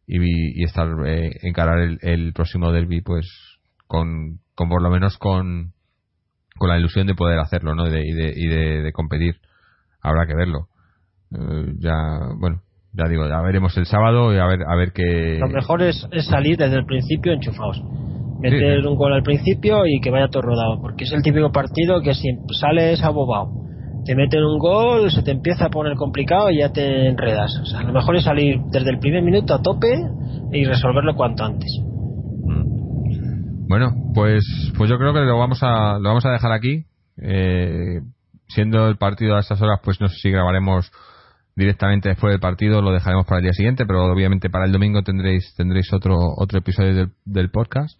[0.07, 3.27] y, estar eh, encarar el, próximo derby pues
[3.87, 5.73] con, con, por lo menos con,
[6.57, 7.87] con la ilusión de poder hacerlo ¿no?
[7.87, 9.35] y, de, y de, competir.
[10.01, 10.69] Habrá que verlo.
[11.31, 12.61] Eh, ya, bueno,
[12.93, 15.37] ya digo, ya veremos el sábado y a ver, a ver qué.
[15.39, 17.81] Lo mejor es, salir desde el principio enchufados.
[18.39, 22.01] Meter un gol al principio y que vaya todo rodado, porque es el típico partido
[22.01, 22.29] que si
[22.59, 23.59] sales abobado
[24.05, 27.51] te meten un gol, se te empieza a poner complicado y ya te enredas.
[27.61, 29.93] O sea, lo mejor es salir desde el primer minuto a tope
[30.51, 31.69] y resolverlo cuanto antes.
[33.67, 34.43] Bueno, pues
[34.75, 36.85] pues yo creo que lo vamos a lo vamos a dejar aquí.
[37.21, 37.99] Eh,
[38.47, 40.91] siendo el partido a estas horas, pues no sé si grabaremos
[41.55, 45.03] directamente después del partido lo dejaremos para el día siguiente, pero obviamente para el domingo
[45.03, 47.99] tendréis tendréis otro otro episodio del, del podcast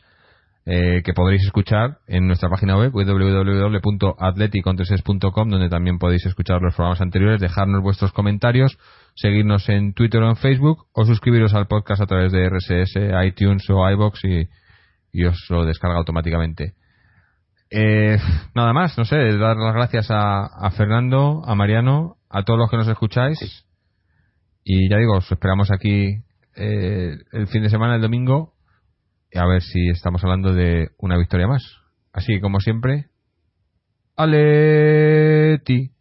[0.65, 6.99] eh, que podréis escuchar en nuestra página web www.atleticontreses.com donde también podéis escuchar los programas
[7.02, 8.77] anteriores, dejarnos vuestros comentarios,
[9.15, 13.68] seguirnos en Twitter o en Facebook o suscribiros al podcast a través de RSS, iTunes
[13.69, 14.48] o iBox y,
[15.11, 16.76] y os lo descarga automáticamente.
[17.72, 18.18] Eh,
[18.56, 22.69] nada más, no sé, dar las gracias a, a, Fernando, a Mariano, a todos los
[22.69, 23.65] que nos escucháis.
[24.64, 26.23] Y ya digo, os esperamos aquí
[26.56, 28.53] eh, el fin de semana, el domingo,
[29.34, 31.64] a ver si estamos hablando de una victoria más.
[32.11, 33.10] Así que, como siempre,
[34.15, 35.91] Aleti.